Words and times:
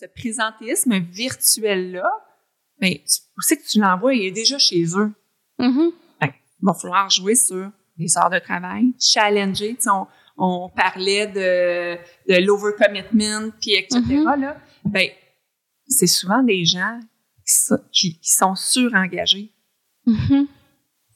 ce 0.00 0.06
présentéisme 0.06 0.98
virtuel-là, 0.98 2.10
ben, 2.80 2.94
où 3.36 3.40
c'est 3.42 3.58
que 3.58 3.66
tu 3.66 3.78
l'envoies? 3.80 4.14
Il 4.14 4.24
est 4.26 4.30
déjà 4.30 4.58
chez 4.58 4.82
eux. 4.96 5.12
Mhm. 5.58 5.92
il 6.22 6.32
va 6.62 6.72
falloir 6.74 7.10
jouer 7.10 7.34
sur 7.34 7.70
les 7.98 8.16
heures 8.16 8.30
de 8.30 8.38
travail, 8.38 8.94
challenger. 8.98 9.76
On, 9.86 10.06
on 10.38 10.70
parlait 10.70 11.26
de, 11.26 11.96
de 12.32 12.46
l'overcommitment, 12.46 13.50
puis 13.60 13.74
etc. 13.74 14.00
Mhm. 14.00 14.40
là. 14.40 14.56
Ben, 14.84 15.08
c'est 15.86 16.06
souvent 16.06 16.42
des 16.42 16.64
gens 16.64 16.98
qui, 17.46 17.52
so- 17.52 17.76
qui, 17.92 18.18
qui 18.18 18.30
sont 18.30 18.54
surengagés. 18.54 19.52
Mhm. 20.06 20.46
Tu 20.46 20.48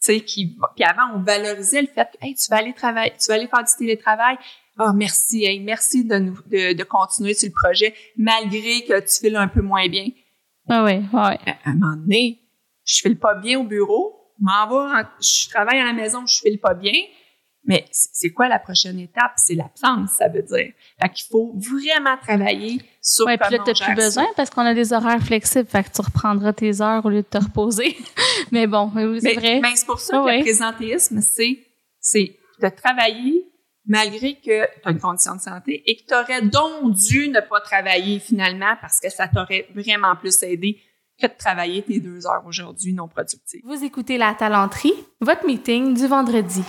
sais, 0.00 0.20
qui, 0.20 0.58
puis 0.74 0.84
avant, 0.84 1.14
on 1.14 1.22
valorisait 1.22 1.80
le 1.80 1.88
fait 1.88 2.06
que, 2.12 2.26
hey, 2.26 2.34
tu 2.34 2.46
vas 2.50 2.56
aller 2.58 2.74
travailler, 2.74 3.14
tu 3.18 3.28
vas 3.28 3.34
aller 3.34 3.48
faire 3.48 3.64
du 3.64 3.72
télétravail. 3.78 4.36
Ah, 4.78 4.92
merci, 4.94 5.44
hey, 5.44 5.60
merci 5.60 6.04
de 6.04 6.16
nous, 6.18 6.38
de, 6.46 6.72
de 6.72 6.82
continuer 6.84 7.34
sur 7.34 7.48
le 7.48 7.52
projet, 7.54 7.94
malgré 8.16 8.82
que 8.84 8.98
tu 9.00 9.20
files 9.20 9.36
un 9.36 9.48
peu 9.48 9.62
moins 9.62 9.88
bien. 9.88 10.06
Ah 10.68 10.82
ouais, 10.84 10.98
ouais. 11.12 11.20
À 11.20 11.34
à 11.64 11.70
un 11.70 11.74
moment 11.74 11.96
donné, 11.96 12.40
je 12.84 12.98
file 12.98 13.18
pas 13.18 13.34
bien 13.34 13.60
au 13.60 13.64
bureau, 13.64 14.32
m'en 14.40 14.66
vais, 14.68 15.00
en- 15.00 15.04
je 15.20 15.48
travaille 15.48 15.78
à 15.78 15.84
la 15.84 15.92
maison, 15.92 16.26
je 16.26 16.40
file 16.40 16.58
pas 16.58 16.74
bien. 16.74 16.92
Mais 17.66 17.86
c'est 17.92 18.30
quoi 18.30 18.46
la 18.48 18.58
prochaine 18.58 18.98
étape? 19.00 19.32
C'est 19.36 19.54
l'absence, 19.54 20.10
ça 20.18 20.28
veut 20.28 20.42
dire. 20.42 20.72
Fait 21.00 21.08
qu'il 21.14 21.26
faut 21.30 21.54
vraiment 21.56 22.16
travailler 22.18 22.78
sur 23.00 23.24
Ouais, 23.24 23.38
puis 23.38 23.52
là, 23.52 23.58
comment 23.58 23.72
t'as 23.72 23.86
plus 23.86 23.94
besoin 23.94 24.24
ça. 24.24 24.30
parce 24.36 24.50
qu'on 24.50 24.66
a 24.66 24.74
des 24.74 24.92
horaires 24.92 25.22
flexibles, 25.22 25.66
fait 25.66 25.82
que 25.84 25.88
tu 25.94 26.02
reprendras 26.02 26.52
tes 26.52 26.82
heures 26.82 27.06
au 27.06 27.08
lieu 27.08 27.22
de 27.22 27.26
te 27.26 27.38
reposer. 27.38 27.96
mais 28.52 28.66
bon, 28.66 28.90
oui, 28.94 29.18
c'est 29.22 29.32
vrai. 29.34 29.60
mais 29.62 29.76
c'est 29.76 29.86
pour 29.86 29.98
ça 29.98 30.16
Ah 30.16 30.20
que 30.20 30.24
ouais. 30.26 30.36
le 30.38 30.42
présentéisme, 30.42 31.20
c'est, 31.22 31.58
c'est 32.00 32.36
de 32.60 32.68
travailler 32.68 33.46
malgré 33.86 34.34
que 34.34 34.64
tu 34.64 34.80
as 34.84 34.90
une 34.90 34.98
condition 34.98 35.34
de 35.34 35.40
santé 35.40 35.82
et 35.86 35.96
que 35.96 36.06
tu 36.06 36.14
aurais 36.14 36.42
donc 36.42 36.94
dû 36.94 37.28
ne 37.28 37.40
pas 37.40 37.60
travailler 37.60 38.18
finalement 38.18 38.76
parce 38.80 39.00
que 39.00 39.10
ça 39.10 39.28
t'aurait 39.28 39.68
vraiment 39.74 40.16
plus 40.16 40.42
aidé 40.42 40.80
que 41.20 41.26
de 41.26 41.32
travailler 41.38 41.82
tes 41.82 42.00
deux 42.00 42.26
heures 42.26 42.44
aujourd'hui 42.46 42.92
non 42.92 43.08
productives. 43.08 43.60
Vous 43.64 43.84
écoutez 43.84 44.18
La 44.18 44.34
Talenterie, 44.34 44.94
votre 45.20 45.46
meeting 45.46 45.94
du 45.94 46.06
vendredi. 46.06 46.62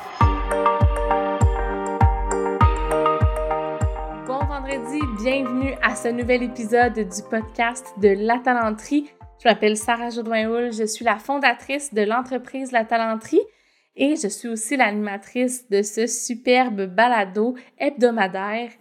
Bon 4.28 4.40
vendredi, 4.46 5.00
bienvenue 5.18 5.74
à 5.82 5.96
ce 5.96 6.10
nouvel 6.10 6.44
épisode 6.44 6.94
du 6.94 7.22
podcast 7.30 7.88
de 7.98 8.10
La 8.10 8.40
Talenterie. 8.40 9.10
Je 9.42 9.50
m'appelle 9.50 9.78
Sarah 9.78 10.10
Jodoin-Houl, 10.10 10.74
je 10.74 10.86
suis 10.86 11.06
la 11.06 11.18
fondatrice 11.18 11.94
de 11.94 12.02
l'entreprise 12.02 12.72
La 12.72 12.86
Talenterie 12.86 13.42
et 13.96 14.16
je 14.16 14.28
suis 14.28 14.48
aussi 14.48 14.78
l'animatrice 14.78 15.70
de 15.70 15.82
ce 15.82 16.08
superbe 16.08 16.86
balado 16.86 17.56
hebdomadaire 17.78 18.72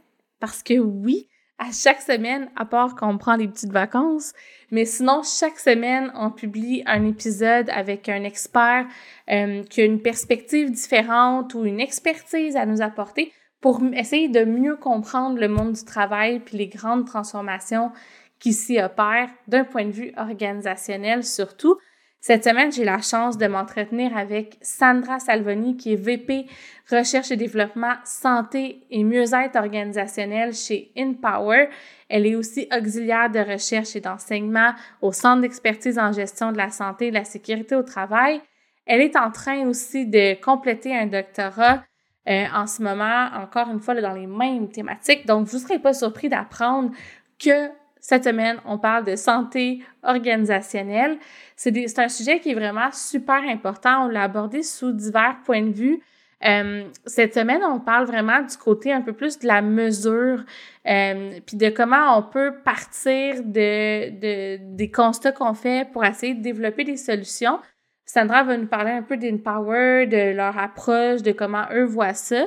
parce 0.40 0.62
que 0.62 0.78
oui, 0.78 1.28
à 1.58 1.70
chaque 1.72 2.02
semaine, 2.02 2.50
à 2.56 2.64
part 2.64 2.96
qu'on 2.96 3.16
prend 3.16 3.36
des 3.36 3.46
petites 3.46 3.72
vacances, 3.72 4.32
mais 4.70 4.84
sinon, 4.84 5.22
chaque 5.22 5.58
semaine, 5.58 6.10
on 6.14 6.30
publie 6.30 6.82
un 6.86 7.06
épisode 7.06 7.70
avec 7.70 8.08
un 8.08 8.24
expert 8.24 8.86
euh, 9.30 9.62
qui 9.62 9.80
a 9.80 9.84
une 9.84 10.02
perspective 10.02 10.70
différente 10.70 11.54
ou 11.54 11.64
une 11.64 11.80
expertise 11.80 12.56
à 12.56 12.66
nous 12.66 12.82
apporter 12.82 13.32
pour 13.60 13.80
essayer 13.94 14.28
de 14.28 14.44
mieux 14.44 14.76
comprendre 14.76 15.38
le 15.38 15.48
monde 15.48 15.72
du 15.72 15.84
travail 15.84 16.40
puis 16.40 16.58
les 16.58 16.66
grandes 16.66 17.06
transformations 17.06 17.92
qui 18.40 18.52
s'y 18.52 18.78
opèrent 18.78 19.30
d'un 19.48 19.64
point 19.64 19.86
de 19.86 19.92
vue 19.92 20.12
organisationnel 20.16 21.24
surtout. 21.24 21.78
Cette 22.26 22.44
semaine, 22.44 22.72
j'ai 22.72 22.84
la 22.84 23.02
chance 23.02 23.36
de 23.36 23.46
m'entretenir 23.46 24.16
avec 24.16 24.56
Sandra 24.62 25.18
Salvoni, 25.18 25.76
qui 25.76 25.92
est 25.92 25.96
VP 25.96 26.46
Recherche 26.90 27.30
et 27.30 27.36
Développement 27.36 27.96
Santé 28.02 28.86
et 28.88 29.04
Mieux-être 29.04 29.56
organisationnel 29.56 30.54
chez 30.54 30.90
InPower. 30.96 31.68
Elle 32.08 32.26
est 32.26 32.34
aussi 32.34 32.66
auxiliaire 32.74 33.28
de 33.30 33.40
recherche 33.40 33.94
et 33.94 34.00
d'enseignement 34.00 34.72
au 35.02 35.12
Centre 35.12 35.42
d'expertise 35.42 35.98
en 35.98 36.12
gestion 36.12 36.50
de 36.50 36.56
la 36.56 36.70
santé 36.70 37.08
et 37.08 37.10
de 37.10 37.16
la 37.16 37.24
sécurité 37.24 37.76
au 37.76 37.82
travail. 37.82 38.40
Elle 38.86 39.02
est 39.02 39.16
en 39.16 39.30
train 39.30 39.68
aussi 39.68 40.06
de 40.06 40.40
compléter 40.42 40.96
un 40.96 41.04
doctorat 41.04 41.84
euh, 42.26 42.46
en 42.54 42.66
ce 42.66 42.82
moment, 42.82 43.28
encore 43.34 43.68
une 43.68 43.80
fois, 43.80 44.00
dans 44.00 44.14
les 44.14 44.26
mêmes 44.26 44.70
thématiques. 44.70 45.26
Donc, 45.26 45.46
vous 45.48 45.58
ne 45.58 45.62
serez 45.62 45.78
pas 45.78 45.92
surpris 45.92 46.30
d'apprendre 46.30 46.90
que 47.38 47.68
cette 48.06 48.24
semaine, 48.24 48.58
on 48.66 48.76
parle 48.76 49.06
de 49.06 49.16
santé 49.16 49.82
organisationnelle. 50.02 51.16
C'est 51.56 51.98
un 51.98 52.10
sujet 52.10 52.38
qui 52.38 52.50
est 52.50 52.54
vraiment 52.54 52.92
super 52.92 53.42
important. 53.48 54.04
On 54.04 54.08
l'a 54.08 54.24
abordé 54.24 54.62
sous 54.62 54.92
divers 54.92 55.38
points 55.46 55.62
de 55.62 55.72
vue. 55.72 56.02
Euh, 56.44 56.84
cette 57.06 57.32
semaine, 57.32 57.62
on 57.64 57.80
parle 57.80 58.04
vraiment 58.04 58.42
du 58.42 58.58
côté 58.58 58.92
un 58.92 59.00
peu 59.00 59.14
plus 59.14 59.38
de 59.38 59.46
la 59.46 59.62
mesure, 59.62 60.44
euh, 60.86 61.40
puis 61.46 61.56
de 61.56 61.70
comment 61.70 62.18
on 62.18 62.22
peut 62.24 62.52
partir 62.62 63.36
de, 63.42 64.10
de 64.10 64.58
des 64.76 64.90
constats 64.90 65.32
qu'on 65.32 65.54
fait 65.54 65.90
pour 65.90 66.04
essayer 66.04 66.34
de 66.34 66.42
développer 66.42 66.84
des 66.84 66.98
solutions. 66.98 67.58
Sandra 68.06 68.44
va 68.44 68.56
nous 68.56 68.66
parler 68.66 68.90
un 68.90 69.02
peu 69.02 69.16
d'Inpower, 69.16 70.06
de 70.06 70.34
leur 70.34 70.58
approche, 70.58 71.22
de 71.22 71.32
comment 71.32 71.64
eux 71.72 71.84
voient 71.84 72.14
ça. 72.14 72.46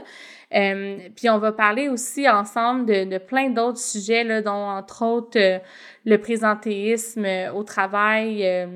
Euh, 0.54 0.98
puis 1.16 1.30
on 1.30 1.40
va 1.40 1.52
parler 1.52 1.90
aussi 1.90 2.30
ensemble 2.30 2.86
de, 2.86 3.04
de 3.04 3.18
plein 3.18 3.50
d'autres 3.50 3.80
sujets, 3.80 4.24
là, 4.24 4.42
dont 4.42 4.52
entre 4.52 5.04
autres 5.04 5.40
euh, 5.40 5.60
le 6.06 6.18
présentéisme 6.20 7.26
euh, 7.26 7.52
au 7.52 7.64
travail, 7.64 8.46
euh, 8.48 8.68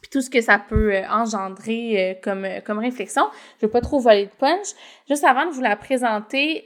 puis 0.00 0.10
tout 0.10 0.20
ce 0.20 0.30
que 0.30 0.40
ça 0.40 0.58
peut 0.58 0.96
engendrer 1.10 2.18
comme, 2.22 2.46
comme 2.64 2.78
réflexion. 2.78 3.24
Je 3.60 3.66
vais 3.66 3.72
pas 3.72 3.80
trop 3.80 3.98
voler 3.98 4.26
de 4.26 4.32
punch. 4.38 4.68
Juste 5.08 5.24
avant 5.24 5.46
de 5.46 5.50
vous 5.50 5.60
la 5.60 5.76
présenter, 5.76 6.62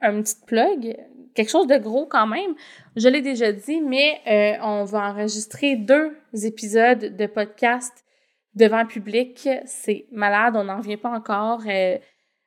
un 0.00 0.22
petit 0.22 0.36
plug, 0.46 0.96
quelque 1.34 1.50
chose 1.50 1.66
de 1.66 1.76
gros 1.76 2.06
quand 2.06 2.26
même. 2.26 2.54
Je 2.96 3.08
l'ai 3.08 3.20
déjà 3.20 3.52
dit, 3.52 3.82
mais 3.82 4.22
on 4.62 4.84
va 4.84 5.10
enregistrer 5.10 5.76
deux 5.76 6.16
épisodes 6.32 7.16
de 7.16 7.26
podcast 7.26 8.04
devant 8.54 8.82
le 8.82 8.88
public. 8.88 9.48
C'est 9.64 10.06
malade, 10.12 10.54
on 10.56 10.64
n'en 10.64 10.78
revient 10.78 10.96
pas 10.96 11.10
encore. 11.10 11.62
Euh, 11.66 11.98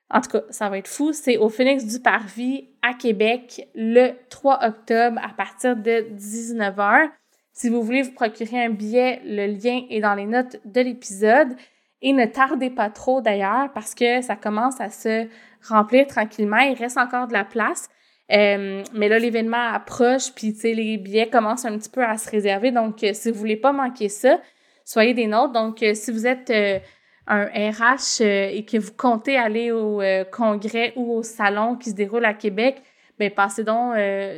en 0.10 0.22
tout 0.22 0.30
cas, 0.30 0.42
ça 0.50 0.70
va 0.70 0.78
être 0.78 0.88
fou. 0.88 1.14
C'est 1.14 1.38
au 1.38 1.50
Phoenix 1.50 1.86
du 1.86 2.00
Parvis 2.00 2.70
à 2.82 2.94
Québec 2.94 3.70
le 3.76 4.12
3 4.30 4.66
octobre 4.66 5.20
à 5.24 5.30
partir 5.30 5.76
de 5.76 6.08
19h. 6.16 7.10
Si 7.54 7.70
vous 7.70 7.82
voulez 7.82 8.02
vous 8.02 8.14
procurer 8.14 8.64
un 8.64 8.70
billet, 8.70 9.22
le 9.26 9.48
lien 9.48 9.84
est 9.90 10.02
dans 10.02 10.16
les 10.16 10.26
notes 10.26 10.58
de 10.66 10.82
l'épisode. 10.82 11.56
Et 12.02 12.14
ne 12.14 12.26
tardez 12.26 12.72
pas 12.72 12.90
trop 12.90 13.22
d'ailleurs 13.22 13.72
parce 13.74 13.94
que 13.94 14.22
ça 14.22 14.36
commence 14.36 14.82
à 14.82 14.90
se 14.90 15.28
remplir 15.68 16.08
tranquillement. 16.08 16.58
Il 16.58 16.74
reste 16.74 16.98
encore 16.98 17.28
de 17.28 17.34
la 17.34 17.46
place. 17.46 17.90
Euh, 18.32 18.84
mais 18.94 19.10
là, 19.10 19.20
l'événement 19.20 19.74
approche, 19.74 20.34
puis 20.34 20.56
les 20.64 20.98
billets 20.98 21.30
commencent 21.30 21.66
un 21.66 21.78
petit 21.78 21.90
peu 21.90 22.04
à 22.04 22.18
se 22.18 22.30
réserver. 22.30 22.72
Donc, 22.72 23.04
euh, 23.04 23.12
si 23.14 23.30
vous 23.30 23.38
voulez 23.38 23.58
pas 23.58 23.74
manquer 23.74 24.10
ça, 24.10 24.40
soyez 24.86 25.14
des 25.14 25.28
nôtres. 25.28 25.54
Donc, 25.54 25.82
euh, 25.84 25.94
si 25.94 26.12
vous 26.12 26.28
êtes 26.28 26.50
euh, 26.50 26.80
un 27.28 27.46
RH 27.46 28.22
euh, 28.22 28.50
et 28.52 28.66
que 28.66 28.78
vous 28.78 28.92
comptez 28.94 29.38
aller 29.38 29.72
au 29.72 30.02
congrès 30.32 30.94
ou 30.96 31.14
au 31.14 31.24
salon 31.24 31.76
qui 31.76 31.90
se 31.92 31.96
déroule 31.96 32.26
à 32.26 32.34
Québec, 32.34 32.82
ben 33.20 33.30
passez 33.30 33.64
donc 33.64 33.94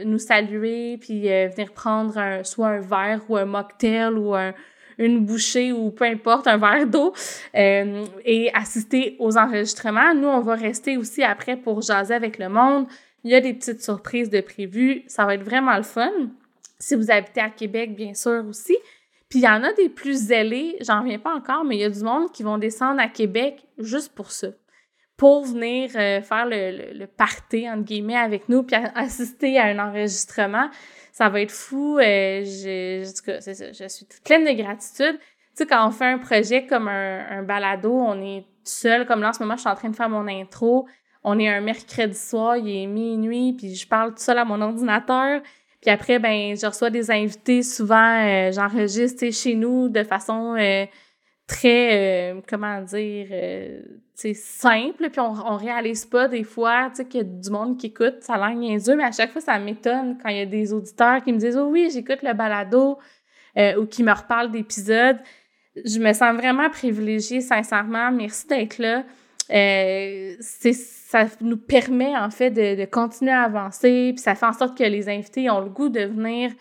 nous 0.05 0.17
saluer 0.17 0.97
puis 0.97 1.21
venir 1.21 1.71
prendre 1.71 2.17
un, 2.17 2.43
soit 2.43 2.67
un 2.67 2.79
verre 2.81 3.21
ou 3.29 3.37
un 3.37 3.45
mocktail 3.45 4.13
ou 4.15 4.35
un, 4.35 4.53
une 4.97 5.25
bouchée 5.25 5.71
ou 5.71 5.89
peu 5.89 6.03
importe, 6.03 6.47
un 6.47 6.57
verre 6.57 6.85
d'eau 6.85 7.13
et 7.53 8.51
assister 8.53 9.15
aux 9.19 9.37
enregistrements. 9.37 10.13
Nous, 10.13 10.27
on 10.27 10.41
va 10.41 10.55
rester 10.55 10.97
aussi 10.97 11.23
après 11.23 11.55
pour 11.55 11.81
jaser 11.81 12.13
avec 12.13 12.37
le 12.37 12.49
monde. 12.49 12.87
Il 13.23 13.31
y 13.31 13.35
a 13.35 13.39
des 13.39 13.53
petites 13.53 13.81
surprises 13.81 14.29
de 14.29 14.41
prévues. 14.41 15.03
Ça 15.07 15.25
va 15.25 15.35
être 15.35 15.43
vraiment 15.43 15.77
le 15.77 15.83
fun. 15.83 16.11
Si 16.77 16.95
vous 16.95 17.09
habitez 17.09 17.39
à 17.39 17.49
Québec, 17.49 17.95
bien 17.95 18.13
sûr 18.13 18.43
aussi. 18.47 18.75
Puis 19.33 19.39
il 19.39 19.45
y 19.45 19.49
en 19.49 19.63
a 19.63 19.73
des 19.73 19.89
plus 19.89 20.27
zélés, 20.27 20.77
j'en 20.81 20.99
reviens 20.99 21.17
pas 21.17 21.33
encore, 21.33 21.63
mais 21.63 21.77
il 21.77 21.79
y 21.79 21.85
a 21.85 21.89
du 21.89 22.03
monde 22.03 22.31
qui 22.31 22.43
vont 22.43 22.59
descendre 22.59 23.01
à 23.01 23.07
Québec 23.07 23.65
juste 23.79 24.13
pour 24.13 24.29
ça. 24.29 24.49
Pour 25.17 25.43
venir 25.43 25.89
euh, 25.95 26.21
faire 26.21 26.45
le, 26.45 26.93
le, 26.93 27.07
party, 27.07 27.67
entre 27.67 27.81
guillemets, 27.81 28.15
avec 28.15 28.47
nous, 28.47 28.61
puis 28.61 28.75
assister 28.93 29.57
à 29.57 29.63
un 29.63 29.79
enregistrement. 29.79 30.69
Ça 31.11 31.29
va 31.29 31.41
être 31.41 31.51
fou. 31.51 31.97
Euh, 31.97 32.43
je, 32.43 33.11
ça, 33.39 33.53
je 33.53 33.87
suis 33.87 34.05
toute 34.05 34.21
pleine 34.23 34.45
de 34.45 34.51
gratitude. 34.51 35.17
Tu 35.17 35.25
sais, 35.55 35.65
quand 35.65 35.87
on 35.87 35.89
fait 35.89 36.05
un 36.05 36.19
projet 36.19 36.67
comme 36.67 36.87
un, 36.87 37.25
un 37.39 37.41
balado, 37.41 37.91
on 37.91 38.21
est 38.21 38.45
seul. 38.63 39.07
Comme 39.07 39.21
là, 39.21 39.29
en 39.29 39.33
ce 39.33 39.41
moment, 39.41 39.55
je 39.55 39.61
suis 39.61 39.69
en 39.69 39.73
train 39.75 39.89
de 39.89 39.95
faire 39.95 40.09
mon 40.09 40.27
intro. 40.27 40.87
On 41.23 41.39
est 41.39 41.49
un 41.49 41.61
mercredi 41.61 42.19
soir, 42.19 42.55
il 42.57 42.69
est 42.69 42.85
minuit, 42.85 43.53
puis 43.53 43.73
je 43.73 43.87
parle 43.87 44.11
tout 44.11 44.21
seul 44.21 44.37
à 44.37 44.45
mon 44.45 44.61
ordinateur. 44.61 45.41
Puis 45.83 45.91
après, 45.91 46.17
ben, 46.17 46.55
je 46.55 46.65
reçois 46.65 46.89
des 46.89 47.11
invités. 47.11 47.61
Souvent, 47.61 48.25
euh, 48.25 48.53
j'enregistre 48.53 49.29
chez 49.31 49.53
nous 49.53 49.89
de 49.89 50.01
façon 50.05 50.55
euh, 50.57 50.85
très, 51.45 52.31
euh, 52.31 52.41
comment 52.47 52.81
dire, 52.81 53.27
euh, 53.29 53.81
tu 54.17 54.33
sais, 54.33 54.33
simple. 54.33 55.09
Puis 55.09 55.19
on, 55.19 55.33
on 55.45 55.57
réalise 55.57 56.05
pas 56.05 56.29
des 56.29 56.45
fois, 56.45 56.89
qu'il 56.91 57.17
y 57.17 57.19
a 57.19 57.23
du 57.25 57.49
monde 57.49 57.77
qui 57.77 57.87
écoute. 57.87 58.15
Ça 58.21 58.35
a 58.35 58.37
l'air 58.37 58.57
niaiseux, 58.57 58.95
mais 58.95 59.03
à 59.03 59.11
chaque 59.11 59.31
fois, 59.31 59.41
ça 59.41 59.59
m'étonne 59.59 60.17
quand 60.23 60.29
il 60.29 60.37
y 60.37 60.41
a 60.41 60.45
des 60.45 60.71
auditeurs 60.71 61.21
qui 61.21 61.33
me 61.33 61.37
disent 61.37 61.57
«Oh 61.61 61.67
oui, 61.69 61.89
j'écoute 61.93 62.19
le 62.23 62.33
balado 62.33 62.97
euh, 63.57 63.75
ou 63.75 63.85
qui 63.85 64.03
me 64.03 64.13
reparlent 64.13 64.51
d'épisodes.» 64.51 65.19
Je 65.83 65.99
me 65.99 66.13
sens 66.13 66.33
vraiment 66.33 66.69
privilégiée, 66.69 67.41
sincèrement. 67.41 68.09
Merci 68.09 68.47
d'être 68.47 68.77
là. 68.77 69.03
Euh, 69.51 70.35
ça 70.39 71.25
nous 71.41 71.57
permet 71.57 72.15
en 72.17 72.29
fait 72.29 72.49
de, 72.49 72.79
de 72.79 72.85
continuer 72.85 73.31
à 73.31 73.41
avancer 73.41 74.13
puis 74.15 74.21
ça 74.23 74.35
fait 74.35 74.45
en 74.45 74.53
sorte 74.53 74.77
que 74.77 74.83
les 74.83 75.09
invités 75.09 75.49
ont 75.49 75.59
le 75.59 75.69
goût 75.69 75.89
de 75.89 75.99
venir 75.99 76.51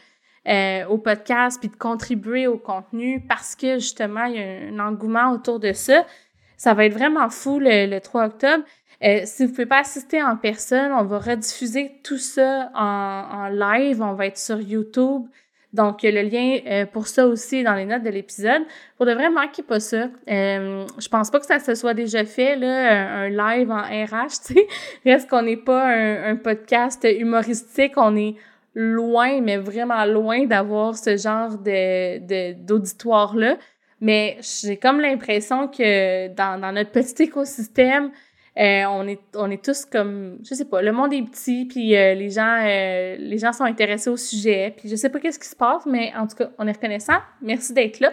euh, 0.48 0.84
au 0.86 0.98
podcast 0.98 1.60
puis 1.60 1.68
de 1.68 1.76
contribuer 1.76 2.48
au 2.48 2.58
contenu 2.58 3.24
parce 3.28 3.54
que 3.54 3.74
justement, 3.74 4.24
il 4.24 4.34
y 4.34 4.42
a 4.42 4.72
un 4.72 4.78
engouement 4.80 5.30
autour 5.30 5.60
de 5.60 5.72
ça. 5.72 6.04
Ça 6.56 6.74
va 6.74 6.86
être 6.86 6.94
vraiment 6.94 7.30
fou 7.30 7.60
le, 7.60 7.86
le 7.88 8.00
3 8.00 8.26
octobre. 8.26 8.64
Euh, 9.04 9.20
si 9.24 9.46
vous 9.46 9.52
pouvez 9.52 9.66
pas 9.66 9.78
assister 9.78 10.20
en 10.20 10.36
personne, 10.36 10.90
on 10.90 11.04
va 11.04 11.20
rediffuser 11.20 12.00
tout 12.02 12.18
ça 12.18 12.72
en, 12.74 13.24
en 13.32 13.48
live. 13.50 14.02
On 14.02 14.14
va 14.14 14.26
être 14.26 14.38
sur 14.38 14.60
YouTube. 14.60 15.28
Donc, 15.72 16.02
le 16.02 16.22
lien 16.22 16.58
euh, 16.66 16.84
pour 16.84 17.06
ça 17.06 17.26
aussi 17.26 17.58
est 17.58 17.62
dans 17.62 17.74
les 17.74 17.86
notes 17.86 18.02
de 18.02 18.10
l'épisode. 18.10 18.62
Pour 18.96 19.06
de 19.06 19.12
vrai, 19.12 19.30
manquez 19.30 19.62
pas 19.62 19.80
ça. 19.80 20.10
Euh, 20.28 20.84
je 20.98 21.08
pense 21.08 21.30
pas 21.30 21.40
que 21.40 21.46
ça 21.46 21.60
se 21.60 21.74
soit 21.74 21.94
déjà 21.94 22.26
fait, 22.26 22.56
là, 22.56 23.22
un, 23.22 23.30
live 23.30 23.70
en 23.70 23.80
RH, 23.80 24.28
tu 24.46 24.52
sais. 24.54 24.66
Reste 25.04 25.30
qu'on 25.30 25.42
n'est 25.42 25.56
pas 25.56 25.86
un, 25.86 26.36
podcast 26.36 27.08
humoristique, 27.08 27.94
on 27.96 28.14
est 28.16 28.34
loin, 28.74 29.40
mais 29.40 29.56
vraiment 29.56 30.04
loin 30.04 30.44
d'avoir 30.44 30.94
ce 30.96 31.16
genre 31.16 31.56
d'auditoire-là. 31.56 33.56
Mais 34.00 34.36
j'ai 34.40 34.76
comme 34.76 35.00
l'impression 35.00 35.68
que 35.68 36.28
dans 36.28 36.74
notre 36.74 36.90
petit 36.90 37.22
écosystème, 37.22 38.10
euh, 38.58 38.84
on 38.84 39.08
est 39.08 39.22
on 39.34 39.50
est 39.50 39.64
tous 39.64 39.86
comme 39.86 40.38
je 40.44 40.54
sais 40.54 40.66
pas 40.66 40.82
le 40.82 40.92
monde 40.92 41.14
est 41.14 41.22
petit 41.22 41.64
puis 41.64 41.96
euh, 41.96 42.12
les 42.12 42.28
gens 42.28 42.58
euh, 42.60 43.16
les 43.18 43.38
gens 43.38 43.54
sont 43.54 43.64
intéressés 43.64 44.10
au 44.10 44.18
sujet 44.18 44.74
puis 44.76 44.90
je 44.90 44.96
sais 44.96 45.08
pas 45.08 45.20
qu'est-ce 45.20 45.38
qui 45.38 45.48
se 45.48 45.56
passe 45.56 45.86
mais 45.86 46.12
en 46.14 46.26
tout 46.26 46.36
cas 46.36 46.50
on 46.58 46.66
est 46.66 46.72
reconnaissant 46.72 47.18
merci 47.40 47.72
d'être 47.72 48.00
là. 48.00 48.12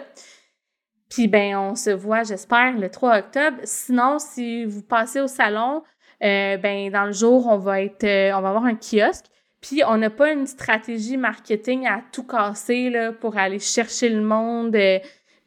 Puis 1.10 1.28
ben 1.28 1.56
on 1.56 1.74
se 1.74 1.90
voit 1.90 2.22
j'espère 2.22 2.72
le 2.78 2.88
3 2.88 3.18
octobre. 3.18 3.58
Sinon 3.64 4.18
si 4.18 4.64
vous 4.64 4.82
passez 4.82 5.20
au 5.20 5.26
salon 5.26 5.82
ben 6.22 6.90
dans 6.90 7.04
le 7.04 7.12
jour 7.12 7.46
on 7.46 7.58
va 7.58 7.82
être 7.82 8.06
on 8.34 8.40
va 8.40 8.48
avoir 8.48 8.64
un 8.64 8.76
kiosque. 8.76 9.26
Puis 9.60 9.82
on 9.86 9.98
n'a 9.98 10.08
pas 10.08 10.32
une 10.32 10.46
stratégie 10.46 11.18
marketing 11.18 11.86
à 11.86 12.00
tout 12.12 12.26
casser 12.26 12.88
là 12.88 13.12
pour 13.12 13.36
aller 13.36 13.58
chercher 13.58 14.08
le 14.08 14.22
monde 14.22 14.74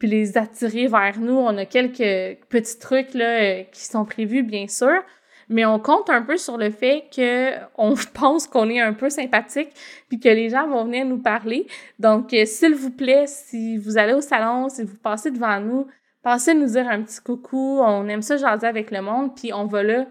puis 0.04 0.10
les 0.10 0.38
attirer 0.38 0.88
vers 0.88 1.18
nous. 1.18 1.38
On 1.38 1.58
a 1.58 1.66
quelques 1.66 2.38
petits 2.50 2.78
trucs 2.78 3.14
là, 3.14 3.42
euh, 3.42 3.64
qui 3.72 3.86
sont 3.86 4.04
prévus, 4.04 4.44
bien 4.44 4.68
sûr, 4.68 5.02
mais 5.48 5.64
on 5.64 5.80
compte 5.80 6.10
un 6.10 6.22
peu 6.22 6.36
sur 6.36 6.58
le 6.58 6.72
fait 6.72 7.06
que 7.16 7.54
on 7.78 7.96
pense 8.14 8.46
qu'on 8.46 8.70
est 8.70 8.82
un 8.82 8.92
peu 8.92 9.10
sympathique 9.10 9.70
puis 10.10 10.20
que 10.20 10.28
les 10.28 10.50
gens 10.50 10.68
vont 10.68 10.84
venir 10.84 11.06
nous 11.06 11.20
parler. 11.20 11.68
Donc, 12.00 12.34
euh, 12.34 12.44
s'il 12.44 12.76
vous 12.76 12.92
plaît, 12.92 13.28
si 13.28 13.78
vous 13.78 13.98
allez 13.98 14.12
au 14.12 14.20
salon, 14.20 14.68
si 14.68 14.84
vous 14.84 14.98
passez 14.98 15.32
devant 15.32 15.62
nous, 15.62 15.88
passez 16.22 16.54
nous 16.54 16.68
dire 16.68 16.90
un 16.90 17.02
petit 17.02 17.22
coucou. 17.22 17.80
On 17.82 18.06
aime 18.10 18.22
ça 18.22 18.36
jaser 18.36 18.68
avec 18.68 18.92
le 18.92 19.02
monde, 19.02 19.34
puis 19.34 19.54
on 19.54 19.68
va 19.68 19.84
là 19.84 20.06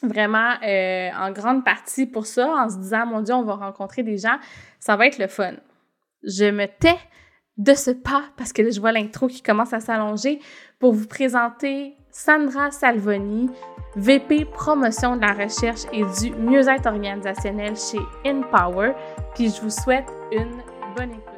vraiment 0.00 0.52
euh, 0.62 1.10
en 1.18 1.32
grande 1.32 1.64
partie 1.64 2.06
pour 2.06 2.26
ça, 2.26 2.54
en 2.54 2.70
se 2.70 2.76
disant, 2.76 3.04
mon 3.06 3.20
Dieu, 3.20 3.34
on 3.34 3.42
va 3.42 3.56
rencontrer 3.56 4.04
des 4.04 4.16
gens. 4.16 4.38
Ça 4.78 4.94
va 4.94 5.08
être 5.08 5.18
le 5.18 5.26
fun. 5.26 5.54
Je 6.22 6.44
me 6.44 6.66
tais 6.66 6.98
de 7.56 7.74
ce 7.74 7.90
pas, 7.90 8.24
parce 8.36 8.52
que 8.52 8.70
je 8.70 8.80
vois 8.80 8.92
l'intro 8.92 9.28
qui 9.28 9.42
commence 9.42 9.72
à 9.72 9.80
s'allonger, 9.80 10.40
pour 10.78 10.92
vous 10.92 11.06
présenter 11.06 11.96
Sandra 12.10 12.70
Salvoni, 12.70 13.50
VP 13.96 14.44
promotion 14.46 15.16
de 15.16 15.20
la 15.22 15.32
recherche 15.32 15.82
et 15.92 16.04
du 16.20 16.32
mieux-être 16.32 16.86
organisationnel 16.86 17.74
chez 17.76 18.00
InPower. 18.24 18.92
Puis 19.34 19.50
je 19.50 19.60
vous 19.60 19.70
souhaite 19.70 20.06
une 20.32 20.62
bonne 20.96 21.10
écoute. 21.10 21.33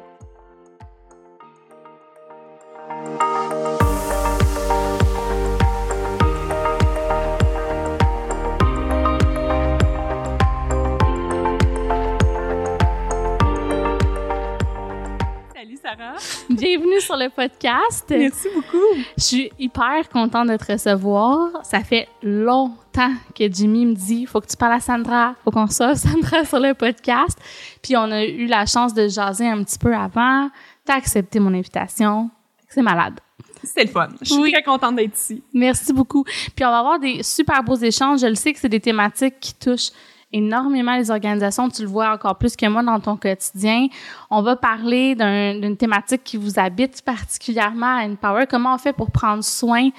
Bienvenue 16.47 17.01
sur 17.01 17.17
le 17.17 17.29
podcast. 17.29 18.05
Merci 18.09 18.47
beaucoup. 18.53 19.01
Je 19.17 19.23
suis 19.23 19.51
hyper 19.57 20.07
contente 20.09 20.47
de 20.47 20.55
te 20.55 20.71
recevoir. 20.71 21.65
Ça 21.65 21.79
fait 21.79 22.07
longtemps 22.21 23.13
que 23.33 23.51
Jimmy 23.51 23.87
me 23.87 23.95
dit 23.95 24.27
faut 24.27 24.39
que 24.39 24.45
tu 24.45 24.55
parles 24.55 24.73
à 24.73 24.79
Sandra, 24.79 25.33
faut 25.43 25.49
qu'on 25.49 25.65
sorte 25.65 25.95
Sandra 25.97 26.45
sur 26.45 26.59
le 26.59 26.75
podcast. 26.75 27.39
Puis 27.81 27.97
on 27.97 28.11
a 28.11 28.23
eu 28.25 28.45
la 28.45 28.67
chance 28.67 28.93
de 28.93 29.07
jaser 29.07 29.47
un 29.47 29.63
petit 29.63 29.79
peu 29.79 29.95
avant. 29.95 30.49
Tu 30.85 30.91
as 30.91 30.95
accepté 30.95 31.39
mon 31.39 31.53
invitation. 31.53 32.29
C'est 32.69 32.83
malade. 32.83 33.19
C'est 33.63 33.85
le 33.85 33.89
fun. 33.89 34.09
Je 34.21 34.33
suis 34.33 34.51
très 34.51 34.61
contente 34.61 34.97
d'être 34.97 35.17
ici. 35.17 35.41
Merci 35.51 35.93
beaucoup. 35.93 36.23
Puis 36.23 36.63
on 36.63 36.69
va 36.69 36.79
avoir 36.79 36.99
des 36.99 37.23
super 37.23 37.63
beaux 37.63 37.75
échanges. 37.75 38.21
Je 38.21 38.27
le 38.27 38.35
sais 38.35 38.53
que 38.53 38.59
c'est 38.59 38.69
des 38.69 38.79
thématiques 38.79 39.39
qui 39.39 39.55
touchent 39.55 39.91
énormément 40.33 40.95
les 40.97 41.09
organisations. 41.09 41.69
Tu 41.69 41.83
le 41.83 41.87
vois 41.87 42.11
encore 42.11 42.37
plus 42.37 42.55
que 42.55 42.65
moi 42.65 42.83
dans 42.83 42.99
ton 42.99 43.15
quotidien. 43.15 43.87
On 44.29 44.41
va 44.41 44.55
parler 44.55 45.15
d'une 45.15 45.77
thématique 45.77 46.23
qui 46.23 46.37
vous 46.37 46.59
habite 46.59 47.01
particulièrement 47.01 47.97
à 47.97 48.05
Empower. 48.05 48.45
Comment 48.49 48.75
on 48.75 48.77
fait 48.77 48.93
pour 48.93 49.11
prendre 49.11 49.43
soin 49.43 49.89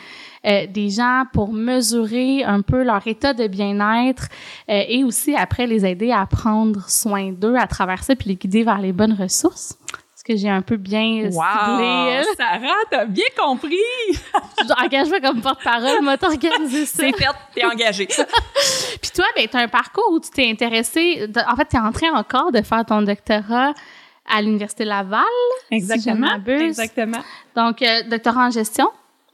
euh, 0.46 0.66
des 0.66 0.90
gens, 0.90 1.24
pour 1.32 1.52
mesurer 1.52 2.44
un 2.44 2.62
peu 2.62 2.82
leur 2.84 3.06
état 3.06 3.32
de 3.32 3.46
bien-être 3.46 4.28
euh, 4.68 4.82
et 4.88 5.02
aussi 5.04 5.34
après 5.34 5.66
les 5.66 5.84
aider 5.84 6.12
à 6.12 6.26
prendre 6.26 6.88
soin 6.88 7.32
d'eux 7.32 7.56
à 7.56 7.66
travers 7.66 8.04
ça 8.04 8.14
puis 8.14 8.28
les 8.28 8.36
guider 8.36 8.64
vers 8.64 8.78
les 8.80 8.92
bonnes 8.92 9.14
ressources? 9.14 9.78
Que 10.28 10.36
j'ai 10.36 10.50
un 10.50 10.60
peu 10.60 10.76
bien 10.76 11.24
wow, 11.24 11.30
ciblé. 11.30 12.22
Sarah, 12.36 12.76
t'as 12.90 13.06
bien 13.06 13.24
compris! 13.36 13.78
Engage-moi 14.84 15.20
comme 15.20 15.40
porte-parole, 15.40 16.02
m'a 16.02 16.16
organisé 16.20 16.84
ça. 16.84 17.02
C'est 17.02 17.16
fait, 17.16 17.26
t'es 17.54 17.64
engagée. 17.64 18.06
Puis 19.00 19.10
toi, 19.14 19.24
ben, 19.34 19.48
t'as 19.50 19.62
un 19.62 19.68
parcours 19.68 20.12
où 20.12 20.20
tu 20.20 20.30
t'es 20.30 20.48
intéressé, 20.48 21.26
en 21.48 21.56
fait, 21.56 21.64
t'es 21.64 21.78
en 21.78 21.92
train 21.92 22.12
encore 22.12 22.52
de 22.52 22.60
faire 22.60 22.84
ton 22.84 23.00
doctorat 23.02 23.72
à 24.28 24.42
l'Université 24.42 24.84
Laval. 24.84 25.24
Exactement. 25.70 26.38
exactement. 26.46 27.22
Donc, 27.56 27.80
euh, 27.80 28.02
doctorat 28.02 28.48
en 28.48 28.50
gestion. 28.50 28.90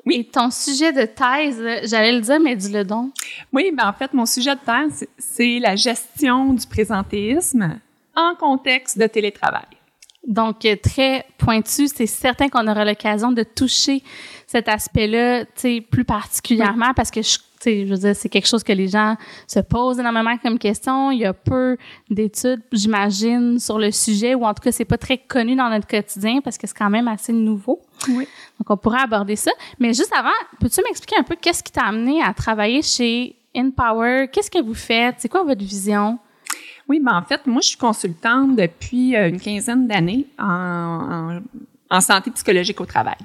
Oui. 0.06 0.19
Et 0.20 0.25
ton 0.25 0.50
sujet 0.50 0.93
de 0.93 1.06
thèse, 1.06 1.88
j'allais 1.91 2.12
le 2.12 2.20
dire, 2.20 2.38
mais 2.38 2.55
dis-le 2.55 2.85
donc. 2.85 3.12
Oui, 3.52 3.73
ben 3.75 3.88
en 3.88 3.93
fait, 3.93 4.12
mon 4.12 4.26
sujet 4.26 4.55
de 4.55 4.61
thèse, 4.61 5.08
c'est 5.19 5.58
la 5.58 5.75
gestion 5.76 6.52
du 6.52 6.67
présentéisme 6.67 7.81
en 8.14 8.35
contexte 8.37 8.99
de 8.99 9.06
télétravail. 9.06 9.64
Donc, 10.26 10.65
euh, 10.65 10.76
très 10.82 11.26
pointu, 11.37 11.88
c'est 11.88 12.06
certain 12.06 12.49
qu'on 12.49 12.67
aura 12.67 12.85
l'occasion 12.85 13.31
de 13.31 13.43
toucher 13.43 14.03
cet 14.47 14.69
aspect-là, 14.69 15.44
tu 15.44 15.50
sais, 15.56 15.81
plus 15.81 16.05
particulièrement 16.05 16.94
parce 16.94 17.11
que 17.11 17.21
je, 17.21 17.38
je 17.65 17.85
veux 17.85 17.99
dire, 17.99 18.17
c'est 18.17 18.29
quelque 18.29 18.49
chose 18.49 18.62
que 18.62 18.73
les 18.73 18.88
gens 18.88 19.17
se 19.47 19.61
posent 19.61 19.99
énormément 19.99 20.37
comme 20.38 20.59
question. 20.59 21.11
Il 21.11 21.19
y 21.19 21.25
a 21.26 21.32
peu 21.32 21.76
d'études, 22.09 22.62
j'imagine, 22.73 23.59
sur 23.59 23.79
le 23.79 23.91
sujet, 23.91 24.35
ou 24.35 24.44
en 24.44 24.55
tout 24.55 24.62
cas, 24.62 24.73
c'est 24.73 24.85
pas 24.85 24.99
très 24.99 25.19
connu 25.19 25.56
dans 25.56 25.69
notre 25.69 25.87
quotidien 25.87 26.41
parce 26.43 26.56
que 26.56 26.67
c'est 26.67 26.77
quand 26.77 26.91
même 26.91 27.09
assez 27.09 27.32
nouveau. 27.32 27.82
Oui. 28.08 28.27
Donc, 28.58 28.70
on 28.70 28.77
pourrait 28.77 29.03
aborder 29.03 29.37
ça. 29.37 29.51
Mais 29.79 29.93
juste 29.93 30.13
avant, 30.17 30.31
peux-tu 30.58 30.81
m'expliquer 30.82 31.17
un 31.19 31.25
peu 31.25 31.37
qu'est-ce 31.41 31.63
qui 31.63 31.72
t'a 31.72 31.84
amené 31.84 32.22
à 32.22 32.32
travailler 32.32 32.81
chez 32.81 33.37
InPower? 33.55 34.29
Qu'est-ce 34.32 34.51
que 34.51 34.63
vous 34.63 34.75
faites? 34.75 35.17
C'est 35.19 35.29
quoi 35.29 35.43
votre 35.43 35.63
vision? 35.63 36.19
Oui, 36.88 37.00
ben 37.00 37.17
en 37.17 37.22
fait, 37.22 37.46
moi, 37.46 37.60
je 37.62 37.69
suis 37.69 37.79
consultante 37.79 38.56
depuis 38.56 39.17
euh, 39.17 39.29
une 39.29 39.41
quinzaine 39.41 39.86
d'années 39.86 40.26
en, 40.38 40.46
en 40.46 41.41
santé 42.01 42.31
psychologique 42.31 42.81
au 42.81 42.86
travail. 42.86 43.17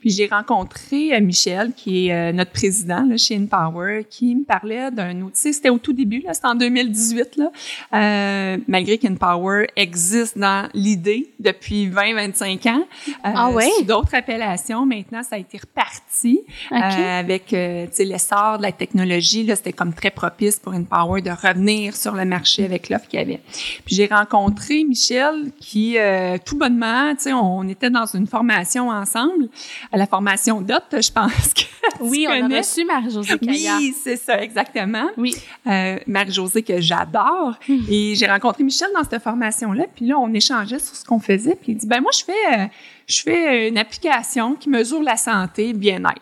Puis 0.00 0.10
j'ai 0.10 0.26
rencontré 0.26 1.14
euh, 1.14 1.20
Michel, 1.20 1.72
qui 1.74 2.08
est 2.08 2.12
euh, 2.12 2.32
notre 2.32 2.52
président 2.52 3.04
là, 3.04 3.16
chez 3.16 3.36
InPower, 3.36 4.06
qui 4.08 4.34
me 4.34 4.44
parlait 4.44 4.90
d'un 4.90 5.20
outil. 5.22 5.52
C'était 5.52 5.70
au 5.70 5.78
tout 5.78 5.92
début, 5.92 6.20
là, 6.20 6.34
c'était 6.34 6.48
en 6.48 6.54
2018, 6.54 7.36
là, 7.36 7.50
euh, 7.94 8.58
malgré 8.68 8.98
qu'InPower 8.98 9.68
existe 9.76 10.38
dans 10.38 10.68
l'idée 10.74 11.32
depuis 11.40 11.88
20-25 11.88 12.68
ans. 12.68 12.82
Euh, 13.08 13.12
ah 13.22 13.50
ouais? 13.50 13.68
Sous 13.78 13.84
d'autres 13.84 14.14
appellations. 14.14 14.86
Maintenant, 14.86 15.22
ça 15.22 15.36
a 15.36 15.38
été 15.38 15.58
reparti 15.58 16.40
avec 16.70 17.50
l'essor 17.50 18.58
de 18.58 18.62
la 18.62 18.72
technologie. 18.72 19.44
Là, 19.44 19.56
c'était 19.56 19.72
comme 19.72 19.92
très 19.92 20.10
propice 20.10 20.58
pour 20.58 20.72
InPower 20.72 21.22
de 21.22 21.30
revenir 21.30 21.96
sur 21.96 22.14
le 22.14 22.24
marché 22.24 22.64
avec 22.64 22.88
l'offre 22.88 23.08
qu'il 23.08 23.18
y 23.18 23.22
avait. 23.22 23.40
Puis 23.84 23.96
j'ai 23.96 24.06
rencontré 24.06 24.84
Michel 24.84 25.50
qui, 25.60 25.96
tout 26.44 26.58
bonnement, 26.58 27.14
tu 27.14 27.22
sais, 27.22 27.32
on 27.32 27.66
était 27.68 27.90
dans 27.90 28.03
une 28.12 28.26
formation 28.26 28.88
ensemble, 28.90 29.48
à 29.90 29.96
la 29.96 30.06
formation 30.06 30.60
DOT, 30.60 31.00
je 31.00 31.10
pense 31.10 31.54
que 31.54 31.62
Oui, 32.00 32.26
on 32.28 32.50
a 32.50 32.58
reçu 32.58 32.84
Marie-Josée 32.84 33.38
Oui, 33.42 33.94
c'est 34.02 34.16
ça, 34.16 34.42
exactement. 34.42 35.08
Oui. 35.16 35.34
Euh, 35.66 35.98
Marie-Josée 36.06 36.62
que 36.62 36.80
j'adore. 36.80 37.54
Hmm. 37.68 37.80
Et 37.88 38.14
j'ai 38.14 38.26
rencontré 38.26 38.64
Michel 38.64 38.88
dans 38.94 39.08
cette 39.08 39.22
formation-là, 39.22 39.84
puis 39.94 40.06
là, 40.06 40.18
on 40.18 40.32
échangeait 40.32 40.78
sur 40.78 40.94
ce 40.94 41.04
qu'on 41.04 41.20
faisait, 41.20 41.54
puis 41.54 41.72
il 41.72 41.76
dit, 41.76 41.86
ben 41.86 42.00
moi, 42.00 42.10
je 42.16 42.24
fais, 42.24 42.60
euh, 42.60 42.66
je 43.06 43.22
fais 43.22 43.68
une 43.68 43.78
application 43.78 44.54
qui 44.54 44.68
mesure 44.68 45.02
la 45.02 45.16
santé, 45.16 45.72
le 45.72 45.78
bien-être. 45.78 46.20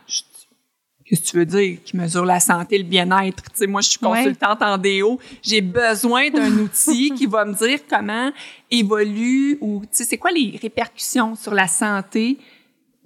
Qu'est-ce 1.05 1.21
que 1.23 1.27
tu 1.27 1.37
veux 1.37 1.47
dire 1.47 1.79
qui 1.85 1.97
mesure 1.97 2.25
la 2.25 2.41
santé, 2.41 2.79
le 2.79 2.85
bien-être? 2.85 3.43
Tu 3.45 3.51
sais, 3.55 3.67
moi, 3.67 3.81
je 3.81 3.91
suis 3.91 3.99
consultante 3.99 4.63
en 4.63 4.79
déo. 4.79 5.19
J'ai 5.43 5.61
besoin 5.61 6.31
d'un 6.31 6.53
outil 6.59 7.11
qui 7.17 7.27
va 7.27 7.45
me 7.45 7.55
dire 7.55 7.81
comment 7.89 8.31
évolue 8.71 9.59
ou, 9.61 9.81
tu 9.83 9.89
sais, 9.93 10.05
c'est 10.05 10.19
quoi 10.19 10.31
les 10.31 10.59
répercussions 10.61 11.35
sur 11.35 11.55
la 11.55 11.67
santé 11.67 12.39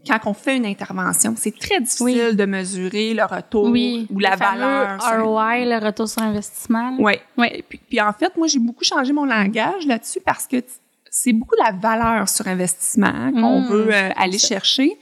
quand 0.07 0.21
on 0.27 0.35
fait 0.35 0.57
une 0.57 0.67
intervention? 0.67 1.35
C'est 1.37 1.59
très 1.59 1.81
difficile 1.81 2.37
de 2.37 2.45
mesurer 2.45 3.13
le 3.15 3.25
retour 3.25 3.65
ou 4.11 4.19
la 4.19 4.37
valeur. 4.37 4.99
ROI, 5.01 5.65
le 5.65 5.85
retour 5.85 6.09
sur 6.09 6.23
investissement. 6.23 6.97
Oui. 6.99 7.15
Ouais. 7.37 7.65
Puis, 7.69 7.81
puis, 7.89 8.01
en 8.01 8.13
fait, 8.13 8.37
moi, 8.37 8.47
j'ai 8.47 8.61
beaucoup 8.61 8.85
changé 8.85 9.13
mon 9.13 9.25
langage 9.25 9.85
là-dessus 9.87 10.21
parce 10.25 10.47
que 10.47 10.57
c'est 11.11 11.33
beaucoup 11.33 11.57
la 11.65 11.73
valeur 11.73 12.29
sur 12.29 12.47
investissement 12.47 13.07
hein, 13.07 13.33
qu'on 13.33 13.61
Mm, 13.63 13.67
veut 13.69 13.95
euh, 13.95 14.11
aller 14.17 14.39
chercher. 14.39 14.97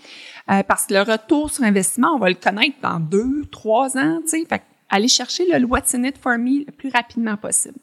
Euh, 0.51 0.63
parce 0.63 0.87
que 0.87 0.95
le 0.95 1.01
retour 1.03 1.51
sur 1.51 1.65
investissement, 1.65 2.13
on 2.15 2.19
va 2.19 2.29
le 2.29 2.35
connaître 2.35 2.77
dans 2.83 3.01
deux, 3.01 3.45
trois 3.51 3.97
ans, 3.97 4.21
tu 4.23 4.29
sais. 4.31 4.45
Fait 4.49 4.63
aller 4.91 5.09
chercher 5.09 5.45
le 5.51 5.65
what's 5.67 5.95
in 5.95 6.05
it 6.05 6.17
for 6.19 6.37
me 6.39 6.65
le 6.67 6.73
plus 6.73 6.91
rapidement 6.91 7.37
possible. 7.37 7.79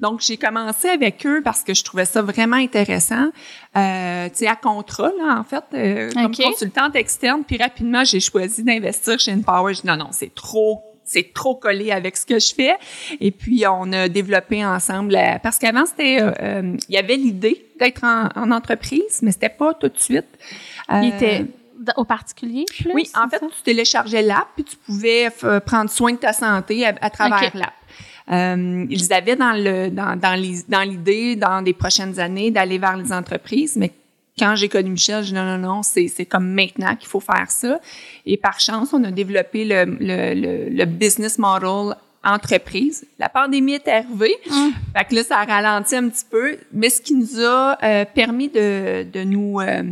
Donc, 0.00 0.20
j'ai 0.20 0.36
commencé 0.36 0.88
avec 0.88 1.24
eux 1.26 1.40
parce 1.42 1.62
que 1.62 1.72
je 1.74 1.82
trouvais 1.82 2.04
ça 2.04 2.20
vraiment 2.22 2.56
intéressant. 2.56 3.30
Euh, 3.76 4.28
tu 4.28 4.34
sais, 4.36 4.46
à 4.46 4.56
contrat, 4.56 5.10
là, 5.18 5.38
en 5.38 5.44
fait, 5.44 5.64
euh, 5.74 6.10
comme 6.12 6.32
consultante 6.50 6.94
externe. 6.96 7.42
Puis 7.46 7.56
rapidement, 7.56 8.04
j'ai 8.04 8.20
choisi 8.20 8.62
d'investir 8.62 9.18
chez 9.18 9.32
Empower. 9.32 9.74
Je 9.74 9.80
dis 9.82 9.86
non, 9.86 9.96
non, 9.96 10.08
c'est 10.12 10.34
trop 10.34 10.82
c'est 11.08 11.32
trop 11.32 11.54
collé 11.54 11.92
avec 11.92 12.16
ce 12.16 12.26
que 12.26 12.40
je 12.40 12.52
fais. 12.52 12.74
Et 13.20 13.30
puis, 13.30 13.62
on 13.70 13.92
a 13.92 14.08
développé 14.08 14.64
ensemble, 14.66 15.12
la- 15.12 15.38
parce 15.38 15.56
qu'avant, 15.56 15.86
c'était, 15.86 16.20
euh, 16.20 16.32
euh, 16.42 16.76
il 16.88 16.94
y 16.96 16.98
avait 16.98 17.14
l'idée 17.14 17.64
d'être 17.78 18.02
en, 18.02 18.28
en 18.34 18.50
entreprise, 18.50 19.20
mais 19.22 19.30
c'était 19.30 19.48
pas 19.48 19.72
tout 19.74 19.88
de 19.88 19.98
suite. 20.00 20.26
Il 20.90 20.94
Euh, 20.94 21.16
était 21.16 21.46
au 21.96 22.04
particulier, 22.04 22.64
plus? 22.78 22.90
oui, 22.94 23.10
en 23.14 23.28
fait, 23.28 23.38
ça? 23.38 23.46
tu 23.46 23.62
téléchargeais 23.62 24.22
l'app 24.22 24.48
puis 24.54 24.64
tu 24.64 24.76
pouvais 24.76 25.28
f- 25.28 25.60
prendre 25.60 25.90
soin 25.90 26.12
de 26.12 26.16
ta 26.18 26.32
santé 26.32 26.84
à, 26.86 26.94
à 27.00 27.10
travers 27.10 27.54
l'app. 27.56 27.72
Euh, 28.30 28.86
ils 28.90 29.12
avaient 29.12 29.36
dans 29.36 29.52
le 29.52 29.88
dans 29.90 30.16
dans 30.18 30.34
les- 30.40 30.62
dans 30.68 30.82
l'idée 30.82 31.36
dans 31.36 31.60
les 31.60 31.72
prochaines 31.74 32.18
années 32.18 32.50
d'aller 32.50 32.78
vers 32.78 32.96
les 32.96 33.12
entreprises, 33.12 33.76
mais 33.76 33.92
quand 34.38 34.56
j'ai 34.56 34.68
connu 34.68 34.90
Michel, 34.90 35.22
je 35.22 35.28
dis 35.28 35.34
non 35.34 35.44
non 35.44 35.58
non, 35.58 35.82
c'est 35.82 36.26
comme 36.26 36.48
maintenant 36.52 36.96
qu'il 36.96 37.08
faut 37.08 37.20
faire 37.20 37.48
ça. 37.50 37.78
Et 38.24 38.36
par 38.36 38.58
chance, 38.58 38.92
on 38.92 39.02
a 39.04 39.10
développé 39.12 39.64
le 39.64 39.84
le, 39.84 40.34
le, 40.34 40.68
le 40.70 40.84
business 40.86 41.38
model 41.38 41.94
entreprise. 42.24 43.06
La 43.20 43.28
pandémie 43.28 43.74
est 43.74 43.86
arrivée, 43.88 44.34
Hum. 44.50 44.72
fait 44.96 45.04
que 45.04 45.14
là 45.14 45.22
ça 45.22 45.38
a 45.38 45.44
ralenti 45.44 45.94
un 45.94 46.08
petit 46.08 46.24
peu, 46.28 46.56
mais 46.72 46.90
ce 46.90 47.00
qui 47.00 47.14
nous 47.14 47.40
a 47.40 47.78
euh, 47.82 48.04
permis 48.12 48.48
de 48.48 49.04
de 49.04 49.22
nous 49.22 49.60
euh, 49.60 49.82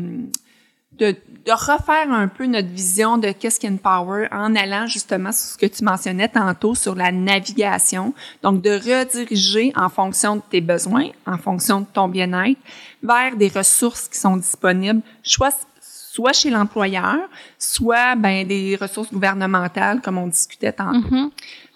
de, 0.98 1.16
de 1.46 1.52
refaire 1.52 2.10
un 2.10 2.28
peu 2.28 2.46
notre 2.46 2.68
vision 2.68 3.18
de 3.18 3.32
qu'est-ce 3.32 3.60
qu'une 3.60 3.78
power 3.78 4.28
en 4.32 4.54
allant 4.54 4.86
justement 4.86 5.32
sur 5.32 5.50
ce 5.50 5.58
que 5.58 5.66
tu 5.66 5.84
mentionnais 5.84 6.28
tantôt 6.28 6.74
sur 6.74 6.94
la 6.94 7.10
navigation. 7.12 8.14
Donc, 8.42 8.62
de 8.62 8.70
rediriger 8.70 9.72
en 9.76 9.88
fonction 9.88 10.36
de 10.36 10.42
tes 10.48 10.60
besoins, 10.60 11.08
en 11.26 11.36
fonction 11.36 11.80
de 11.80 11.86
ton 11.92 12.08
bien-être, 12.08 12.58
vers 13.02 13.36
des 13.36 13.48
ressources 13.48 14.08
qui 14.08 14.18
sont 14.18 14.36
disponibles, 14.36 15.02
soit, 15.22 15.54
soit 15.80 16.32
chez 16.32 16.50
l'employeur, 16.50 17.18
soit 17.58 18.14
ben, 18.14 18.46
des 18.46 18.76
ressources 18.80 19.12
gouvernementales, 19.12 20.00
comme 20.00 20.18
on 20.18 20.28
discutait 20.28 20.72
tantôt. 20.72 20.98
Mhm. 21.10 21.30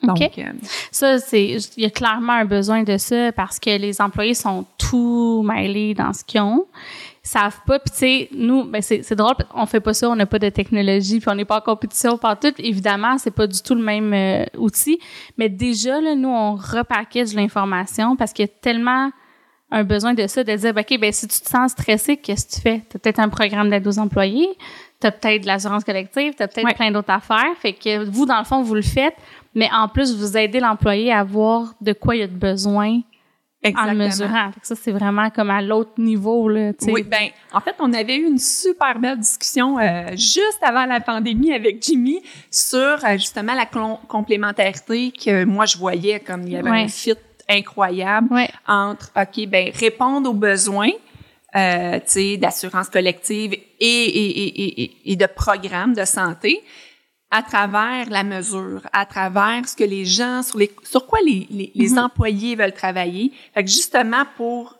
Donc, 0.04 0.18
OK. 0.20 0.38
euh, 0.38 0.52
Ça, 0.92 1.18
c'est, 1.18 1.44
il 1.76 1.82
y 1.82 1.86
a 1.86 1.90
clairement 1.90 2.34
un 2.34 2.44
besoin 2.44 2.84
de 2.84 2.96
ça 2.98 3.32
parce 3.32 3.58
que 3.58 3.76
les 3.76 4.00
employés 4.00 4.34
sont 4.34 4.64
tout 4.78 5.42
mêlés 5.44 5.92
dans 5.94 6.12
ce 6.12 6.22
qu'ils 6.24 6.40
ont. 6.40 6.66
Savent 7.28 7.60
pas, 7.66 7.78
puis 7.78 7.90
tu 7.90 7.98
sais, 7.98 8.28
nous, 8.32 8.64
ben 8.64 8.80
c'est, 8.80 9.14
drôle, 9.14 9.34
on 9.54 9.66
fait 9.66 9.80
pas 9.80 9.92
ça, 9.92 10.08
on 10.08 10.16
n'a 10.16 10.24
pas 10.24 10.38
de 10.38 10.48
technologie, 10.48 11.20
puis 11.20 11.28
on 11.28 11.34
n'est 11.34 11.44
pas 11.44 11.58
en 11.58 11.60
compétition 11.60 12.16
partout. 12.16 12.54
Évidemment, 12.56 13.18
c'est 13.18 13.30
pas 13.30 13.46
du 13.46 13.60
tout 13.60 13.74
le 13.74 13.82
même 13.82 14.14
euh, 14.14 14.46
outil, 14.56 14.98
mais 15.36 15.50
déjà, 15.50 16.00
là, 16.00 16.14
nous, 16.14 16.30
on 16.30 16.54
repackage 16.54 17.34
l'information 17.34 18.16
parce 18.16 18.32
qu'il 18.32 18.46
y 18.46 18.48
a 18.48 18.52
tellement 18.62 19.10
un 19.70 19.84
besoin 19.84 20.14
de 20.14 20.26
ça, 20.26 20.42
de 20.42 20.56
dire, 20.56 20.72
ben, 20.72 20.80
OK, 20.80 20.98
ben, 20.98 21.12
si 21.12 21.28
tu 21.28 21.38
te 21.38 21.48
sens 21.50 21.72
stressé, 21.72 22.16
qu'est-ce 22.16 22.46
que 22.46 22.54
tu 22.54 22.60
fais? 22.62 22.82
Tu 22.88 22.96
as 22.96 22.98
peut-être 22.98 23.18
un 23.20 23.28
programme 23.28 23.68
d'aide 23.68 23.86
aux 23.86 23.98
employés, 23.98 24.48
tu 24.98 25.06
as 25.06 25.12
peut-être 25.12 25.42
de 25.42 25.46
l'assurance 25.48 25.84
collective, 25.84 26.32
tu 26.34 26.42
as 26.42 26.48
peut-être 26.48 26.64
Ouais. 26.64 26.74
plein 26.74 26.90
d'autres 26.90 27.12
affaires. 27.12 27.52
Fait 27.60 27.74
que 27.74 28.04
vous, 28.08 28.24
dans 28.24 28.38
le 28.38 28.44
fond, 28.44 28.62
vous 28.62 28.74
le 28.74 28.80
faites, 28.80 29.16
mais 29.54 29.68
en 29.70 29.88
plus, 29.88 30.16
vous 30.16 30.34
aidez 30.38 30.60
l'employé 30.60 31.12
à 31.12 31.24
voir 31.24 31.74
de 31.82 31.92
quoi 31.92 32.16
il 32.16 32.22
a 32.22 32.26
de 32.26 32.32
besoin 32.32 33.00
exactement. 33.62 33.92
le 33.92 33.98
mesurant. 33.98 34.50
Ça, 34.62 34.74
c'est 34.76 34.92
vraiment 34.92 35.30
comme 35.30 35.50
à 35.50 35.60
l'autre 35.62 35.92
niveau, 35.98 36.48
là. 36.48 36.72
Oui, 36.88 37.02
ben, 37.02 37.28
en 37.52 37.60
fait, 37.60 37.74
on 37.80 37.92
avait 37.92 38.16
eu 38.16 38.26
une 38.26 38.38
super 38.38 38.98
belle 38.98 39.18
discussion 39.18 39.78
euh, 39.78 40.10
juste 40.16 40.58
avant 40.62 40.86
la 40.86 41.00
pandémie 41.00 41.52
avec 41.52 41.82
Jimmy 41.82 42.20
sur 42.50 42.78
euh, 42.78 43.12
justement 43.14 43.54
la 43.54 43.66
complémentarité 44.22 45.12
que 45.12 45.44
moi 45.44 45.64
je 45.66 45.76
voyais 45.78 46.20
comme 46.20 46.42
il 46.42 46.52
y 46.52 46.56
avait 46.56 46.70
Ouais. 46.70 46.82
un 46.84 46.88
fit 46.88 47.14
incroyable 47.48 48.28
Ouais. 48.32 48.48
entre 48.66 49.10
ok 49.16 49.46
ben 49.48 49.70
répondre 49.74 50.28
aux 50.30 50.34
besoins 50.34 50.90
euh, 51.56 51.94
tu 52.00 52.02
sais 52.06 52.36
d'assurance 52.36 52.90
collective 52.90 53.54
et, 53.54 53.60
et, 53.80 54.38
et, 54.44 54.82
et, 54.82 55.12
et 55.12 55.16
de 55.16 55.26
programmes 55.26 55.94
de 55.94 56.04
santé 56.04 56.60
à 57.30 57.42
travers 57.42 58.08
la 58.08 58.24
mesure, 58.24 58.80
à 58.92 59.04
travers 59.04 59.68
ce 59.68 59.76
que 59.76 59.84
les 59.84 60.04
gens, 60.06 60.42
sur, 60.42 60.58
les, 60.58 60.70
sur 60.82 61.06
quoi 61.06 61.18
les, 61.24 61.46
les, 61.50 61.70
les 61.74 61.88
Mhm. 61.90 61.98
employés 61.98 62.56
veulent 62.56 62.72
travailler. 62.72 63.32
Fait 63.54 63.62
que 63.64 63.70
justement, 63.70 64.24
pour 64.36 64.76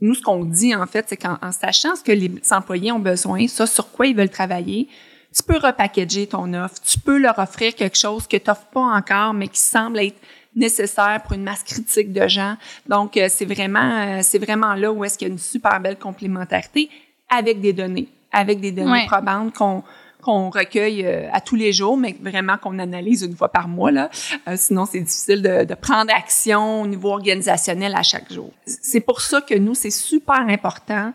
nous, 0.00 0.14
ce 0.14 0.22
qu'on 0.22 0.44
dit, 0.44 0.74
en 0.74 0.86
fait, 0.86 1.04
c'est 1.08 1.16
qu'en 1.16 1.36
en 1.42 1.52
sachant 1.52 1.94
ce 1.96 2.02
que 2.02 2.12
les 2.12 2.30
employés 2.52 2.92
ont 2.92 2.98
besoin, 3.00 3.46
ça, 3.48 3.66
sur 3.66 3.90
quoi 3.90 4.06
ils 4.06 4.16
veulent 4.16 4.30
travailler, 4.30 4.88
tu 5.36 5.42
peux 5.42 5.58
repackager 5.58 6.26
ton 6.26 6.54
offre, 6.54 6.76
tu 6.80 6.98
peux 6.98 7.18
leur 7.18 7.38
offrir 7.38 7.74
quelque 7.74 7.98
chose 7.98 8.26
que 8.26 8.36
tu 8.38 8.48
n'offres 8.48 8.66
pas 8.72 8.80
encore, 8.80 9.34
mais 9.34 9.48
qui 9.48 9.60
semble 9.60 9.98
être 9.98 10.16
nécessaire 10.56 11.20
pour 11.22 11.34
une 11.34 11.42
masse 11.42 11.62
critique 11.64 12.12
de 12.12 12.26
gens. 12.26 12.56
Donc, 12.88 13.16
euh, 13.16 13.26
c'est 13.28 13.44
vraiment, 13.44 13.80
euh, 14.06 14.20
c'est 14.22 14.38
vraiment 14.38 14.74
là 14.74 14.90
où 14.90 15.04
est-ce 15.04 15.18
qu'il 15.18 15.28
y 15.28 15.30
a 15.30 15.32
une 15.32 15.38
super 15.38 15.78
belle 15.80 15.98
complémentarité 15.98 16.88
avec 17.28 17.60
des 17.60 17.74
données, 17.74 18.08
avec 18.32 18.58
des 18.60 18.72
données 18.72 18.90
Ouais. 18.90 19.06
probantes 19.06 19.52
qu'on 19.54 19.84
qu'on 20.28 20.50
recueille 20.50 21.06
euh, 21.06 21.30
à 21.32 21.40
tous 21.40 21.54
les 21.56 21.72
jours, 21.72 21.96
mais 21.96 22.14
vraiment 22.20 22.58
qu'on 22.58 22.78
analyse 22.78 23.22
une 23.22 23.34
fois 23.34 23.48
par 23.48 23.66
mois. 23.66 23.90
Euh, 23.90 24.56
sinon, 24.56 24.84
c'est 24.84 25.00
difficile 25.00 25.40
de, 25.40 25.64
de 25.64 25.74
prendre 25.74 26.12
action 26.14 26.82
au 26.82 26.86
niveau 26.86 27.12
organisationnel 27.12 27.94
à 27.94 28.02
chaque 28.02 28.30
jour. 28.30 28.52
C'est 28.66 29.00
pour 29.00 29.22
ça 29.22 29.40
que 29.40 29.54
nous, 29.54 29.74
c'est 29.74 29.90
super 29.90 30.40
important 30.40 31.14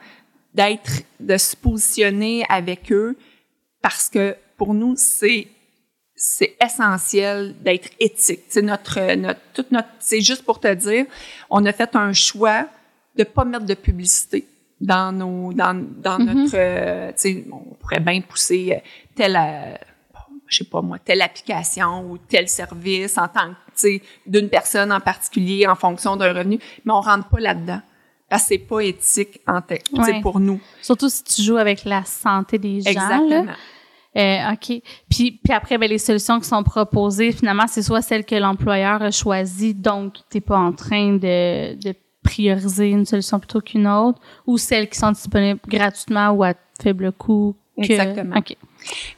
d'être, 0.55 1.03
de 1.19 1.37
se 1.37 1.55
positionner 1.55 2.43
avec 2.49 2.91
eux 2.91 3.15
parce 3.83 4.09
que 4.09 4.35
pour 4.57 4.73
nous, 4.73 4.95
c'est 4.97 5.47
c'est 6.15 6.55
essentiel 6.63 7.53
d'être 7.61 7.89
éthique. 7.99 8.45
C'est 8.47 8.61
notre, 8.61 9.15
notre, 9.15 9.39
toute 9.53 9.71
notre, 9.71 9.89
c'est 9.99 10.21
juste 10.21 10.43
pour 10.43 10.59
te 10.59 10.73
dire, 10.73 11.05
on 11.49 11.63
a 11.65 11.73
fait 11.73 11.95
un 11.95 12.13
choix 12.13 12.65
de 13.15 13.23
pas 13.23 13.45
mettre 13.45 13.65
de 13.65 13.73
publicité 13.73 14.47
dans 14.83 15.11
nos, 15.11 15.53
dans, 15.53 15.73
dans 16.01 16.19
Mhm. 16.19 16.25
notre, 16.43 16.51
euh, 16.55 17.07
tu 17.09 17.13
sais, 17.17 17.45
on 17.51 17.73
pourrait 17.75 17.99
bien 18.01 18.21
pousser 18.21 18.73
euh, 18.75 18.79
telle, 19.15 19.35
euh, 19.39 19.75
je 20.47 20.57
sais 20.57 20.63
pas 20.69 20.81
moi, 20.81 20.99
telle 20.99 21.21
application 21.21 22.09
ou 22.11 22.17
tel 22.17 22.47
service 22.49 23.17
en 23.17 23.27
tant 23.27 23.49
que, 23.49 23.71
tu 23.71 23.73
sais, 23.75 24.01
d'une 24.27 24.49
personne 24.49 24.91
en 24.91 24.99
particulier 24.99 25.65
en 25.67 25.75
fonction 25.75 26.15
d'un 26.17 26.33
revenu, 26.33 26.59
mais 26.85 26.93
on 26.93 27.01
rentre 27.01 27.29
pas 27.29 27.39
là-dedans. 27.39 27.81
Parce 28.29 28.43
que 28.43 28.47
c'est 28.49 28.57
pas 28.59 28.79
éthique 28.81 29.41
en 29.47 29.61
tête, 29.61 29.83
tu 29.93 30.03
sais, 30.03 30.11
Ouais. 30.13 30.21
pour 30.21 30.39
nous. 30.39 30.59
Surtout 30.81 31.09
si 31.09 31.23
tu 31.23 31.41
joues 31.43 31.57
avec 31.57 31.85
la 31.85 32.03
santé 32.03 32.57
des 32.57 32.81
gens, 32.81 32.91
là. 32.93 33.19
Exactement. 33.23 33.51
Euh, 34.15 34.51
OK. 34.53 34.81
Puis, 35.09 35.39
puis 35.43 35.53
après, 35.53 35.77
ben, 35.79 35.89
les 35.89 35.97
solutions 35.97 36.39
qui 36.39 36.47
sont 36.47 36.61
proposées, 36.63 37.31
finalement, 37.31 37.65
c'est 37.67 37.81
soit 37.81 38.01
celles 38.03 38.25
que 38.25 38.35
l'employeur 38.35 39.01
a 39.01 39.09
choisies, 39.11 39.73
donc 39.73 40.13
tu 40.29 40.37
n'es 40.37 40.41
pas 40.41 40.57
en 40.57 40.71
train 40.71 41.13
de, 41.13 41.73
de 41.75 41.95
prioriser 42.23 42.89
une 42.89 43.05
solution 43.05 43.39
plutôt 43.39 43.61
qu'une 43.61 43.87
autre, 43.87 44.19
ou 44.47 44.57
celles 44.57 44.89
qui 44.89 44.97
sont 44.97 45.11
disponibles 45.11 45.59
gratuitement 45.67 46.29
ou 46.31 46.43
à 46.43 46.53
faible 46.81 47.11
coût. 47.11 47.55
que- 47.77 47.83
Exactement. 47.83 48.37
OK. 48.37 48.55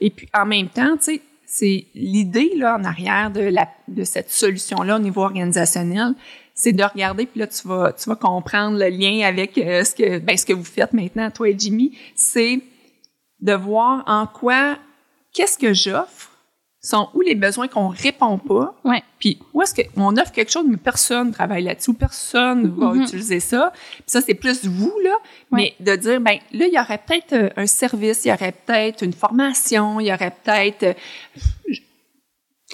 Et 0.02 0.10
puis 0.10 0.28
en 0.34 0.46
même 0.46 0.70
temps, 0.70 0.96
tu 0.98 1.04
sais, 1.16 1.22
c'est 1.46 1.86
l'idée 1.94 2.52
là 2.56 2.78
en 2.80 2.84
arrière 2.84 3.32
de 3.32 3.42
la 3.42 3.68
de 3.88 4.04
cette 4.04 4.30
solution 4.32 4.82
là 4.82 4.96
au 4.96 5.00
niveau 5.00 5.22
organisationnel, 5.24 6.14
c'est 6.54 6.72
de 6.74 6.84
regarder 6.84 7.26
puis 7.28 7.40
là 7.40 7.48
tu 7.48 7.68
vas 7.68 7.94
tu 7.94 8.10
vas 8.10 8.16
comprendre 8.16 8.78
le 8.78 8.88
lien 8.90 9.26
avec 9.28 9.58
euh, 9.58 9.84
ce 9.84 9.94
que 9.96 10.20
ben 10.20 10.36
ce 10.38 10.46
que 10.46 10.54
vous 10.54 10.64
faites 10.66 10.94
maintenant 10.94 11.30
toi 11.32 11.48
et 11.50 11.56
Jimmy, 11.58 11.98
c'est 12.16 12.62
de 13.42 13.54
voir 13.54 14.04
en 14.08 14.26
quoi 14.28 14.78
qu'est-ce 15.34 15.58
que 15.58 15.74
j'offre 15.74 16.32
sont 16.86 17.10
où 17.14 17.22
les 17.22 17.36
besoins 17.36 17.68
qu'on 17.68 17.88
répond 17.88 18.38
pas, 18.38 18.76
Ouais. 18.84 19.02
puis 19.20 19.40
où 19.54 19.62
est-ce 19.62 19.74
qu'on 19.74 20.16
offre 20.18 20.32
quelque 20.32 20.52
chose 20.52 20.66
mais 20.68 20.78
personne 20.78 21.32
travaille 21.32 21.64
là-dessus, 21.64 21.94
personne 21.94 22.74
va 22.78 22.94
Mhm. 22.94 23.02
utiliser 23.04 23.40
ça. 23.40 23.72
Puis 23.94 24.04
ça 24.08 24.22
c'est 24.22 24.34
plus 24.36 24.66
vous 24.66 24.94
là, 25.04 25.16
mais 25.52 25.74
de 25.80 25.96
dire 25.96 26.22
ben 26.22 26.38
là 26.52 26.68
il 26.68 26.74
y 26.74 26.80
aurait 26.80 27.00
peut-être 27.06 27.34
euh, 27.34 27.50
un 27.58 27.66
service, 27.68 28.26
il 28.26 28.30
y 28.30 28.34
aurait 28.34 28.52
peut-être 28.66 29.04
une 29.04 29.14
formation, 29.14 30.00
il 30.00 30.08
y 30.08 30.14
aurait 30.14 30.34
peut-être 30.44 30.84
euh, 30.84 30.94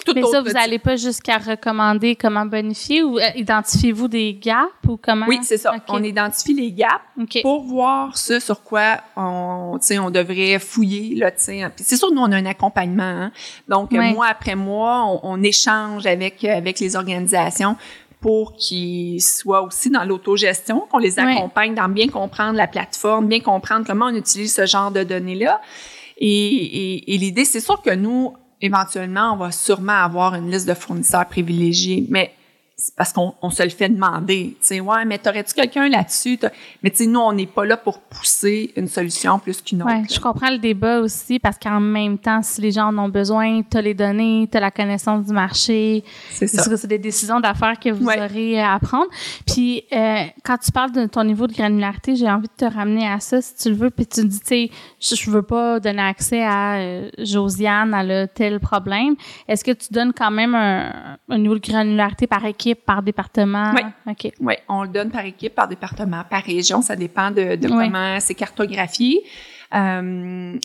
tout 0.04 0.12
Mais 0.14 0.22
ça, 0.22 0.40
vous 0.40 0.50
n'allez 0.50 0.78
pas 0.78 0.96
jusqu'à 0.96 1.38
recommander 1.38 2.16
comment 2.16 2.46
bonifier 2.46 3.02
ou 3.02 3.18
euh, 3.18 3.22
identifiez-vous 3.34 4.08
des 4.08 4.34
gaps 4.34 4.70
ou 4.88 4.96
comment? 4.96 5.26
Oui, 5.28 5.40
c'est 5.42 5.58
ça. 5.58 5.74
On 5.88 6.02
identifie 6.02 6.54
les 6.54 6.72
gaps 6.72 7.02
OK. 7.20 7.38
pour 7.42 7.62
voir 7.62 8.16
ce 8.16 8.40
sur 8.40 8.62
quoi 8.62 8.98
on, 9.16 9.78
tu 9.80 9.86
sais, 9.86 9.98
on 9.98 10.10
devrait 10.10 10.58
fouiller 10.58 11.14
là, 11.16 11.30
tu 11.30 11.44
sais. 11.44 11.62
Puis 11.74 11.84
c'est 11.84 11.96
sûr, 11.96 12.12
nous 12.12 12.22
on 12.22 12.32
a 12.32 12.36
un 12.36 12.46
accompagnement, 12.46 13.02
hein. 13.02 13.32
donc 13.68 13.92
mois 13.92 14.26
après 14.26 14.54
mois, 14.54 15.04
on, 15.06 15.20
on 15.22 15.42
échange 15.42 16.06
avec 16.06 16.44
avec 16.44 16.80
les 16.80 16.96
organisations 16.96 17.76
pour 18.22 18.54
qu'ils 18.54 19.20
soient 19.20 19.62
aussi 19.62 19.90
dans 19.90 20.04
l'autogestion, 20.04 20.86
qu'on 20.90 20.98
les 20.98 21.18
accompagne 21.18 21.74
dans 21.74 21.88
bien 21.88 22.08
comprendre 22.08 22.56
la 22.56 22.68
plateforme, 22.68 23.26
bien 23.26 23.40
comprendre 23.40 23.84
comment 23.84 24.06
on 24.06 24.14
utilise 24.14 24.54
ce 24.54 24.64
genre 24.64 24.92
de 24.92 25.02
données 25.02 25.34
là. 25.34 25.60
Et, 26.18 26.28
et, 26.28 27.14
et 27.14 27.18
l'idée, 27.18 27.44
c'est 27.44 27.60
sûr 27.60 27.82
que 27.82 27.90
nous, 27.90 28.32
éventuellement, 28.62 29.34
on 29.34 29.36
va 29.36 29.50
sûrement 29.50 29.92
avoir 30.04 30.34
une 30.34 30.50
liste 30.50 30.68
de 30.68 30.74
fournisseurs 30.74 31.26
privilégiés, 31.26 32.06
mais 32.08 32.32
parce 32.96 33.12
qu'on 33.12 33.34
on 33.42 33.50
se 33.50 33.62
le 33.62 33.68
fait 33.70 33.88
demander. 33.88 34.56
Tu 34.60 34.66
sais, 34.66 34.80
ouais, 34.80 35.04
mais 35.04 35.18
t'aurais-tu 35.18 35.54
quelqu'un 35.54 35.88
là-dessus? 35.88 36.38
T'as- 36.38 36.50
Mais 36.82 36.90
tu 36.90 36.96
sais, 36.98 37.06
nous, 37.06 37.20
on 37.20 37.32
n'est 37.32 37.46
pas 37.46 37.64
là 37.64 37.76
pour 37.76 38.00
pousser 38.00 38.72
une 38.76 38.88
solution 38.88 39.38
plus 39.38 39.60
qu'une 39.62 39.82
autre. 39.82 39.92
Ouais, 39.92 40.02
je 40.10 40.18
comprends 40.20 40.50
le 40.50 40.58
débat 40.58 41.00
aussi 41.00 41.38
parce 41.38 41.58
qu'en 41.58 41.80
même 41.80 42.18
temps, 42.18 42.42
si 42.42 42.60
les 42.60 42.70
gens 42.72 42.86
en 42.88 42.98
ont 42.98 43.08
besoin, 43.08 43.62
tu 43.62 43.76
as 43.76 43.82
les 43.82 43.94
données, 43.94 44.48
tu 44.50 44.56
as 44.56 44.60
la 44.60 44.70
connaissance 44.70 45.26
du 45.26 45.32
marché. 45.32 46.04
C'est 46.30 46.46
ça. 46.46 46.62
C'est 46.64 46.76
c'est 46.76 46.86
des 46.88 46.98
décisions 46.98 47.40
d'affaires 47.40 47.78
que 47.78 47.90
vous 47.90 48.06
Ouais. 48.06 48.18
aurez 48.20 48.60
à 48.62 48.78
prendre? 48.80 49.06
Puis, 49.46 49.84
euh, 49.92 50.24
quand 50.44 50.58
tu 50.58 50.72
parles 50.72 50.92
de 50.92 51.06
ton 51.06 51.24
niveau 51.24 51.46
de 51.46 51.52
granularité, 51.52 52.16
j'ai 52.16 52.28
envie 52.30 52.48
de 52.48 52.66
te 52.66 52.72
ramener 52.72 53.06
à 53.06 53.20
ça, 53.20 53.40
si 53.42 53.54
tu 53.56 53.68
le 53.68 53.74
veux. 53.76 53.90
Puis 53.90 54.06
tu 54.06 54.24
dis, 54.26 54.40
tu 54.40 54.46
sais, 54.46 54.70
je, 55.00 55.14
je 55.14 55.30
veux 55.30 55.42
pas 55.42 55.78
donner 55.80 56.02
accès 56.02 56.42
à 56.42 56.76
euh, 56.76 57.08
Josiane, 57.18 57.94
elle 57.94 58.10
a 58.10 58.26
tel 58.26 58.58
problème. 58.60 59.14
Est-ce 59.48 59.64
que 59.64 59.70
tu 59.72 59.92
donnes 59.92 60.12
quand 60.12 60.30
même 60.30 60.54
un, 60.54 61.16
un 61.28 61.38
niveau 61.38 61.54
de 61.54 61.60
granularité 61.60 62.26
par 62.26 62.44
équipe, 62.44 62.71
par 62.74 63.02
département? 63.02 63.72
Ouais. 63.74 63.84
OK. 64.08 64.32
Oui, 64.40 64.54
on 64.68 64.82
le 64.82 64.88
donne 64.88 65.10
par 65.10 65.24
équipe, 65.24 65.54
par 65.54 65.68
département, 65.68 66.22
par 66.28 66.42
région. 66.42 66.82
Ça 66.82 66.96
dépend 66.96 67.30
de, 67.30 67.56
de 67.56 67.68
comment 67.68 68.18
c'est 68.20 68.34
cartographié. 68.34 69.22
Euh, 69.74 70.56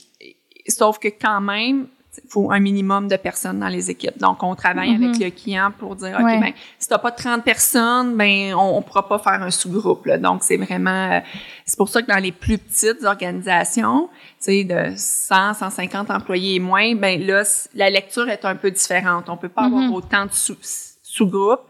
sauf 0.67 0.99
que 0.99 1.07
quand 1.07 1.41
même, 1.41 1.87
il 2.23 2.29
faut 2.31 2.51
un 2.51 2.59
minimum 2.59 3.07
de 3.07 3.15
personnes 3.15 3.59
dans 3.59 3.67
les 3.67 3.91
équipes. 3.91 4.17
Donc, 4.17 4.41
on 4.41 4.55
travaille 4.55 4.97
Mhm. 4.97 5.03
avec 5.11 5.19
le 5.23 5.29
client 5.29 5.71
pour 5.77 5.95
dire, 5.95 6.17
OK, 6.19 6.25
Ouais. 6.25 6.39
ben, 6.39 6.51
si 6.79 6.87
t'as 6.89 6.97
pas 6.97 7.11
30 7.11 7.43
personnes, 7.43 8.17
ben, 8.17 8.55
on, 8.55 8.77
on 8.77 8.81
pourra 8.81 9.07
pas 9.07 9.19
faire 9.19 9.43
un 9.43 9.51
sous-groupe. 9.51 10.09
Donc, 10.17 10.41
c'est 10.43 10.57
vraiment, 10.57 11.11
euh, 11.11 11.19
c'est 11.63 11.77
pour 11.77 11.89
ça 11.89 12.01
que 12.01 12.07
dans 12.07 12.17
les 12.17 12.31
plus 12.31 12.57
petites 12.57 13.03
organisations, 13.03 14.09
tu 14.39 14.45
sais, 14.45 14.63
de 14.63 14.93
100, 14.95 15.53
150 15.53 16.09
employés 16.09 16.55
et 16.55 16.59
moins, 16.59 16.95
ben 16.95 17.23
là, 17.23 17.43
la 17.75 17.91
lecture 17.91 18.27
est 18.29 18.43
un 18.45 18.55
peu 18.55 18.71
différente. 18.71 19.29
On 19.29 19.37
peut 19.37 19.47
pas 19.49 19.67
Mhm. 19.69 19.73
avoir 19.77 19.93
autant 19.93 20.25
de 20.25 20.31
sous- 20.33 20.57
sous-groupes, 21.03 21.61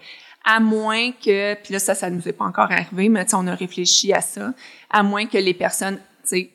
à 0.49 0.59
moins 0.61 1.11
que, 1.11 1.55
puis 1.55 1.73
là, 1.73 1.79
ça, 1.79 1.93
ça 1.93 2.09
nous 2.09 2.25
est 2.27 2.31
pas 2.31 2.45
encore 2.45 2.71
arrivé, 2.71 3.09
mais 3.09 3.25
tu 3.25 3.31
sais, 3.31 3.35
on 3.37 3.45
a 3.47 3.53
réfléchi 3.53 4.13
à 4.13 4.21
ça, 4.21 4.53
à 4.89 5.03
moins 5.03 5.25
que 5.25 5.37
les 5.37 5.53
personnes, 5.53 5.97
tu 5.97 6.01
sais, 6.23 6.51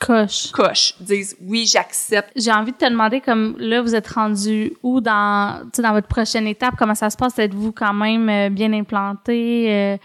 Coche. 0.00 0.50
cochent, 0.52 0.94
disent, 1.00 1.36
oui, 1.40 1.66
j'accepte. 1.66 2.30
J'ai 2.36 2.52
envie 2.52 2.72
de 2.72 2.76
te 2.76 2.84
demander, 2.84 3.20
comme 3.22 3.54
là, 3.58 3.80
vous 3.80 3.94
êtes 3.94 4.08
rendu 4.08 4.74
où 4.82 5.00
dans, 5.00 5.62
tu 5.64 5.70
sais, 5.76 5.82
dans 5.82 5.92
votre 5.92 6.08
prochaine 6.08 6.46
étape? 6.46 6.74
Comment 6.76 6.94
ça 6.96 7.08
se 7.10 7.16
passe? 7.16 7.38
Êtes-vous 7.38 7.72
quand 7.72 7.94
même 7.94 8.28
euh, 8.28 8.50
bien 8.50 8.72
implanté? 8.74 9.66
euh? 9.72 9.96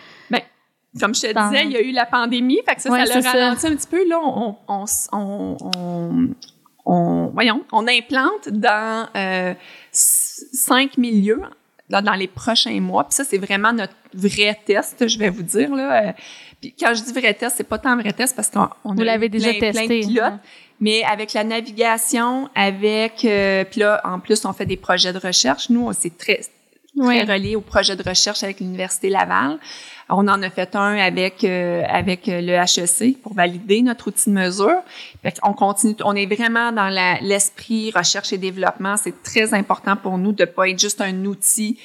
Comme 0.99 1.13
je 1.13 1.21
te 1.21 1.33
Dans- 1.33 1.49
disais, 1.49 1.65
il 1.65 1.71
y 1.71 1.77
a 1.77 1.81
eu 1.81 1.91
la 1.91 2.05
pandémie, 2.05 2.59
fait 2.67 2.75
que 2.75 2.81
ça, 2.81 2.89
Ouais, 2.91 3.05
ça 3.05 3.15
l'a 3.15 3.21
ça. 3.21 3.31
ralenti 3.31 3.67
un 3.67 3.75
petit 3.75 3.87
peu. 3.87 4.07
Là, 4.07 4.19
on, 4.23 4.55
on, 4.67 4.85
on, 5.11 5.57
on, 5.75 6.27
on- 6.85 7.27
voyons, 7.33 7.63
on 7.71 7.87
implante 7.87 8.49
dans 8.49 9.07
euh, 9.15 9.53
cinq 9.91 10.97
milieux 10.97 11.41
dans, 11.89 12.01
dans 12.01 12.13
les 12.13 12.27
prochains 12.27 12.79
mois. 12.79 13.03
Puis 13.05 13.13
ça, 13.15 13.23
c'est 13.23 13.37
vraiment 13.37 13.73
notre 13.73 13.93
vrai 14.13 14.57
test, 14.65 15.07
je 15.07 15.17
vais 15.17 15.29
vous 15.29 15.43
dire. 15.43 15.73
Là. 15.75 16.09
Euh, 16.09 16.11
Puis 16.61 16.73
quand 16.79 16.93
je 16.93 17.01
dis 17.03 17.13
vrai 17.13 17.33
test, 17.33 17.55
c'est 17.57 17.63
pas 17.63 17.77
tant 17.77 17.95
vrai 17.97 18.13
test 18.13 18.35
parce 18.35 18.49
qu'on 18.49 18.69
on 18.83 18.93
Vous 18.93 19.01
a 19.01 19.05
l'avez 19.05 19.29
déjà 19.29 19.49
plein, 19.51 19.59
plein 19.59 19.71
testé, 19.71 20.01
de 20.01 20.05
pilotes. 20.07 20.23
hein. 20.23 20.39
Mais 20.81 21.03
avec 21.03 21.33
la 21.33 21.43
navigation, 21.43 22.49
avec 22.55 23.25
euh, 23.25 23.63
puis 23.65 23.81
là, 23.81 23.99
en 24.05 24.19
plus, 24.19 24.45
on 24.45 24.53
fait 24.53 24.65
des 24.65 24.77
projets 24.77 25.11
de 25.13 25.19
recherche. 25.19 25.69
Nous, 25.69 25.85
on- 25.87 25.93
c'est 25.93 26.17
très 26.17 26.39
Ouais. 26.99 27.23
très 27.23 27.33
relié 27.33 27.55
au 27.55 27.61
projet 27.61 27.95
de 27.95 28.03
recherche 28.07 28.43
avec 28.43 28.59
l'Université 28.59 29.09
Laval. 29.09 29.57
On 30.09 30.27
en 30.27 30.41
a 30.41 30.49
fait 30.49 30.75
un 30.75 30.97
avec 30.97 31.43
euh, 31.43 31.83
avec 31.87 32.27
euh, 32.27 32.41
le 32.41 32.53
HEC 32.53 33.21
pour 33.21 33.33
valider 33.33 33.81
notre 33.81 34.07
outil 34.07 34.29
de 34.29 34.35
mesure. 34.35 34.81
Fait 35.21 35.39
on 35.43 35.53
continue, 35.53 35.95
on 36.03 36.15
est 36.15 36.25
vraiment 36.25 36.71
dans 36.71 36.89
l'esprit 37.21 37.91
recherche 37.91 38.33
et 38.33 38.37
développement. 38.37 38.97
C'est 38.97 39.23
très 39.23 39.53
important 39.53 39.95
pour 39.95 40.17
nous 40.17 40.31
de 40.31 40.45
pas 40.45 40.69
être 40.69 40.79
juste 40.79 41.01
un 41.01 41.25
outil 41.25 41.77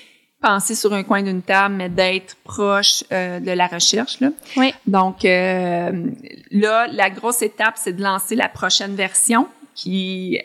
pensé 0.44 0.74
sur 0.74 0.92
un 0.92 1.02
coin 1.02 1.22
d'une 1.22 1.42
table, 1.42 1.76
mais 1.76 1.88
d'être 1.88 2.36
proche 2.44 3.02
euh, 3.12 3.40
de 3.40 3.50
la 3.50 3.66
recherche. 3.66 4.20
Là. 4.20 4.28
Oui. 4.56 4.74
Donc 4.86 5.24
euh, 5.24 5.90
là, 6.50 6.86
la 6.92 7.08
grosse 7.08 7.40
étape, 7.40 7.74
c'est 7.76 7.94
de 7.94 8.02
lancer 8.02 8.34
la 8.34 8.48
prochaine 8.48 8.94
version 8.94 9.48
qui 9.74 10.38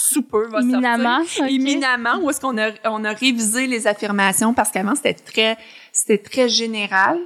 sous 0.00 0.22
peu 0.22 0.44
va 0.46 0.60
sortir 0.62 0.78
Éminemment. 0.78 1.18
ok. 1.22 1.50
éminemment 1.50 2.18
où 2.22 2.30
est-ce 2.30 2.40
qu'on 2.40 2.56
a 2.56 2.68
on 2.84 3.04
a 3.04 3.12
révisé 3.12 3.66
les 3.66 3.88
affirmations 3.88 4.54
parce 4.54 4.70
qu'avant 4.70 4.94
c'était 4.94 5.14
très 5.14 5.56
c'était 5.92 6.18
très 6.18 6.48
général 6.48 7.18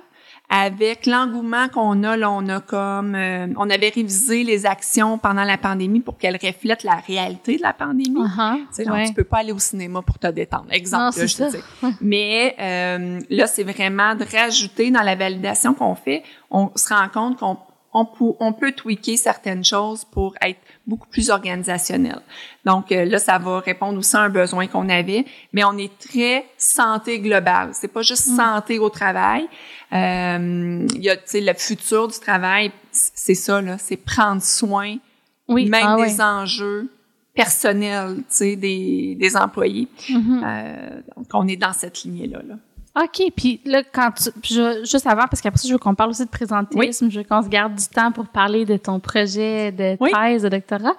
avec 0.48 1.06
l'engouement 1.06 1.68
qu'on 1.68 2.02
a 2.02 2.16
là 2.16 2.30
on 2.30 2.46
a 2.48 2.60
comme 2.60 3.14
euh, 3.14 3.46
on 3.56 3.68
avait 3.70 3.88
révisé 3.90 4.42
les 4.42 4.64
actions 4.66 5.18
pendant 5.18 5.44
la 5.44 5.56
pandémie 5.58 6.00
pour 6.00 6.16
qu'elles 6.18 6.38
reflètent 6.42 6.82
la 6.84 6.96
réalité 6.96 7.56
de 7.58 7.62
la 7.62 7.72
pandémie 7.74 8.14
tu 8.14 8.64
sais, 8.72 8.84
genre, 8.84 8.94
Ouais. 8.94 9.06
tu 9.06 9.12
peux 9.14 9.24
pas 9.24 9.38
aller 9.38 9.52
au 9.52 9.58
cinéma 9.58 10.00
pour 10.02 10.18
te 10.18 10.26
détendre. 10.28 10.66
Exemple, 10.70 11.00
Non, 11.02 11.06
là, 11.06 11.12
c'est 11.12 11.28
je 11.28 11.34
ça. 11.36 11.48
dis. 11.50 11.94
Mais 12.00 12.54
euh, 12.58 13.20
là, 13.30 13.46
c'est 13.46 13.64
vraiment 13.64 14.14
de 14.14 14.24
rajouter 14.24 14.90
dans 14.90 15.02
la 15.02 15.14
validation 15.14 15.72
qu'on 15.74 15.94
fait, 15.94 16.22
on 16.50 16.70
se 16.74 16.88
rend 16.92 17.08
compte 17.08 17.38
qu'on 17.38 17.56
on, 17.94 18.06
on 18.40 18.52
peut 18.54 18.72
tweaker 18.72 19.16
certaines 19.18 19.64
choses 19.64 20.04
pour 20.04 20.34
être 20.40 20.58
beaucoup 20.86 21.06
plus 21.08 21.30
organisationnel. 21.30 22.20
Donc 22.64 22.90
euh, 22.92 23.04
là, 23.04 23.18
ça 23.18 23.38
va 23.38 23.60
répondre 23.60 23.98
aussi 23.98 24.16
à 24.16 24.20
un 24.20 24.28
besoin 24.28 24.66
qu'on 24.66 24.88
avait, 24.88 25.24
mais 25.52 25.62
on 25.64 25.76
est 25.78 25.96
très 25.98 26.44
santé 26.58 27.20
globale. 27.20 27.70
C'est 27.72 27.88
pas 27.88 28.02
juste 28.02 28.28
Mm. 28.28 28.36
santé 28.36 28.78
au 28.78 28.88
travail. 28.90 29.46
Euh, 29.92 30.86
Il 30.94 31.02
y 31.02 31.10
a, 31.10 31.16
tu 31.16 31.22
sais, 31.26 31.40
le 31.40 31.54
futur 31.54 32.08
du 32.08 32.18
travail, 32.18 32.72
c'est 32.90 33.34
ça 33.34 33.60
là, 33.62 33.76
c'est 33.78 33.96
prendre 33.96 34.42
soin 34.42 34.96
Oui. 35.48 35.68
même 35.68 35.86
ah, 35.86 35.96
des 36.04 36.20
enjeux 36.20 36.90
personnels, 37.34 38.16
tu 38.18 38.22
sais, 38.28 38.56
des, 38.56 39.14
des 39.18 39.36
employés. 39.36 39.88
Mhm. 40.08 40.42
Euh, 40.44 41.00
donc, 41.16 41.26
on 41.32 41.46
est 41.48 41.56
dans 41.56 41.72
cette 41.72 42.02
lignée-là. 42.02 42.40
Là. 42.46 42.54
OK. 42.94 43.22
Puis 43.36 43.60
là, 43.64 43.82
quand 43.82 44.10
tu. 44.12 44.30
je- 44.54 44.80
juste 44.84 45.06
avant, 45.06 45.26
parce 45.26 45.40
qu'après 45.40 45.58
ça, 45.58 45.66
je 45.68 45.72
veux 45.72 45.78
qu'on 45.78 45.94
parle 45.94 46.10
aussi 46.10 46.24
de 46.24 46.30
présentéisme. 46.30 47.10
Je 47.10 47.20
veux 47.20 47.24
qu'on 47.24 47.42
se 47.42 47.48
garde 47.48 47.74
du 47.74 47.86
temps 47.86 48.12
pour 48.12 48.26
parler 48.26 48.64
de 48.66 48.76
ton 48.76 49.00
projet 49.00 49.72
de 49.72 49.96
Oui. 49.98 50.10
thèse, 50.12 50.42
de 50.42 50.48
doctorat. 50.50 50.94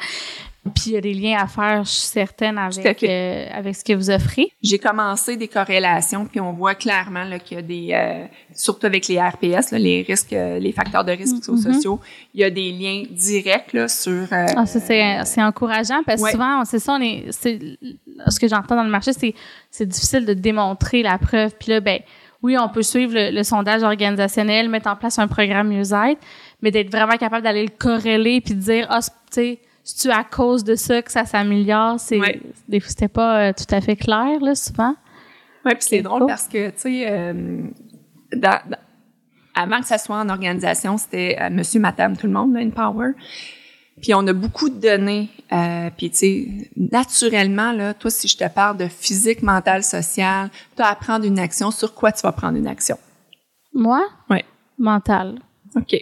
Puis 0.74 0.92
il 0.92 0.94
y 0.94 0.98
a 0.98 1.02
des 1.02 1.14
liens 1.14 1.40
à 1.40 1.48
faire, 1.48 1.84
je 1.84 1.90
suis 1.90 2.08
certaine, 2.08 2.58
avec, 2.58 3.04
euh, 3.04 3.46
avec 3.54 3.76
ce 3.76 3.84
que 3.84 3.92
vous 3.94 4.10
offrez. 4.10 4.48
J'ai 4.62 4.80
commencé 4.80 5.36
des 5.36 5.50
corrélations, 5.50 6.26
puis 6.26 6.40
on 6.40 6.54
voit 6.54 6.74
clairement 6.74 7.26
là, 7.26 7.38
qu'il 7.38 7.58
y 7.58 7.60
a 7.60 7.62
des, 7.62 7.90
euh, 7.92 8.26
surtout 8.54 8.86
avec 8.86 9.08
les 9.10 9.20
RPS, 9.20 9.72
là, 9.72 9.78
les 9.78 10.04
risques, 10.08 10.32
euh, 10.32 10.60
les 10.60 10.72
facteurs 10.72 11.04
de 11.04 11.12
risque 11.12 11.36
psychosociaux, 11.42 12.00
il 12.34 12.40
y 12.40 12.44
a 12.46 12.50
des 12.50 12.72
liens 12.72 13.04
directs 13.12 13.74
là, 13.74 13.88
sur... 13.90 14.12
euh, 14.14 14.26
Mm-hmm. 14.26 14.54
Ah, 14.56 14.66
ça, 14.66 14.80
c'est, 14.80 15.26
c'est 15.26 15.44
encourageant 15.44 16.02
parce 16.06 16.22
que 16.22 16.26
Ouais. 16.28 16.32
souvent, 16.32 16.64
c'est 16.64 16.80
ça, 16.80 16.94
on 16.94 17.02
est, 17.02 17.26
ce 17.34 18.40
que 18.40 18.48
j'entends 18.48 18.76
dans 18.78 18.84
le 18.84 18.90
marché, 18.90 19.12
c'est, 19.12 19.34
c'est 19.70 19.86
difficile 19.86 20.26
de 20.26 20.34
démontrer 20.34 21.04
la 21.04 21.18
preuve. 21.18 21.52
Puis 21.60 21.72
là, 21.72 21.82
ben, 21.82 22.00
oui, 22.42 22.58
on 22.58 22.70
peut 22.70 22.84
suivre 22.84 23.14
le, 23.14 23.32
le 23.32 23.44
sondage 23.44 23.84
organisationnel, 23.84 24.70
mettre 24.70 24.88
en 24.90 24.96
place 24.96 25.20
un 25.20 25.28
programme 25.28 25.68
mieux-être, 25.70 26.20
mais 26.62 26.72
d'être 26.72 26.90
vraiment 26.92 27.18
capable 27.18 27.44
d'aller 27.44 27.64
le 27.64 27.72
corréler 27.78 28.40
puis 28.42 28.54
de 28.54 28.60
dire, 28.62 28.88
ah, 28.90 29.00
tu 29.02 29.10
sais, 29.32 29.60
c'est-tu 29.84 30.12
à 30.12 30.24
cause 30.24 30.64
de 30.64 30.76
ça 30.76 31.02
que 31.02 31.12
ça 31.12 31.26
s'améliore? 31.26 32.00
C'est, 32.00 32.20
Ouais. 32.20 32.42
des 32.68 32.80
fois, 32.80 32.90
c'était 32.90 33.08
pas 33.08 33.50
euh, 33.50 33.54
tout 33.54 33.74
à 33.76 33.82
fait 33.82 33.96
clair, 33.96 34.40
là, 34.42 34.56
souvent. 34.56 34.96
Ouais, 35.66 35.76
puis 35.76 35.84
c'est 35.88 36.02
drôle 36.02 36.20
cool. 36.22 36.28
parce 36.28 36.48
que, 36.48 36.68
tu 36.70 36.74
sais, 36.78 37.06
euh, 37.10 37.62
dans- 38.36 38.60
dans- 38.70 38.78
avant 39.56 39.80
que 39.80 39.86
ça 39.86 39.98
soit 39.98 40.18
en 40.18 40.30
organisation, 40.30 40.98
c'était 40.98 41.38
euh, 41.40 41.50
monsieur, 41.50 41.80
madame, 41.80 42.18
tout 42.18 42.28
le 42.28 42.34
monde, 42.34 42.54
là, 42.54 42.62
Empower. 42.62 43.12
Puis 44.02 44.14
on 44.16 44.26
a 44.28 44.34
beaucoup 44.34 44.70
de 44.70 44.80
données. 44.80 45.30
Euh, 45.52 45.90
puis, 45.96 46.10
tu 46.10 46.18
sais, 46.18 46.48
naturellement, 46.76 47.72
là, 47.72 47.94
toi, 47.94 48.10
si 48.10 48.28
je 48.28 48.36
te 48.36 48.48
parle 48.50 48.78
de 48.78 48.88
physique, 48.88 49.44
mentale, 49.44 49.84
sociale, 49.84 50.50
tu 50.76 50.82
à 50.82 50.96
prendre 50.96 51.26
une 51.26 51.38
action. 51.40 51.70
Sur 51.72 51.94
quoi 51.94 52.12
tu 52.12 52.22
vas 52.24 52.32
prendre 52.32 52.58
une 52.58 52.68
action? 52.68 52.98
Moi? 53.74 54.04
Ouais. 54.30 54.44
Mental. 54.80 55.40
OK. 55.76 55.96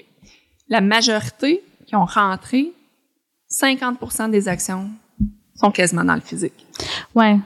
La 0.70 0.80
majorité 0.82 1.62
qui 1.86 1.96
ont 1.98 2.06
rentré, 2.06 2.72
50% 3.52 4.30
des 4.30 4.48
actions 4.48 4.90
sont 5.56 5.72
quasiment 5.72 6.04
dans 6.04 6.16
le 6.16 6.22
physique. 6.22 6.66
Ouais. 7.14 7.38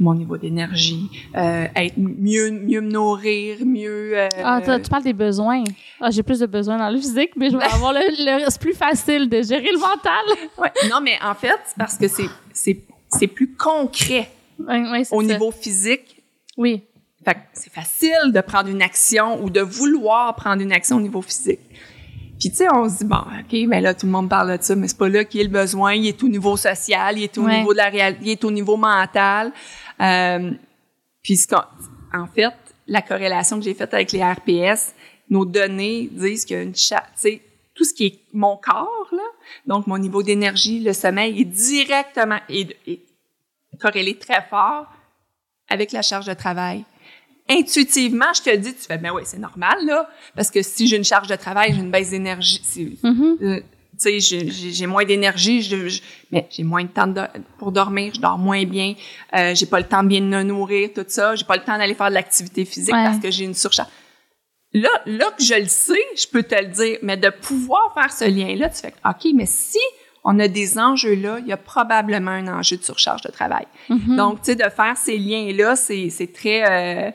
Mon 0.00 0.14
niveau 0.14 0.36
d'énergie, 0.36 1.08
euh, 1.36 1.66
être 1.76 1.94
mieux, 1.96 2.50
mieux 2.50 2.80
me 2.80 2.90
nourrir, 2.90 3.58
mieux... 3.64 4.18
euh, 4.18 4.28
Ah, 4.42 4.60
tu 4.82 4.90
parles 4.90 5.04
des 5.04 5.12
besoins. 5.12 5.62
Ah, 6.00 6.10
j'ai 6.10 6.22
plus 6.22 6.40
de 6.40 6.46
besoins 6.46 6.78
dans 6.78 6.88
le 6.90 6.96
physique, 6.98 7.30
mais 7.36 7.50
je 7.50 7.56
vais 7.56 7.62
avoir 7.72 7.92
le, 7.92 8.00
le- 8.00 8.44
c'est 8.48 8.60
plus 8.60 8.72
facile 8.74 9.28
de 9.28 9.42
gérer 9.42 9.68
le 9.70 9.78
mental. 9.78 10.48
Ouais. 10.58 10.72
Non, 10.90 11.00
mais 11.02 11.12
en 11.22 11.34
fait, 11.34 11.54
c'est 11.66 11.76
parce 11.76 11.96
que 11.96 12.08
c'est, 12.08 12.28
c'est, 12.52 12.80
c'est 13.10 13.26
plus 13.28 13.54
concret 13.54 14.28
Ouais, 14.58 14.90
ouais, 14.90 15.04
c'est 15.04 15.14
au 15.14 15.20
ça. 15.22 15.26
niveau 15.32 15.50
physique. 15.50 16.22
Oui. 16.56 16.82
Fait 17.24 17.36
c'est 17.52 17.72
facile 17.72 18.32
de 18.34 18.40
prendre 18.40 18.68
une 18.68 18.82
action 18.82 19.42
ou 19.44 19.50
de 19.50 19.60
vouloir 19.60 20.34
prendre 20.34 20.60
une 20.62 20.72
action 20.72 20.96
au 20.96 21.00
niveau 21.00 21.22
physique. 21.22 21.60
Puis 22.42 22.50
tu 22.50 22.56
sais, 22.56 22.66
on 22.74 22.88
se 22.88 22.98
dit 22.98 23.04
bon, 23.04 23.18
ok, 23.18 23.68
mais 23.68 23.80
là 23.80 23.94
tout 23.94 24.06
le 24.06 24.10
monde 24.12 24.28
parle 24.28 24.58
de 24.58 24.60
ça, 24.62 24.74
mais 24.74 24.88
c'est 24.88 24.98
pas 24.98 25.08
là 25.08 25.24
qu'il 25.24 25.38
y 25.38 25.44
a 25.44 25.46
le 25.46 25.52
besoin. 25.52 25.94
Il 25.94 26.08
est 26.08 26.20
au 26.24 26.28
niveau 26.28 26.56
social, 26.56 27.16
il 27.16 27.22
est 27.22 27.38
au 27.38 27.44
Ouais. 27.44 27.58
niveau 27.58 27.72
de 27.72 27.78
la 27.78 27.88
réalité, 27.88 28.20
il 28.24 28.30
est 28.32 28.44
au 28.44 28.50
niveau 28.50 28.76
mental. 28.76 29.52
Euh, 30.00 30.50
puis 31.22 31.36
ce 31.36 31.46
qu'on- 31.46 31.62
en 32.12 32.26
fait, 32.26 32.52
la 32.88 33.00
corrélation 33.00 33.58
que 33.58 33.64
j'ai 33.64 33.74
faite 33.74 33.94
avec 33.94 34.10
les 34.10 34.24
RPS, 34.24 34.92
nos 35.30 35.44
données 35.44 36.08
disent 36.10 36.44
qu'il 36.44 36.56
y 36.56 36.60
a 36.60 36.62
une 36.64 36.72
tu 36.72 36.82
sais, 37.14 37.40
tout 37.76 37.84
ce 37.84 37.94
qui 37.94 38.06
est 38.06 38.18
mon 38.32 38.56
corps 38.56 39.08
là, 39.12 39.22
donc 39.66 39.86
mon 39.86 39.96
niveau 39.96 40.24
d'énergie, 40.24 40.80
le 40.80 40.92
sommeil 40.92 41.40
est 41.40 41.44
directement 41.44 42.40
est, 42.48 42.76
est 42.88 43.00
corrélé 43.80 44.18
très 44.18 44.42
fort 44.50 44.86
avec 45.70 45.92
la 45.92 46.02
charge 46.02 46.26
de 46.26 46.34
travail 46.34 46.84
intuitivement, 47.48 48.32
je 48.34 48.42
te 48.42 48.56
dis, 48.56 48.72
tu 48.74 48.82
fais, 48.86 48.98
ben 48.98 49.10
oui, 49.12 49.22
c'est 49.24 49.38
normal, 49.38 49.76
là, 49.84 50.08
parce 50.34 50.50
que 50.50 50.62
si 50.62 50.86
j'ai 50.86 50.96
une 50.96 51.04
charge 51.04 51.28
de 51.28 51.36
travail, 51.36 51.72
j'ai 51.74 51.80
une 51.80 51.90
baisse 51.90 52.10
d'énergie. 52.10 52.98
Mhm. 53.02 53.36
euh, 53.42 53.60
tu 54.00 54.20
sais, 54.20 54.40
j'ai- 54.50 54.86
moins 54.86 55.04
d'énergie, 55.04 55.62
je- 55.62 55.88
je- 55.88 56.00
mais 56.30 56.48
j'ai 56.50 56.64
moins 56.64 56.82
de 56.82 56.88
temps 56.88 57.06
de- 57.06 57.20
pour 57.58 57.72
dormir, 57.72 58.12
je 58.14 58.20
dors 58.20 58.38
moins 58.38 58.64
bien, 58.64 58.94
euh, 59.36 59.54
j'ai 59.54 59.66
pas 59.66 59.78
le 59.80 59.86
temps 59.86 60.02
de 60.02 60.08
bien 60.08 60.20
me 60.22 60.42
nourrir, 60.42 60.90
tout 60.94 61.04
ça, 61.06 61.34
j'ai 61.36 61.44
pas 61.44 61.56
le 61.56 61.62
temps 61.62 61.76
d'aller 61.76 61.94
faire 61.94 62.08
de 62.08 62.14
l'activité 62.14 62.64
physique 62.64 62.94
Ouais. 62.94 63.04
parce 63.04 63.18
que 63.18 63.30
j'ai 63.30 63.44
une 63.44 63.54
surcharge. 63.54 63.88
Là, 64.72 64.88
là 65.04 65.30
que 65.36 65.44
je 65.44 65.54
le 65.54 65.68
sais, 65.68 66.00
je 66.16 66.26
peux 66.26 66.42
te 66.42 66.54
le 66.54 66.68
dire, 66.68 66.98
mais 67.02 67.18
de 67.18 67.28
pouvoir 67.28 67.92
faire 67.94 68.10
ce 68.10 68.24
lien-là, 68.24 68.70
tu 68.70 68.80
fais, 68.80 68.94
OK, 69.04 69.30
mais 69.34 69.44
si 69.46 69.78
on 70.24 70.38
a 70.38 70.48
des 70.48 70.78
enjeux 70.78 71.14
là, 71.14 71.38
il 71.40 71.46
y 71.46 71.52
a 71.52 71.56
probablement 71.56 72.30
un 72.30 72.48
enjeu 72.48 72.76
de 72.76 72.82
surcharge 72.82 73.22
de 73.22 73.30
travail. 73.30 73.66
Mhm. 73.88 74.16
Donc, 74.16 74.42
tu 74.42 74.52
sais, 74.52 74.54
de 74.54 74.68
faire 74.70 74.96
ces 74.96 75.18
liens-là, 75.18 75.76
c'est 75.76 76.10
c'est 76.10 76.32
très... 76.32 77.08
Euh, 77.08 77.10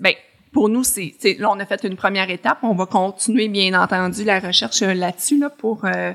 ben, 0.00 0.14
pour 0.52 0.68
nous, 0.68 0.84
c'est 0.84 1.14
là, 1.38 1.50
on 1.50 1.58
a 1.58 1.66
fait 1.66 1.82
une 1.82 1.96
première 1.96 2.30
étape. 2.30 2.58
On 2.62 2.74
va 2.74 2.86
continuer, 2.86 3.48
bien 3.48 3.74
entendu, 3.80 4.22
la 4.24 4.38
recherche 4.38 4.82
euh, 4.82 4.94
là-dessus 4.94 5.38
là, 5.38 5.50
pour, 5.50 5.84
euh, 5.84 6.12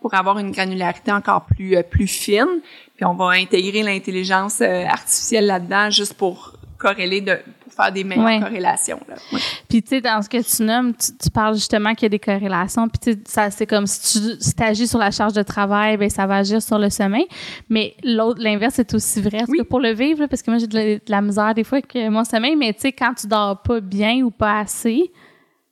pour 0.00 0.14
avoir 0.14 0.38
une 0.38 0.50
granularité 0.50 1.10
encore 1.10 1.46
plus, 1.46 1.76
euh, 1.76 1.82
plus 1.82 2.06
fine. 2.06 2.60
Puis 2.96 3.04
on 3.04 3.14
va 3.14 3.30
intégrer 3.30 3.82
l'intelligence 3.82 4.60
euh, 4.60 4.84
artificielle 4.84 5.46
là-dedans 5.46 5.90
juste 5.90 6.14
pour 6.14 6.52
corréler, 6.76 7.20
de, 7.20 7.38
pour 7.64 7.72
faire 7.72 7.92
des 7.92 8.04
meilleures 8.04 8.24
Ouais. 8.24 8.40
corrélations. 8.40 9.00
Là. 9.08 9.14
Ouais. 9.32 9.40
Puis, 9.68 9.82
tu 9.82 9.88
sais, 9.90 10.00
dans 10.00 10.20
ce 10.22 10.28
que 10.28 10.42
tu 10.42 10.62
nommes, 10.62 10.94
tu, 10.94 11.16
tu 11.16 11.30
parles 11.30 11.54
justement 11.54 11.94
qu'il 11.94 12.04
y 12.04 12.06
a 12.06 12.08
des 12.10 12.18
corrélations. 12.18 12.88
Puis, 12.88 12.98
tu 12.98 13.12
sais, 13.12 13.18
ça, 13.26 13.50
c'est 13.50 13.66
comme 13.66 13.86
si 13.86 14.20
tu 14.20 14.36
si 14.40 14.54
agis 14.62 14.86
sur 14.88 14.98
la 14.98 15.10
charge 15.10 15.32
de 15.32 15.42
travail, 15.42 15.96
ben 15.96 16.08
ça 16.10 16.26
va 16.26 16.36
agir 16.36 16.62
sur 16.62 16.78
le 16.78 16.90
sommeil. 16.90 17.26
Mais 17.68 17.94
l'autre, 18.04 18.40
l'inverse 18.42 18.78
est 18.78 18.94
aussi 18.94 19.20
vrai. 19.20 19.38
Parce 19.38 19.50
Oui. 19.50 19.58
que 19.58 19.62
pour 19.64 19.80
le 19.80 19.92
vivre, 19.92 20.20
là, 20.20 20.28
parce 20.28 20.42
que 20.42 20.50
moi, 20.50 20.58
j'ai 20.58 20.66
de 20.66 20.74
la, 20.74 20.84
de 20.96 21.00
la 21.08 21.20
misère 21.22 21.54
des 21.54 21.64
fois 21.64 21.78
avec 21.78 21.94
mon 22.10 22.24
sommeil, 22.24 22.56
mais 22.56 22.72
tu 22.72 22.80
sais, 22.80 22.92
quand 22.92 23.14
tu 23.14 23.26
dors 23.26 23.60
pas 23.62 23.80
bien 23.80 24.22
ou 24.22 24.30
pas 24.30 24.60
assez, 24.60 25.10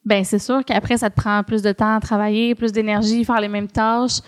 ben 0.07 0.23
c'est 0.23 0.39
sûr 0.39 0.63
qu'après, 0.67 0.99
ça 0.99 1.09
te 1.09 1.19
prend 1.19 1.43
plus 1.43 1.63
de 1.63 1.73
temps 1.73 1.97
à 1.97 2.01
travailler, 2.01 2.55
plus 2.55 2.73
d'énergie, 2.73 3.25
faire 3.25 3.41
les 3.41 3.49
mêmes 3.49 3.69
tâches. 3.69 4.19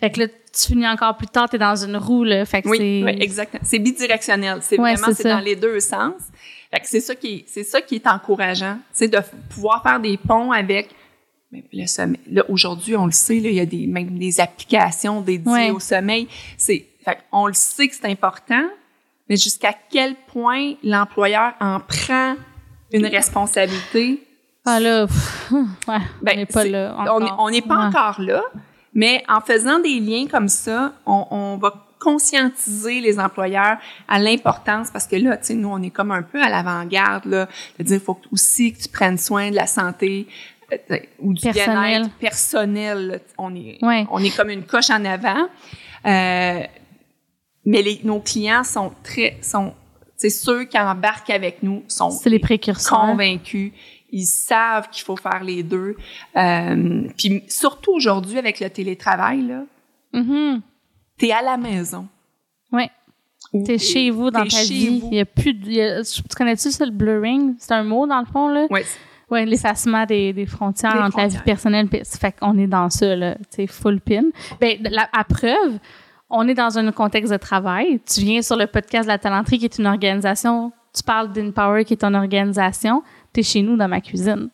Fait 0.00 0.10
que 0.10 0.20
là, 0.22 0.26
tu 0.52 0.66
finis 0.68 0.88
encore 0.88 1.16
plus 1.16 1.26
tard, 1.26 1.48
t'es 1.48 1.58
dans 1.58 1.76
une 1.76 1.96
roue, 1.96 2.24
là. 2.24 2.44
Fait 2.44 2.62
que 2.62 2.68
Oui, 2.68 3.04
exactement. 3.20 3.62
C'est 3.64 3.78
bidirectionnel. 3.78 4.58
C'est 4.62 4.78
Ouais, 4.78 4.94
vraiment, 4.94 5.14
c'est 5.14 5.28
dans 5.28 5.40
les 5.40 5.56
deux 5.56 5.80
sens. 5.80 6.14
Fait 6.72 6.80
que 6.80 6.86
c'est 6.88 7.00
ça 7.00 7.14
qui 7.14 7.34
est, 7.34 7.44
c'est 7.48 7.64
ça 7.64 7.80
qui 7.80 7.96
est 7.96 8.06
encourageant. 8.06 8.78
C'est 8.92 9.08
de 9.08 9.18
pouvoir 9.48 9.82
faire 9.82 9.98
des 10.00 10.16
ponts 10.16 10.52
avec 10.52 10.90
mais 11.52 11.64
le 11.72 11.86
sommeil. 11.88 12.20
Là, 12.30 12.44
aujourd'hui, 12.48 12.94
on 12.96 13.06
le 13.06 13.10
sait, 13.12 13.40
là, 13.40 13.48
il 13.48 13.56
y 13.56 13.60
a 13.60 13.66
des, 13.66 13.88
même 13.88 14.16
des 14.16 14.40
applications 14.40 15.20
dédiées 15.20 15.50
Ouais. 15.52 15.70
au 15.72 15.80
sommeil. 15.80 16.28
C'est, 16.56 16.86
fait 17.04 17.18
on 17.32 17.48
le 17.48 17.54
sait 17.54 17.88
que 17.88 17.94
c'est 17.96 18.06
important, 18.06 18.62
mais 19.28 19.36
jusqu'à 19.36 19.74
quel 19.90 20.14
point 20.14 20.74
l'employeur 20.84 21.54
en 21.60 21.80
prend 21.80 22.36
une 22.92 23.06
responsabilité, 23.06 24.22
Ah 24.64 24.78
là, 24.78 25.06
pff, 25.08 25.50
ouais, 25.88 25.96
Ben, 26.22 26.32
on 26.34 26.36
n'est 26.36 26.46
pas 26.46 26.62
c'est- 26.62 26.68
là 26.68 26.94
on 26.96 27.00
encore. 27.02 27.20
n'est 27.20 27.30
on 27.38 27.50
n'est 27.50 27.62
pas 27.62 27.78
Ouais. 27.78 27.84
encore 27.96 28.20
là, 28.20 28.42
mais 28.94 29.22
en 29.28 29.40
faisant 29.40 29.78
des 29.78 30.00
liens 30.00 30.26
comme 30.26 30.48
ça, 30.48 30.92
on, 31.06 31.26
on 31.30 31.56
va 31.58 31.86
conscientiser 32.00 33.00
les 33.00 33.18
employeurs 33.20 33.76
à 34.08 34.18
l'importance 34.18 34.90
parce 34.90 35.06
que 35.06 35.16
là, 35.16 35.36
tu 35.36 35.46
sais, 35.48 35.54
nous, 35.54 35.68
on 35.68 35.82
est 35.82 35.90
comme 35.90 36.10
un 36.12 36.22
peu 36.22 36.42
à 36.42 36.48
l'avant-garde, 36.48 37.26
là, 37.26 37.48
de 37.78 37.84
dire, 37.84 37.96
il 37.96 38.02
faut 38.02 38.18
aussi 38.32 38.72
que 38.72 38.82
tu 38.82 38.88
prennes 38.88 39.18
soin 39.18 39.50
de 39.50 39.56
la 39.56 39.66
santé 39.66 40.26
euh, 40.72 40.96
ou 41.18 41.34
du 41.34 41.42
Personnel. 41.42 41.74
bien-être 42.02 42.14
personnel. 42.14 43.06
là. 43.08 43.18
On 43.38 43.54
est, 43.54 43.78
Ouais. 43.82 44.06
on 44.10 44.18
est 44.22 44.34
comme 44.34 44.48
une 44.50 44.64
coche 44.64 44.88
en 44.90 45.04
avant. 45.04 45.46
Euh, 46.06 46.60
mais 47.66 47.82
les, 47.82 48.00
nos 48.04 48.20
clients 48.20 48.64
sont 48.64 48.92
très, 49.02 49.36
sont, 49.42 49.74
c'est 50.16 50.30
ceux 50.30 50.64
qui 50.64 50.78
embarquent 50.78 51.30
avec 51.30 51.62
nous 51.62 51.82
sont 51.88 52.10
C'est 52.10 52.30
les 52.30 52.38
précurseurs. 52.38 53.00
convaincus. 53.00 53.72
Ils 54.12 54.26
savent 54.26 54.88
qu'il 54.90 55.04
faut 55.04 55.16
faire 55.16 55.42
les 55.44 55.62
deux. 55.62 55.96
Euh, 56.36 57.02
puis 57.16 57.42
surtout 57.48 57.92
aujourd'hui 57.92 58.38
avec 58.38 58.60
le 58.60 58.68
télétravail, 58.70 59.42
là, 59.42 59.62
Mhm. 60.12 60.60
t'es 61.18 61.30
à 61.32 61.42
la 61.42 61.56
maison. 61.56 62.06
Ouais. 62.72 62.90
Ou 63.52 63.64
T'es 63.64 63.78
chez 63.78 64.10
vous 64.10 64.30
dans 64.30 64.44
ta 64.44 64.62
vie. 64.62 65.00
vous. 65.00 65.08
Il 65.10 65.16
y 65.16 65.20
a 65.20 65.24
plus 65.24 65.54
de, 65.54 65.66
il 65.66 65.72
y 65.74 65.80
a- 65.80 66.02
tu 66.04 66.22
connais-tu 66.36 66.70
ça, 66.70 66.84
le 66.84 66.90
blurring? 66.92 67.54
C'est 67.58 67.72
un 67.72 67.82
mot, 67.84 68.06
dans 68.06 68.20
le 68.20 68.26
fond, 68.26 68.48
là? 68.48 68.66
Ouais, 68.70 68.84
Ouais, 69.30 69.46
l'effacement 69.46 70.04
des, 70.06 70.32
des 70.32 70.44
frontières 70.46 70.92
Des 70.94 70.98
entre 70.98 71.18
la 71.18 71.24
vie 71.28 71.36
frontières. 71.36 71.44
personnelle 71.44 71.88
fait 71.88 72.32
qu'on 72.40 72.58
est 72.58 72.66
dans 72.66 72.90
ça, 72.90 73.14
là, 73.14 73.36
tu 73.54 73.64
full 73.68 74.00
pin. 74.00 74.22
Ben, 74.60 74.76
la, 74.82 75.08
à 75.12 75.22
preuve, 75.22 75.78
on 76.28 76.48
est 76.48 76.54
dans 76.54 76.78
un 76.78 76.90
contexte 76.90 77.30
de 77.32 77.36
travail. 77.38 78.00
Tu 78.12 78.22
viens 78.22 78.42
sur 78.42 78.56
le 78.56 78.66
podcast 78.66 79.04
de 79.04 79.12
la 79.12 79.18
Talenterie, 79.18 79.58
qui 79.60 79.66
est 79.66 79.78
une 79.78 79.86
organisation. 79.86 80.72
Tu 80.92 81.04
parles 81.04 81.30
d'Inpower, 81.32 81.84
qui 81.84 81.92
est 81.92 82.02
une 82.02 82.16
organisation. 82.16 83.04
T'es 83.32 83.42
chez 83.42 83.62
nous 83.62 83.76
dans 83.76 83.88
ma 83.88 84.00
cuisine. 84.00 84.50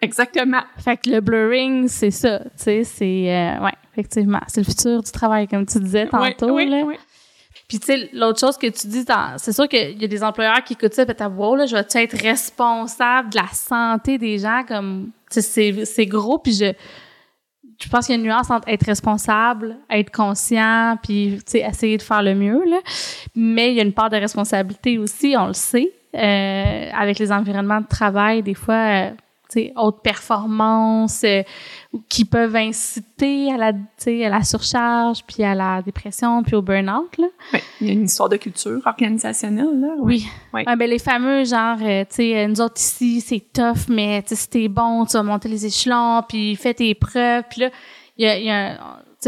exactement. 0.00 0.62
Fait 0.78 0.96
que 0.96 1.10
le 1.10 1.20
blurring, 1.20 1.88
c'est 1.88 2.10
ça, 2.10 2.40
tu 2.40 2.50
sais, 2.56 2.84
c'est, 2.84 3.32
euh, 3.34 3.60
ouais, 3.64 3.72
effectivement, 3.92 4.40
c'est 4.48 4.60
le 4.60 4.64
futur 4.66 5.02
du 5.02 5.10
travail, 5.10 5.46
comme 5.48 5.66
tu 5.66 5.78
disais 5.80 6.06
tantôt, 6.08 6.46
Ouais, 6.54 6.64
ouais, 6.64 6.80
là. 6.80 6.84
ouais. 6.86 6.98
Puis, 7.68 7.78
tu 7.78 7.86
sais, 7.86 8.10
l'autre 8.12 8.38
chose 8.40 8.56
que 8.58 8.66
tu 8.66 8.86
dis, 8.86 9.04
dans- 9.04 9.38
c'est 9.38 9.52
sûr 9.52 9.66
qu'il 9.68 10.00
y 10.00 10.04
a 10.04 10.08
des 10.08 10.22
employeurs 10.22 10.62
qui 10.64 10.74
écoutent 10.74 10.92
ça 10.94 11.06
t'as 11.06 11.28
wow, 11.28 11.56
là, 11.56 11.66
je 11.66 11.74
vais-tu 11.74 11.98
être 11.98 12.16
responsable 12.20 13.30
de 13.30 13.36
la 13.38 13.46
santé 13.48 14.18
des 14.18 14.38
gens 14.38 14.62
comme, 14.66 15.10
tu 15.30 15.40
sais, 15.40 15.42
c'est, 15.42 15.84
c'est 15.84 16.06
gros, 16.06 16.38
puis 16.38 16.52
je, 16.52 16.72
je 17.82 17.88
pense 17.88 18.06
qu'il 18.06 18.14
y 18.14 18.18
a 18.18 18.20
une 18.20 18.26
nuance 18.28 18.50
entre 18.50 18.68
être 18.68 18.84
responsable, 18.86 19.76
être 19.90 20.10
conscient, 20.10 20.96
puis, 21.02 21.38
tu 21.46 21.52
sais, 21.52 21.58
essayer 21.60 21.96
de 21.96 22.02
faire 22.02 22.22
le 22.22 22.34
mieux, 22.34 22.62
là. 22.68 22.78
Mais 23.34 23.70
il 23.72 23.76
y 23.76 23.80
a 23.80 23.84
une 23.84 23.94
part 23.94 24.10
de 24.10 24.16
responsabilité 24.16 24.98
aussi, 24.98 25.34
on 25.38 25.46
le 25.46 25.52
sait, 25.54 25.92
euh, 26.14 26.90
avec 26.92 27.18
les 27.18 27.32
environnements 27.32 27.80
de 27.80 27.86
travail, 27.86 28.42
des 28.42 28.54
fois, 28.54 28.74
euh, 28.74 29.10
tu 29.50 29.60
sais, 29.60 29.72
haute 29.76 30.02
performance, 30.02 31.22
euh, 31.24 31.42
qui 32.08 32.24
peuvent 32.24 32.56
inciter 32.56 33.52
à 33.52 33.56
la, 33.56 33.72
tu 33.72 33.78
sais, 33.98 34.24
à 34.24 34.30
la 34.30 34.42
surcharge, 34.42 35.22
puis 35.26 35.42
à 35.44 35.54
la 35.54 35.82
dépression, 35.82 36.42
puis 36.42 36.54
au 36.54 36.62
burn-out, 36.62 37.16
là. 37.18 37.26
Ouais, 37.52 37.62
Il 37.80 37.86
y 37.86 37.90
a 37.90 37.92
une 37.92 38.04
histoire 38.04 38.28
de 38.28 38.36
culture 38.36 38.80
organisationnelle, 38.86 39.80
là. 39.80 39.88
Oui. 40.00 40.26
Oui. 40.54 40.62
Ah, 40.66 40.76
ben, 40.76 40.88
les 40.88 40.98
fameux, 40.98 41.44
genre, 41.44 41.76
euh, 41.82 42.00
tu 42.08 42.16
sais, 42.16 42.36
euh, 42.44 42.48
nous 42.48 42.60
autres 42.60 42.78
ici, 42.80 43.20
c'est 43.20 43.44
tough, 43.52 43.88
mais 43.88 44.22
tu 44.22 44.30
sais, 44.30 44.36
si 44.36 44.48
t'es 44.50 44.68
bon, 44.68 45.04
tu 45.04 45.12
vas 45.14 45.22
monter 45.22 45.48
les 45.48 45.66
échelons, 45.66 46.22
puis 46.28 46.56
fais 46.56 46.74
tes 46.74 46.94
preuves. 46.94 47.44
Puis 47.50 47.60
là, 47.62 47.70
il 48.16 48.24
y 48.24 48.28
a, 48.28 48.38
y 48.38 48.50
a 48.50 48.72
un- 48.72 48.78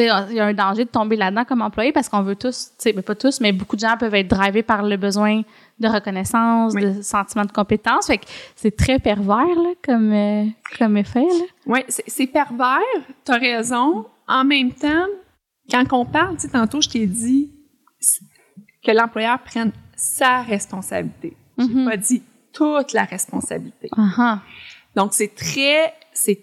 il 0.03 0.35
y 0.35 0.41
a 0.41 0.45
un 0.47 0.55
danger 0.55 0.85
de 0.85 0.91
tomber 0.91 1.17
là-dedans 1.17 1.45
comme 1.45 1.63
employé 1.63 1.93
parce 1.93 2.09
qu'on 2.09 2.23
veut 2.23 2.37
tous, 2.37 2.71
tu 2.79 2.93
ben, 2.93 3.03
pas 3.03 3.15
tous, 3.15 3.41
mais 3.41 3.53
beaucoup 3.53 3.77
de 3.77 3.81
gens 3.81 3.97
peuvent 3.99 4.15
être 4.15 4.29
drivés 4.29 4.63
par 4.63 4.83
le 4.83 4.97
besoin 4.97 5.43
de 5.79 5.89
reconnaissance, 5.89 6.73
Oui. 6.75 6.83
de 6.83 7.03
sentiment 7.03 7.45
de 7.45 7.53
compétence. 7.53 8.07
Fait 8.09 8.19
que 8.19 8.25
c'est 8.57 8.77
très 8.77 8.99
pervers, 8.99 9.47
là, 9.47 9.71
comme, 9.85 10.13
euh, 10.13 10.45
comme 10.79 10.97
effet. 10.97 11.27
Oui, 11.67 11.81
c'est 11.89 12.27
pervers, 12.27 12.79
t'as 13.25 13.39
raison. 13.39 14.07
En 14.29 14.45
même 14.45 14.73
temps, 14.73 15.07
quand 15.71 15.85
on 15.93 16.05
parle, 16.05 16.37
tu 16.37 16.49
tantôt, 16.49 16.81
je 16.81 16.89
t'ai 16.89 17.07
dit 17.07 17.51
que 18.85 18.91
l'employeur 18.93 19.39
prenne 19.41 19.73
sa 19.97 20.43
responsabilité. 20.43 21.37
J'ai 21.59 21.67
Mhm. 21.69 21.85
pas 21.89 21.97
dit 21.97 22.23
toute 22.53 22.93
la 22.93 23.05
responsabilité. 23.05 23.89
Ah. 23.97 24.41
Donc, 24.97 25.15
c'est 25.15 25.35
très, 25.35 25.93
c'est, 26.13 26.41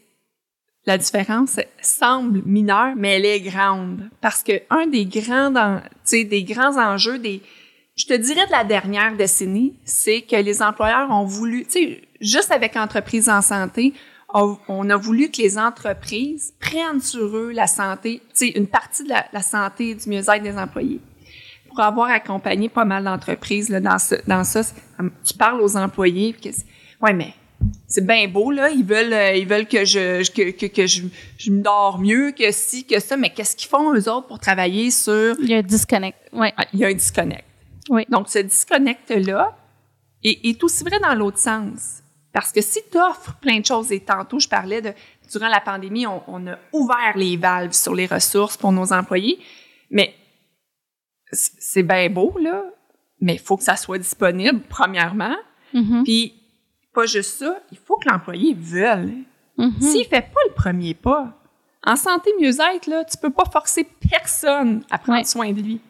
la 0.85 0.97
différence 0.97 1.59
semble 1.81 2.41
mineure, 2.45 2.93
mais 2.95 3.17
elle 3.17 3.25
est 3.25 3.41
grande. 3.41 4.09
Parce 4.19 4.43
que 4.43 4.53
un 4.69 4.87
des 4.87 5.05
grands, 5.05 5.51
des 6.11 6.43
grands 6.43 6.77
enjeux 6.77 7.19
des, 7.19 7.41
je 7.95 8.05
te 8.05 8.13
dirais 8.13 8.45
de 8.47 8.51
la 8.51 8.63
dernière 8.63 9.15
décennie, 9.15 9.75
c'est 9.85 10.21
que 10.21 10.35
les 10.35 10.61
employeurs 10.61 11.11
ont 11.11 11.25
voulu, 11.25 11.65
tu 11.65 11.71
sais, 11.71 12.01
juste 12.19 12.51
avec 12.51 12.75
Entreprises 12.75 13.29
en 13.29 13.41
santé, 13.41 13.93
on, 14.33 14.89
a 14.89 14.95
voulu 14.95 15.29
que 15.29 15.41
les 15.41 15.57
entreprises 15.57 16.53
prennent 16.59 17.01
sur 17.01 17.35
eux 17.35 17.51
la 17.51 17.67
santé, 17.67 18.21
tu 18.29 18.47
sais, 18.47 18.47
une 18.57 18.67
partie 18.67 19.03
de 19.03 19.09
la, 19.09 19.41
santé 19.41 19.89
et 19.89 19.95
du 19.95 20.09
mieux-être 20.09 20.41
des 20.41 20.57
employés. 20.57 21.01
Pour 21.67 21.81
avoir 21.81 22.09
accompagné 22.09 22.69
pas 22.69 22.85
mal 22.85 23.03
d'entreprises 23.03 23.69
dans, 23.69 23.99
ce, 23.99 24.15
dans 24.27 24.45
ça, 24.45 24.61
tu 25.25 25.33
parles 25.33 25.61
aux 25.61 25.75
employés, 25.75 26.33
puis 26.33 26.51
ouais, 27.01 27.13
mais 27.13 27.33
c'est 27.87 28.05
bien 28.05 28.27
beau 28.27 28.51
là, 28.51 28.69
ils 28.69 28.85
veulent, 28.85 29.13
euh, 29.13 29.35
ils 29.35 29.47
veulent 29.47 29.67
que 29.67 29.85
je, 29.85 30.29
que, 30.31 30.51
que, 30.51 30.65
que 30.65 30.87
je, 30.87 31.03
je 31.37 31.51
me 31.51 31.61
dors 31.61 31.99
mieux, 31.99 32.31
que 32.31 32.51
ci, 32.51 32.85
que 32.85 32.99
ça, 32.99 33.17
mais 33.17 33.31
qu'est-ce 33.31 33.55
qu'ils 33.55 33.69
font 33.69 33.93
eux 33.93 34.09
autres 34.09 34.27
pour 34.27 34.39
travailler 34.39 34.91
sur 34.91 35.35
Il 35.39 35.49
y 35.49 35.53
a 35.53 35.57
un 35.57 35.61
disconnect. 35.61 36.17
Ouais. 36.33 36.53
ah, 36.57 36.65
il 36.73 36.79
y 36.79 36.85
a 36.85 36.87
un 36.87 36.93
disconnect. 36.93 37.45
Oui. 37.89 38.05
Donc, 38.09 38.29
ce 38.29 38.39
disconnect-là 38.39 39.57
est, 40.23 40.45
est 40.45 40.63
aussi 40.63 40.83
vrai 40.83 40.99
dans 40.99 41.13
l'autre 41.13 41.39
sens. 41.39 42.01
Parce 42.33 42.51
que 42.51 42.61
si 42.61 42.79
tu 42.89 42.97
offres 42.97 43.35
plein 43.41 43.59
de 43.59 43.65
choses, 43.65 43.91
et 43.91 43.99
tantôt, 43.99 44.39
je 44.39 44.47
parlais 44.47 44.81
de, 44.81 44.93
durant 45.31 45.49
la 45.49 45.59
pandémie, 45.59 46.07
on, 46.07 46.23
on 46.27 46.47
a 46.47 46.57
ouvert 46.71 47.13
les 47.15 47.35
valves 47.35 47.73
sur 47.73 47.93
les 47.93 48.05
ressources 48.05 48.55
pour 48.55 48.71
nos 48.71 48.93
employés, 48.93 49.39
mais 49.89 50.15
c'est 51.31 51.83
bien 51.83 52.09
beau, 52.09 52.33
là, 52.41 52.63
mais 53.19 53.33
il 53.33 53.39
faut 53.39 53.57
que 53.57 53.63
ça 53.63 53.75
soit 53.75 53.97
disponible, 53.97 54.61
premièrement. 54.69 55.35
Mhm. 55.73 56.03
Puis, 56.03 56.33
pas 56.93 57.05
juste 57.05 57.39
ça, 57.39 57.59
il 57.71 57.77
faut 57.77 57.97
que 57.97 58.09
l'employé 58.09 58.55
veuille. 58.57 59.23
Mhm. 59.57 59.81
S'il 59.81 60.05
fait 60.05 60.21
pas 60.21 60.41
le 60.47 60.53
premier 60.53 60.93
pas, 60.93 61.33
en 61.85 61.95
santé 61.95 62.31
mieux-être, 62.39 62.87
là, 62.87 63.03
tu 63.05 63.17
peux 63.17 63.29
pas 63.29 63.45
forcer 63.45 63.87
personne 64.09 64.83
à 64.91 64.97
prendre 64.97 65.19
Ouais. 65.19 65.25
soin 65.25 65.51
de 65.51 65.61
lui. 65.61 65.81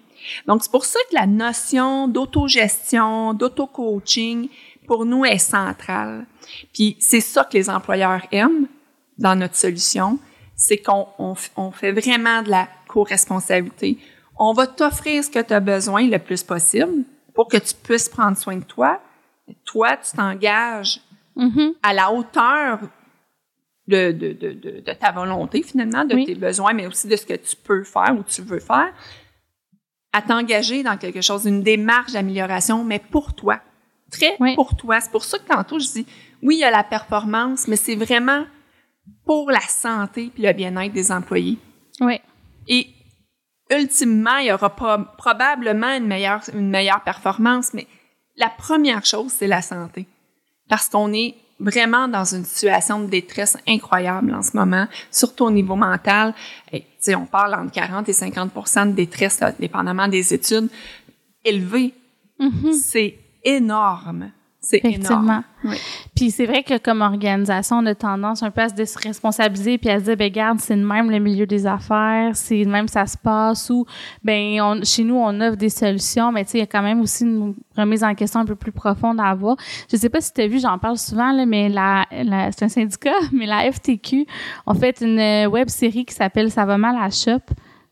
Donc, 0.48 0.64
c'est 0.64 0.72
pour 0.72 0.86
ça 0.86 1.00
que 1.10 1.16
la 1.16 1.26
notion 1.26 2.08
d'autogestion, 2.08 3.34
d'auto-coaching, 3.34 4.50
pour 4.88 5.06
nous, 5.06 5.26
est 5.26 5.38
centrale. 5.38 6.26
Puis 6.74 6.96
c'est 7.00 7.22
ça 7.22 7.44
que 7.44 7.58
les 7.58 7.70
employeurs 7.70 8.22
aiment 8.32 8.68
dans 9.18 9.36
notre 9.36 9.56
solution, 9.56 10.20
c'est 10.56 10.78
qu'on 10.78 11.08
on, 11.18 11.72
fait 11.72 11.92
vraiment 11.92 12.42
de 12.44 12.50
la 12.50 12.68
co-responsabilité. 12.88 13.98
On 14.38 14.54
va 14.54 14.68
t'offrir 14.68 15.24
ce 15.24 15.30
que 15.30 15.40
tu 15.40 15.54
as 15.54 15.60
besoin 15.60 16.08
le 16.08 16.20
plus 16.20 16.44
possible 16.44 17.04
pour 17.34 17.48
que 17.48 17.58
tu 17.58 17.74
puisses 17.74 18.10
prendre 18.10 18.38
soin 18.38 18.58
de 18.58 18.64
toi. 18.64 19.00
Toi, 19.66 19.98
tu 19.98 20.16
t'engages 20.16 21.00
Mm-hmm. 21.38 21.76
à 21.82 21.94
la 21.94 22.12
hauteur 22.12 22.80
de, 23.88 24.12
de, 24.12 24.34
de, 24.34 24.82
de, 24.82 24.92
ta 24.94 25.14
volonté, 25.14 25.64
finalement, 25.64 26.04
de 26.04 26.14
Oui. 26.16 26.26
tes 26.26 26.36
besoins, 26.36 26.74
mais 26.74 26.88
aussi 26.88 27.08
de 27.08 27.16
ce 27.16 27.26
que 27.26 27.36
tu 27.36 27.56
peux 27.56 27.86
faire 27.86 28.14
ou 28.18 28.24
tu 28.24 28.42
veux 28.42 28.60
faire, 28.60 28.94
à 30.12 30.22
t'engager 30.22 30.84
dans 30.84 30.98
quelque 30.98 31.22
chose, 31.22 31.46
une 31.46 31.64
démarche 31.64 32.12
d'amélioration, 32.12 32.84
mais 32.84 33.00
pour 33.00 33.34
toi. 33.34 33.62
Très 34.12 34.36
Oui. 34.42 34.56
pour 34.56 34.76
toi. 34.76 35.00
C'est 35.00 35.10
pour 35.10 35.24
ça 35.24 35.40
que 35.40 35.46
tantôt, 35.48 35.80
je 35.80 35.88
dis, 35.88 36.06
oui, 36.44 36.56
il 36.56 36.60
y 36.60 36.64
a 36.66 36.70
la 36.72 36.84
performance, 36.84 37.66
mais 37.70 37.78
c'est 37.78 37.96
vraiment 37.96 38.46
pour 39.26 39.50
la 39.52 39.62
santé 39.62 40.32
puis 40.34 40.44
le 40.44 40.52
bien-être 40.52 40.92
des 40.94 41.14
employés. 41.14 41.58
Oui. 42.02 42.20
Et 42.68 42.88
ultimement, 43.70 44.36
il 44.38 44.48
y 44.48 44.52
aura 44.52 44.70
pro- 44.76 45.06
probablement 45.18 45.96
une 45.96 46.08
meilleure, 46.08 46.42
une 46.54 46.70
meilleure 46.70 47.04
performance, 47.04 47.74
mais 47.74 47.88
la 48.42 48.50
première 48.50 49.06
chose, 49.06 49.32
c'est 49.32 49.48
la 49.48 49.62
santé. 49.62 50.08
Parce 50.68 50.90
qu'on 50.90 51.14
est 51.14 51.36
vraiment 51.60 52.08
dans 52.08 52.26
une 52.26 52.44
situation 52.44 53.00
de 53.00 53.06
détresse 53.06 53.56
incroyable 53.68 54.34
en 54.34 54.42
ce 54.42 54.58
moment, 54.58 54.88
surtout 55.12 55.46
au 55.46 55.52
niveau 55.52 55.76
mental. 55.76 56.34
Et, 56.74 56.84
on 57.16 57.26
parle 57.26 57.54
entre 57.54 57.72
40 57.72 58.10
et 58.10 58.14
50% 58.14 58.88
de 58.88 58.94
détresse, 58.94 59.40
là, 59.40 59.52
dépendamment 59.52 60.08
des 60.08 60.34
études, 60.34 60.70
élevée. 61.46 61.94
Mhm. 62.40 62.74
C'est 62.74 63.16
énorme. 63.44 64.32
C'est 64.64 64.78
Effectivement. 64.78 65.44
Oui. 65.64 65.76
Puis 66.16 66.30
c'est 66.30 66.46
vrai 66.46 66.62
que 66.62 66.78
comme 66.78 67.02
organisation, 67.02 67.78
on 67.78 67.86
a 67.88 67.96
tendance 67.96 68.44
un 68.44 68.52
peu 68.52 68.62
à 68.62 68.70
se 68.70 68.76
déresponsabiliser 68.76 69.80
puis 69.80 69.90
à 69.90 69.98
se 69.98 70.04
dire, 70.04 70.16
ben 70.16 70.32
garde, 70.32 70.60
c'est 70.60 70.76
de 70.76 70.86
même 70.86 71.10
le 71.10 71.18
milieu 71.18 71.48
des 71.48 71.66
affaires, 71.66 72.36
c'est 72.36 72.64
de 72.64 72.70
même 72.70 72.88
ça 72.88 73.08
se 73.08 73.18
passe 73.18 73.72
ou 73.72 73.88
ben 74.24 74.62
on, 74.62 74.84
chez 74.84 75.04
nous 75.04 75.16
on 75.16 75.42
offre 75.42 75.58
des 75.58 75.70
solutions, 75.70 76.32
mais 76.32 76.46
tu 76.46 76.52
sais 76.52 76.58
il 76.60 76.62
y 76.62 76.64
a 76.64 76.68
quand 76.68 76.84
même 76.84 77.02
aussi 77.02 77.24
une 77.24 77.56
remise 77.76 78.04
en 78.04 78.14
question 78.14 78.40
un 78.40 78.46
peu 78.46 78.56
plus 78.56 78.72
profonde 78.72 79.20
à 79.20 79.30
avoir. 79.30 79.58
Je 79.92 79.98
sais 79.98 80.10
pas 80.10 80.22
si 80.22 80.32
tu 80.32 80.42
as 80.42 80.48
vu, 80.48 80.60
j'en 80.60 80.78
parle 80.78 81.00
souvent 81.00 81.32
là, 81.32 81.48
mais 81.48 81.68
la, 81.68 82.06
la 82.12 82.52
c'est 82.52 82.66
un 82.66 82.70
syndicat, 82.70 83.18
mais 83.32 83.48
la 83.48 83.72
FTQ 83.72 84.28
ont 84.68 84.76
fait 84.76 85.02
une 85.02 85.20
euh, 85.20 85.48
web 85.48 85.70
série 85.70 86.06
qui 86.06 86.14
s'appelle 86.14 86.52
Ça 86.52 86.66
va 86.66 86.78
mal 86.78 86.96
à 86.98 87.06
la 87.06 87.10
shop. 87.10 87.42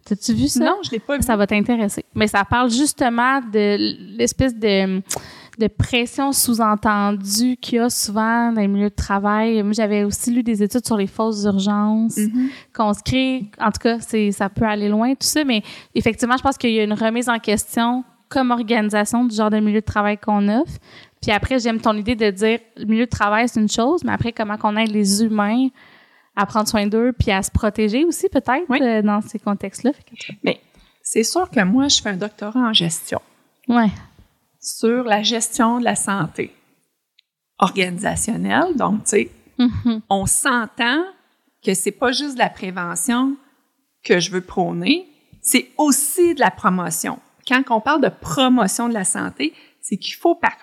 T'as-tu 0.06 0.34
vu 0.34 0.48
ça? 0.48 0.66
Non, 0.66 0.78
je 0.84 0.92
l'ai 0.92 1.00
pas 1.00 1.18
vu. 1.18 1.24
ça 1.24 1.36
va 1.36 1.46
t'intéresser. 1.48 2.06
Mais 2.14 2.28
ça 2.28 2.46
parle 2.46 2.70
justement 2.70 3.42
de 3.42 3.76
l'espèce 4.18 4.56
de, 4.56 5.02
de 5.60 5.68
pression 5.68 6.32
sous-entendue 6.32 7.58
qu'il 7.58 7.76
y 7.76 7.80
a 7.80 7.90
souvent 7.90 8.52
dans 8.52 8.62
les 8.62 8.68
milieux 8.68 8.90
de 8.90 8.96
travail. 8.96 9.62
Moi, 9.64 9.74
j'avais 9.74 10.04
aussi 10.04 10.32
lu 10.32 10.42
des 10.44 10.64
études 10.64 10.86
sur 10.86 10.98
les 10.98 11.08
fausses 11.08 11.44
urgences 11.44 12.18
qu'on 12.74 12.94
se 12.94 13.02
crée. 13.04 13.46
En 13.60 13.72
tout 13.72 13.80
cas, 13.82 14.00
c'est, 14.00 14.32
ça 14.32 14.50
peut 14.50 14.66
aller 14.66 14.90
loin, 14.90 15.12
tout 15.12 15.28
ça. 15.28 15.44
Mais 15.44 15.62
effectivement, 15.96 16.38
je 16.38 16.42
pense 16.44 16.58
qu'il 16.58 16.72
y 16.72 16.80
a 16.80 16.84
une 16.84 16.94
remise 16.94 17.30
en 17.30 17.40
question 17.40 18.04
comme 18.30 18.52
organisation 18.52 19.26
du 19.26 19.36
genre 19.36 19.50
de 19.50 19.60
milieu 19.60 19.82
de 19.82 19.86
travail 19.86 20.18
qu'on 20.18 20.48
offre. 20.50 20.74
Puis 21.22 21.32
après, 21.32 21.60
j'aime 21.60 21.82
ton 21.82 21.98
idée 21.98 22.16
de 22.16 22.30
dire 22.30 22.60
le 22.78 22.86
milieu 22.86 23.06
de 23.06 23.10
travail, 23.10 23.50
c'est 23.50 23.60
une 23.60 23.68
chose, 23.70 24.04
mais 24.04 24.12
après, 24.14 24.32
comment 24.32 24.56
qu'on 24.58 24.78
aide 24.78 24.92
les 24.92 25.24
humains 25.24 25.68
à 26.36 26.46
prendre 26.46 26.68
soin 26.70 26.88
d'eux 26.88 27.12
puis 27.12 27.32
à 27.32 27.42
se 27.42 27.52
protéger 27.52 28.06
aussi, 28.06 28.30
peut-être, 28.30 28.64
Oui. 28.70 28.80
euh, 28.82 29.02
dans 29.02 29.20
ces 29.22 29.40
contextes-là? 29.40 29.92
Mais 30.44 30.62
c'est 31.02 31.24
sûr 31.24 31.50
que 31.50 31.62
moi, 31.64 31.88
je 31.90 32.02
fais 32.02 32.10
un 32.10 32.18
doctorat 32.18 32.60
en 32.60 32.72
gestion. 32.72 33.20
Ouais. 33.68 33.90
Sur 34.60 35.04
la 35.04 35.24
gestion 35.24 35.80
de 35.80 35.84
la 35.86 35.96
santé 35.96 36.54
organisationnelle. 37.60 38.76
Donc, 38.76 39.04
tu 39.04 39.10
sais, 39.10 39.32
Mhm. 39.58 40.02
on 40.10 40.26
s'entend 40.26 41.04
que 41.66 41.74
c'est 41.74 41.92
pas 41.92 42.12
juste 42.12 42.36
de 42.36 42.40
la 42.40 42.50
prévention 42.50 43.36
que 44.04 44.20
je 44.20 44.32
veux 44.32 44.42
prôner, 44.42 45.08
c'est 45.42 45.70
aussi 45.78 46.34
de 46.36 46.40
la 46.40 46.52
promotion. 46.52 47.20
Quand 47.48 47.62
on 47.70 47.82
parle 47.82 48.02
de 48.02 48.10
promotion 48.10 48.88
de 48.88 48.94
la 48.94 49.04
santé, 49.04 49.54
c'est 49.82 49.98
qu'il 49.98 50.14
faut 50.16 50.36
par- 50.36 50.56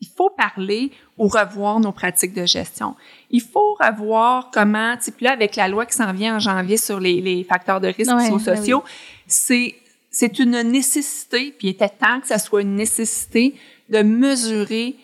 il 0.00 0.08
faut 0.08 0.28
parler 0.30 0.90
ou 1.16 1.28
revoir 1.28 1.80
nos 1.80 1.92
pratiques 1.92 2.34
de 2.34 2.44
gestion. 2.44 2.94
Il 3.30 3.40
faut 3.40 3.74
revoir 3.80 4.50
comment, 4.52 4.96
tu 4.98 5.04
sais, 5.04 5.12
puis 5.12 5.24
là, 5.24 5.32
avec 5.32 5.56
la 5.56 5.68
loi 5.68 5.86
qui 5.86 5.94
s'en 5.94 6.12
vient 6.12 6.36
en 6.36 6.40
janvier 6.40 6.76
sur 6.76 7.00
les, 7.00 7.22
les 7.22 7.42
facteurs 7.44 7.80
de 7.80 7.86
risque 7.88 8.12
Ouais, 8.12 8.24
psychosociaux, 8.24 8.84
c'est, 9.26 9.74
c'est 10.14 10.38
une 10.38 10.62
nécessité, 10.62 11.52
puis 11.58 11.66
il 11.66 11.70
était 11.70 11.88
temps 11.88 12.20
que 12.20 12.28
ça 12.28 12.38
soit 12.38 12.62
une 12.62 12.76
nécessité 12.76 13.56
de 13.88 14.00
mesurer 14.02 14.94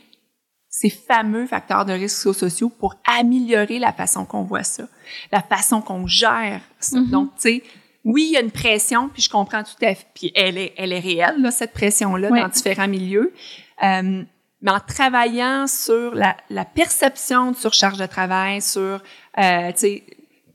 ces 0.69 0.89
fameux 0.89 1.49
facteurs 1.49 1.85
de 1.85 1.93
risque 1.93 2.15
psychosociaux 2.15 2.69
pour 2.69 2.95
améliorer 3.05 3.81
la 3.81 3.93
façon 3.93 4.25
qu'on 4.25 4.45
voit 4.45 4.63
ça, 4.63 4.85
la 5.33 5.43
façon 5.43 5.83
qu'on 5.83 6.07
gère 6.07 6.61
ça. 6.79 7.01
Mhm. 7.01 7.11
Donc, 7.11 7.31
tu 7.35 7.41
sais, 7.41 7.63
oui, 8.05 8.27
il 8.29 8.33
y 8.35 8.37
a 8.37 8.41
une 8.41 8.53
pression, 8.53 9.09
puis 9.09 9.21
je 9.21 9.29
comprends 9.29 9.65
tout 9.65 9.85
à 9.85 9.97
fait, 9.97 10.07
puis 10.15 10.31
elle 10.37 10.57
est, 10.57 10.75
elle 10.77 10.93
est 10.93 11.01
réelle, 11.01 11.43
là, 11.43 11.51
cette 11.51 11.73
pression-là, 11.73 12.29
Oui. 12.31 12.41
dans 12.41 12.49
différents 12.49 12.89
milieux. 12.89 13.35
Euh, 13.83 14.23
mais 14.63 14.71
en 14.71 14.79
travaillant 14.79 15.67
sur 15.67 16.15
la, 16.15 16.37
la 16.51 16.65
perception 16.65 17.51
de 17.51 17.57
surcharge 17.57 17.99
de 17.99 18.07
travail, 18.07 18.63
sur, 18.63 19.03
euh, 19.39 19.73
tu 19.73 19.79
sais, 19.79 20.05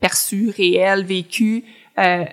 perçu, 0.00 0.50
réel, 0.56 1.04
vécu, 1.04 1.64
euh, 1.98 2.24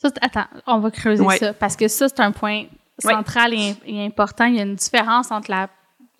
Ça, 0.00 0.10
attends, 0.20 0.46
on 0.66 0.78
va 0.78 0.90
creuser 0.90 1.22
Ouais. 1.24 1.36
ça 1.38 1.52
parce 1.52 1.76
que 1.76 1.88
ça, 1.88 2.08
c'est 2.08 2.20
un 2.20 2.32
point 2.32 2.64
central 2.98 3.52
et, 3.54 3.74
et 3.86 4.04
important. 4.06 4.44
Il 4.44 4.56
y 4.56 4.60
a 4.60 4.62
une 4.62 4.76
différence 4.76 5.30
entre 5.30 5.50
la 5.50 5.68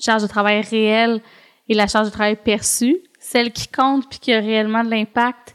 charge 0.01 0.23
de 0.23 0.27
travail 0.27 0.61
réelle 0.63 1.21
et 1.69 1.75
la 1.75 1.87
charge 1.87 2.07
de 2.07 2.13
travail 2.13 2.37
perçue. 2.37 2.97
Celle 3.21 3.53
qui 3.53 3.69
compte 3.69 4.09
puis 4.09 4.19
qui 4.19 4.33
a 4.33 4.39
réellement 4.41 4.83
de 4.85 4.91
l'impact, 4.91 5.55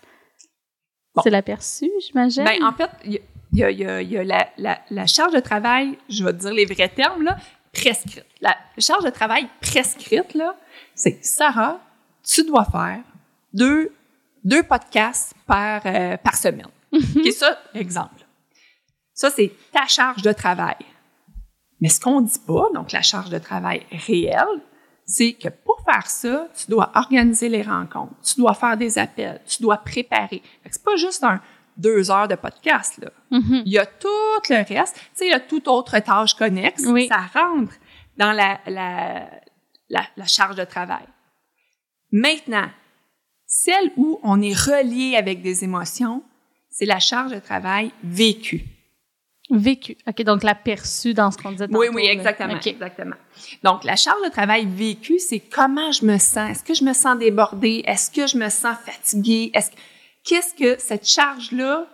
Bon. 1.15 1.21
c'est 1.23 1.29
la 1.29 1.41
perçue, 1.41 1.91
j'imagine. 2.05 2.43
Ben, 2.43 2.63
en 2.63 2.71
fait, 2.73 2.89
il 3.05 3.19
y 3.53 3.63
a, 3.63 3.69
il 3.71 3.79
y 3.79 3.85
a- 3.85 4.01
il 4.01 4.09
y 4.11 4.17
a 4.17 4.23
la, 4.23 4.47
la- 4.57 4.79
la 4.89 5.05
charge 5.07 5.33
de 5.33 5.39
travail, 5.39 5.97
je 6.09 6.23
vais 6.23 6.33
te 6.33 6.39
dire 6.39 6.53
les 6.53 6.65
vrais 6.65 6.89
termes, 6.89 7.23
là, 7.23 7.37
prescrite. 7.71 8.25
La 8.41 8.55
charge 8.77 9.03
de 9.05 9.09
travail 9.11 9.47
prescrite, 9.61 10.33
là, 10.33 10.55
c'est 10.95 11.23
Sarah, 11.23 11.79
tu 12.23 12.43
dois 12.45 12.65
faire 12.65 12.99
deux, 13.53 13.91
deux 14.43 14.63
podcasts 14.63 15.33
par, 15.45 15.81
euh, 15.85 16.17
par 16.17 16.35
semaine. 16.35 16.67
OK, 16.93 17.31
ça, 17.31 17.59
exemple. 17.73 18.25
Ça, 19.13 19.29
c'est 19.29 19.51
ta 19.71 19.85
charge 19.87 20.21
de 20.21 20.31
travail. 20.31 20.75
Mais 21.81 21.89
ce 21.89 21.99
qu'on 21.99 22.21
dit 22.21 22.39
pas, 22.45 22.67
donc 22.73 22.91
la 22.91 23.01
charge 23.01 23.29
de 23.29 23.39
travail 23.39 23.85
réelle, 23.91 24.61
c'est 25.05 25.33
que 25.33 25.49
pour 25.49 25.81
faire 25.85 26.07
ça, 26.07 26.47
tu 26.57 26.71
dois 26.71 26.91
organiser 26.95 27.49
les 27.49 27.61
rencontres, 27.61 28.13
tu 28.23 28.39
dois 28.39 28.53
faire 28.53 28.77
des 28.77 28.97
appels, 28.97 29.41
tu 29.45 29.61
dois 29.61 29.77
préparer. 29.77 30.41
C'est 30.69 30.83
pas 30.83 30.95
juste 30.95 31.23
un 31.23 31.41
deux 31.75 32.11
heures 32.11 32.27
de 32.27 32.35
podcast, 32.35 32.99
là. 32.99 33.11
Mhm. 33.31 33.63
Il 33.65 33.71
y 33.71 33.79
a 33.79 33.85
tout 33.85 34.07
le 34.49 34.55
reste. 34.55 34.95
Tu 34.95 35.01
sais, 35.13 35.25
il 35.25 35.31
y 35.31 35.33
a 35.33 35.39
toute 35.39 35.67
autre 35.67 35.97
tâche 35.99 36.35
connexe. 36.35 36.83
Oui. 36.85 37.07
Ça 37.07 37.21
rentre 37.33 37.73
dans 38.17 38.31
la, 38.31 38.59
la, 38.67 39.29
la, 39.89 40.03
la 40.15 40.25
charge 40.27 40.55
de 40.55 40.63
travail. 40.63 41.05
Maintenant, 42.11 42.69
celle 43.45 43.91
où 43.97 44.19
on 44.23 44.41
est 44.41 44.53
relié 44.53 45.15
avec 45.17 45.41
des 45.41 45.63
émotions, 45.63 46.23
c'est 46.73 46.85
la 46.85 46.99
charge 46.99 47.31
de 47.31 47.39
travail 47.39 47.91
vécue. 48.03 48.65
Vécu. 49.49 49.95
OK, 50.07 50.23
donc 50.23 50.41
la 50.43 50.55
perçue 50.55 51.13
dans 51.13 51.29
ce 51.29 51.37
qu'on 51.37 51.51
disait 51.51 51.67
Oui, 51.69 51.87
tantôt, 51.87 51.97
oui, 51.97 52.07
exactement, 52.07 52.55
OK. 52.55 52.65
exactement. 52.65 53.15
Donc, 53.63 53.83
la 53.83 53.95
charge 53.95 54.21
de 54.23 54.29
travail 54.29 54.65
vécue, 54.65 55.19
c'est 55.19 55.39
comment 55.39 55.91
je 55.91 56.05
me 56.05 56.17
sens. 56.17 56.49
Est-ce 56.49 56.63
que 56.63 56.73
je 56.73 56.83
me 56.83 56.93
sens 56.93 57.17
débordée? 57.19 57.83
Est-ce 57.85 58.09
que 58.09 58.25
je 58.25 58.37
me 58.37 58.49
sens 58.49 58.75
fatiguée? 58.83 59.51
Est-ce 59.53 59.69
que, 59.69 59.75
qu'est-ce 60.23 60.53
que 60.55 60.81
cette 60.81 61.07
charge-là 61.07 61.85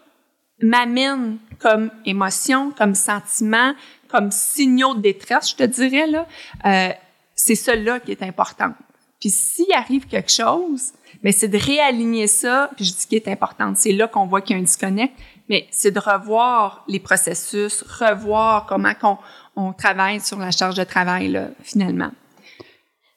m'amène 0.61 1.37
comme 1.59 1.91
émotion, 2.05 2.71
comme 2.71 2.95
sentiment, 2.95 3.73
comme 4.07 4.31
signaux 4.31 4.93
de 4.95 5.01
détresse, 5.01 5.49
je 5.49 5.55
te 5.55 5.63
dirais, 5.63 6.07
là? 6.07 6.27
Euh, 6.65 6.93
c'est 7.35 7.55
cela 7.55 7.99
qui 7.99 8.11
est 8.11 8.23
important. 8.23 8.73
Puis 9.19 9.29
s'il 9.29 9.71
arrive 9.73 10.07
quelque 10.07 10.31
chose, 10.31 10.93
mais 11.23 11.31
c'est 11.31 11.47
de 11.47 11.57
réaligner 11.57 12.27
ça, 12.27 12.69
puis 12.75 12.85
je 12.85 12.93
dis 12.93 13.07
qui 13.07 13.15
est 13.15 13.27
important, 13.27 13.73
c'est 13.75 13.91
là 13.91 14.07
qu'on 14.07 14.25
voit 14.25 14.41
qu'il 14.41 14.55
y 14.55 14.59
a 14.59 14.61
un 14.61 14.65
disconnect, 14.65 15.13
mais 15.49 15.67
c'est 15.71 15.91
de 15.91 15.99
revoir 15.99 16.83
les 16.87 16.99
processus, 16.99 17.83
revoir 17.83 18.65
comment 18.65 18.93
qu'on 18.93 19.17
on 19.55 19.73
travaille 19.73 20.21
sur 20.21 20.37
la 20.37 20.51
charge 20.51 20.75
de 20.75 20.83
travail, 20.83 21.29
là, 21.29 21.49
finalement. 21.63 22.11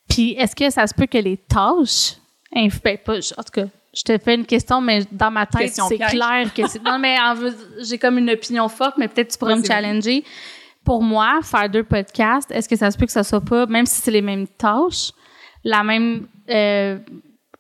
Puis, 0.09 0.33
est-ce 0.33 0.57
que 0.57 0.69
ça 0.71 0.87
se 0.87 0.95
peut 0.95 1.07
que 1.07 1.19
les 1.19 1.37
tâches, 1.37 2.17
ben, 2.53 2.69
pas, 2.99 3.15
en 3.15 3.43
tout 3.43 3.53
cas, 3.53 3.67
je 3.95 4.03
te 4.03 4.19
fais 4.19 4.35
une 4.35 4.47
question, 4.47 4.81
mais 4.81 5.05
dans 5.13 5.31
ma 5.31 5.47
tête, 5.47 5.73
c'est 5.73 5.99
clair 5.99 6.53
que 6.55 6.67
c'est. 6.67 6.83
Non, 6.83 6.99
mais 6.99 7.17
j'ai 7.83 7.99
comme 7.99 8.19
une 8.19 8.31
opinion 8.31 8.69
forte, 8.69 8.97
mais 8.99 9.09
peut-être 9.09 9.33
tu 9.33 9.39
pourrais 9.39 9.57
me 9.57 9.65
challenger. 9.65 10.25
Pour 10.85 11.03
moi, 11.03 11.41
faire 11.43 11.69
deux 11.69 11.85
podcasts, 11.85 12.51
est-ce 12.51 12.69
que 12.69 12.77
ça 12.77 12.91
se 12.91 12.99
peut 12.99 13.07
que 13.07 13.13
ça 13.13 13.23
soit 13.23 13.41
pas, 13.41 13.67
même 13.67 13.87
si 13.87 14.01
c'est 14.01 14.11
les 14.11 14.23
mêmes 14.23 14.49
tâches, 14.49 15.13
la 15.65 15.83
même 15.85 16.27
euh, 16.51 16.99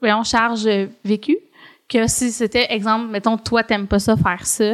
voyons, 0.00 0.22
charge 0.24 0.66
euh, 0.66 0.86
vécue, 1.04 1.38
que 1.88 2.06
si 2.06 2.32
c'était, 2.32 2.72
exemple, 2.72 3.06
mettons, 3.10 3.36
toi, 3.36 3.62
t'aimes 3.62 3.86
pas 3.86 3.98
ça 3.98 4.16
faire 4.16 4.44
ça, 4.46 4.72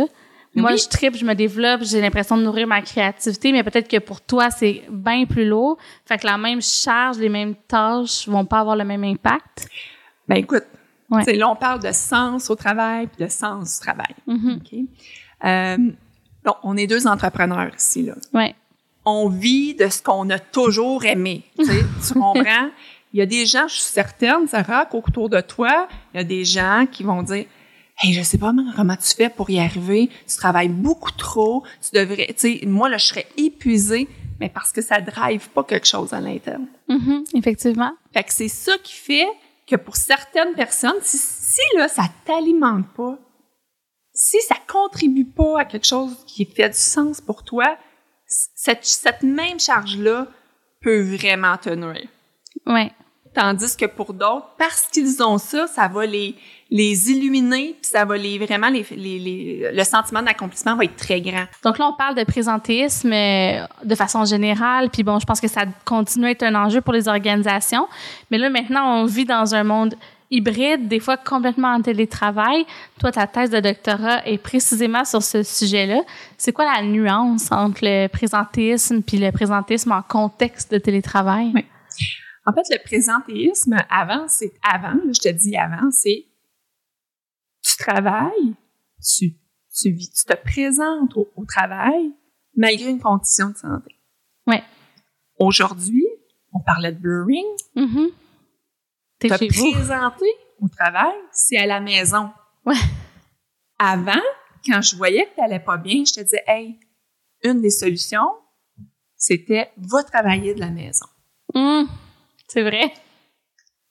Moi, 0.55 0.73
Oui. 0.73 0.79
je 0.79 0.89
tripe, 0.89 1.15
je 1.17 1.25
me 1.25 1.35
développe, 1.35 1.83
j'ai 1.85 2.01
l'impression 2.01 2.37
de 2.37 2.43
nourrir 2.43 2.67
ma 2.67 2.81
créativité, 2.81 3.53
mais 3.53 3.63
peut-être 3.63 3.87
que 3.87 3.99
pour 3.99 4.21
toi, 4.23 4.51
c'est 4.51 4.83
bien 4.91 5.25
plus 5.27 5.47
lourd. 5.47 5.77
Fait 6.07 6.17
que 6.19 6.27
la 6.27 6.39
même 6.39 6.63
charge, 6.63 7.19
les 7.19 7.29
mêmes 7.29 7.55
tâches 7.69 8.27
vont 8.27 8.45
pas 8.47 8.61
avoir 8.61 8.75
le 8.75 8.85
même 8.85 9.05
impact. 9.05 9.69
Ben 10.27 10.37
écoute, 10.37 10.65
Ouais. 11.11 11.33
là, 11.37 11.49
on 11.51 11.57
parle 11.57 11.81
de 11.83 11.93
sens 11.93 12.51
au 12.51 12.55
travail 12.57 13.07
puis 13.09 13.25
de 13.25 13.31
sens 13.31 13.79
du 13.79 13.87
travail. 13.87 14.15
Mhm. 14.27 14.61
OK? 14.61 14.79
Euh, 15.45 15.77
bon, 16.45 16.55
on 16.65 16.77
est 16.77 16.87
deux 16.87 17.07
entrepreneurs 17.07 17.71
ici, 17.77 18.03
là. 18.03 18.15
Ouais. 18.35 18.55
On 19.05 19.29
vit 19.29 19.75
de 19.75 19.89
ce 19.89 20.03
qu'on 20.03 20.29
a 20.31 20.39
toujours 20.39 21.05
aimé. 21.05 21.45
Tu 21.59 21.65
comprends? 22.15 22.71
Il 23.13 23.19
y 23.19 23.23
a 23.23 23.27
des 23.27 23.47
gens, 23.47 23.67
je 23.69 23.75
suis 23.75 23.83
certaine, 23.83 24.47
Sarah, 24.47 24.87
qu'autour 24.87 25.29
de 25.31 25.41
toi, 25.41 25.89
il 26.13 26.19
y 26.19 26.21
a 26.21 26.25
des 26.25 26.45
gens 26.45 26.87
qui 26.91 27.03
vont 27.03 27.23
dire 27.23 27.47
Hey, 28.01 28.13
je 28.13 28.23
sais 28.23 28.39
pas 28.39 28.53
comment- 28.77 28.97
tu 28.97 29.15
fais 29.17 29.29
pour 29.29 29.51
y 29.51 29.59
arriver? 29.59 30.09
Tu 30.29 30.37
travailles 30.37 30.69
beaucoup 30.69 31.11
trop. 31.11 31.65
Tu 31.83 31.99
devrais, 31.99 32.27
tu 32.29 32.61
sais, 32.61 32.61
moi, 32.67 32.89
là, 32.89 32.97
je 32.97 33.07
serais 33.07 33.27
épuisée, 33.37 34.07
mais 34.39 34.49
parce 34.49 34.71
que 34.71 34.81
ça 34.83 35.01
drive 35.01 35.49
pas 35.49 35.65
quelque 35.65 35.87
chose 35.87 36.13
à 36.13 36.21
l'interne. 36.21 36.69
Mhm, 36.89 37.25
Effectivement. 37.35 37.91
Fait 38.13 38.23
que 38.23 38.33
c'est 38.33 38.47
ça 38.49 38.79
qui 38.85 38.93
fait 38.95 39.27
que 39.67 39.75
pour 39.75 39.97
certaines 39.97 40.55
personnes, 40.55 40.95
si, 41.03 41.19
si 41.19 41.61
là, 41.77 41.89
ça 41.89 42.05
t'alimente 42.25 42.87
pas, 42.97 43.19
si 44.15 44.37
ça 44.47 44.55
contribue 44.69 45.25
pas 45.25 45.61
à 45.61 45.65
quelque 45.65 45.87
chose 45.87 46.17
qui 46.27 46.45
fait 46.45 46.69
du 46.69 46.79
sens 46.79 47.21
pour 47.21 47.43
toi, 47.43 47.77
cette, 48.27 48.85
cette 48.85 49.23
même 49.25 49.59
charge-là 49.59 50.29
peut 50.83 51.01
vraiment 51.03 51.57
te 51.57 51.71
nuire. 51.71 52.07
Ouais. 52.67 52.91
Tandis 53.35 53.77
que 53.77 53.85
pour 53.87 54.15
d'autres, 54.15 54.49
parce 54.59 54.89
qu'ils 54.91 55.23
ont 55.23 55.39
ça, 55.39 55.67
ça 55.69 55.87
va 55.87 56.07
les, 56.07 56.35
les 56.71 57.11
illuminer, 57.13 57.77
puis 57.81 57.91
ça 57.91 58.05
va 58.05 58.17
les 58.17 58.39
vraiment 58.39 58.69
les, 58.69 58.85
les, 58.91 59.19
les- 59.19 59.71
le 59.73 59.85
sentiment 59.85 60.23
d'accomplissement 60.23 60.75
va 60.77 60.85
être 60.85 60.97
très 60.97 61.21
grand. 61.21 61.45
Donc 61.63 61.79
là, 61.79 61.87
on 61.89 61.93
parle 61.93 62.15
de 62.17 62.25
présentéisme 62.25 63.13
euh, 63.13 63.65
de 63.85 63.95
façon 63.95 64.25
générale, 64.25 64.89
puis 64.91 65.03
bon, 65.05 65.21
je 65.21 65.27
pense 65.27 65.41
que 65.41 65.47
ça 65.47 65.65
continue 65.85 66.27
à 66.27 66.31
être 66.31 66.43
un 66.43 66.55
enjeu 66.55 66.81
pour 66.81 66.95
les 66.95 67.07
organisations. 67.07 67.87
Mais 68.31 68.39
là, 68.39 68.51
maintenant, 68.51 68.97
on 69.03 69.05
vit 69.05 69.27
dans 69.27 69.55
un 69.55 69.63
monde 69.63 69.95
hybride, 70.31 70.89
des 70.89 70.99
fois 71.01 71.17
complètement 71.17 71.75
en 71.75 71.83
télétravail. 71.83 72.67
Toi, 72.99 73.13
ta 73.13 73.27
thèse 73.27 73.51
de 73.51 73.61
doctorat 73.61 74.27
est 74.27 74.39
précisément 74.39 75.05
sur 75.05 75.23
ce 75.23 75.43
sujet-là. 75.43 76.01
C'est 76.39 76.53
quoi 76.53 76.65
la 76.65 76.83
nuance 76.83 77.53
entre 77.53 77.81
le 77.83 78.09
présentéisme 78.09 79.03
puis 79.03 79.19
le 79.19 79.31
présentéisme 79.33 79.93
en 79.93 80.03
contexte 80.03 80.73
de 80.73 80.79
télétravail? 80.79 81.53
Oui. 81.55 81.65
En 82.49 82.53
fait, 82.55 82.63
le 82.75 82.83
présentéisme, 82.83 83.77
avant, 83.91 84.27
c'est 84.27 84.53
avant, 84.63 84.95
je 85.13 85.21
te 85.21 85.29
dis 85.29 85.55
avant, 85.55 85.91
c'est 85.91 86.25
tu 87.63 87.77
travailles, 87.77 88.55
tu, 89.07 89.35
tu, 89.79 89.91
vis, 89.91 90.11
tu 90.11 90.25
te 90.25 90.35
présentes 90.35 91.15
au, 91.15 91.29
au 91.37 91.45
travail 91.45 92.11
malgré 92.57 92.89
une 92.89 93.01
condition 93.01 93.51
de 93.51 93.57
santé. 93.57 93.95
Ouais. 94.47 94.63
Aujourd'hui, 95.39 96.07
on 96.55 96.61
parlait 96.61 96.93
de 96.93 96.99
blurring, 96.99 97.45
Mhm. 97.77 98.09
T'es 99.19 99.29
te 99.29 99.37
chez 99.37 99.49
vous. 99.49 99.73
présenter 99.73 100.31
au 100.61 100.69
travail, 100.69 101.17
c'est 101.33 101.59
à 101.59 101.67
la 101.67 101.81
maison. 101.81 102.31
Ouais. 102.65 102.77
Avant, 103.79 104.23
quand 104.65 104.81
je 104.81 104.97
voyais 104.97 105.27
que 105.27 105.35
tu 105.35 105.41
n'allais 105.43 105.61
pas 105.61 105.77
bien, 105.77 106.03
je 106.07 106.15
te 106.15 106.21
disais, 106.21 106.45
hey, 106.47 106.81
une 107.45 107.61
des 107.61 107.71
solutions, 107.71 108.31
c'était 109.17 109.71
va 109.77 110.03
travailler 110.03 110.55
de 110.55 110.61
la 110.61 110.71
maison. 110.71 111.07
Hum, 111.55 111.87
C'est 112.49 112.63
vrai. 112.63 112.93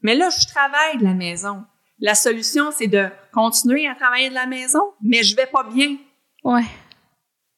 Mais 0.02 0.15
là, 0.15 0.30
je 0.30 0.48
travaille 0.48 0.98
de 0.98 1.04
la 1.04 1.13
maison. 1.13 1.63
La 2.00 2.13
solution, 2.15 2.72
c'est 2.72 2.88
de 2.88 3.08
continuer 3.34 3.88
à 3.88 3.96
travailler 3.96 4.30
de 4.30 4.36
la 4.36 4.46
maison, 4.46 4.82
mais 5.02 5.24
je 5.24 5.36
vais 5.36 5.48
pas 5.48 5.63
bien. 5.63 5.98
Ouais. 6.43 6.65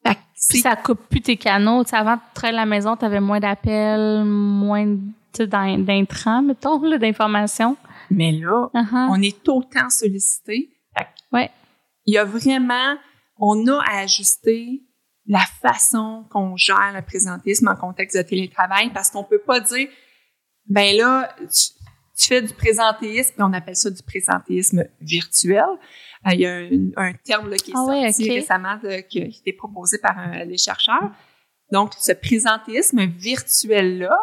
Fait 0.06 0.14
que 0.14 0.20
Puis 0.48 0.60
ça 0.60 0.76
coupe 0.76 1.00
plus 1.10 1.20
tes 1.20 1.36
canaux. 1.36 1.84
Tu 1.84 1.90
sais, 1.90 1.96
avant 1.96 2.16
de 2.16 2.20
travailler 2.34 2.58
à 2.58 2.62
la 2.62 2.66
maison, 2.66 2.96
tu 2.96 3.04
avais 3.04 3.20
moins 3.20 3.40
d'appels, 3.40 4.24
moins 4.24 4.86
de- 4.86 5.76
d'intrants, 5.84 6.42
mettons, 6.42 6.78
d'informations. 6.98 7.76
Mais 8.10 8.32
là, 8.32 8.68
Uh-huh. 8.74 9.08
on 9.10 9.20
est 9.22 9.46
autant 9.48 9.90
sollicité. 9.90 10.70
Ouais. 11.32 11.50
Il 12.06 12.14
y 12.14 12.18
a 12.18 12.24
vraiment, 12.24 12.96
on 13.38 13.66
a 13.68 13.78
à 13.82 13.98
ajuster 14.00 14.82
la 15.26 15.42
façon 15.62 16.24
qu'on 16.30 16.56
gère 16.56 16.92
le 16.94 17.02
présentisme 17.02 17.68
en 17.68 17.76
contexte 17.76 18.16
de 18.16 18.22
télétravail 18.22 18.90
parce 18.92 19.10
qu'on 19.10 19.22
peut 19.22 19.38
pas 19.38 19.60
dire, 19.60 19.86
ben 20.70 20.96
là, 20.96 21.34
tu, 21.38 21.72
tu 22.16 22.26
fais 22.26 22.40
du 22.42 22.54
présentéisme, 22.54 23.34
puis 23.34 23.42
on 23.42 23.52
appelle 23.52 23.76
ça 23.76 23.90
du 23.90 24.02
présentéisme 24.02 24.84
virtuel. 25.00 25.64
Euh, 26.26 26.30
il 26.34 26.40
y 26.40 26.46
a 26.46 26.54
un, 26.56 26.90
un 27.10 27.12
terme 27.14 27.48
là, 27.50 27.56
qui 27.56 27.70
est 27.70 27.74
Ah 27.76 27.84
récemment, 28.34 28.76
de- 28.82 29.00
qui 29.00 29.20
a 29.20 29.24
été 29.26 29.52
proposé 29.52 29.98
par 29.98 30.18
un- 30.18 30.46
des 30.46 30.56
chercheurs. 30.58 31.10
Donc, 31.72 31.92
ce 31.98 32.12
présentéisme 32.12 33.04
virtuel-là, 33.06 34.16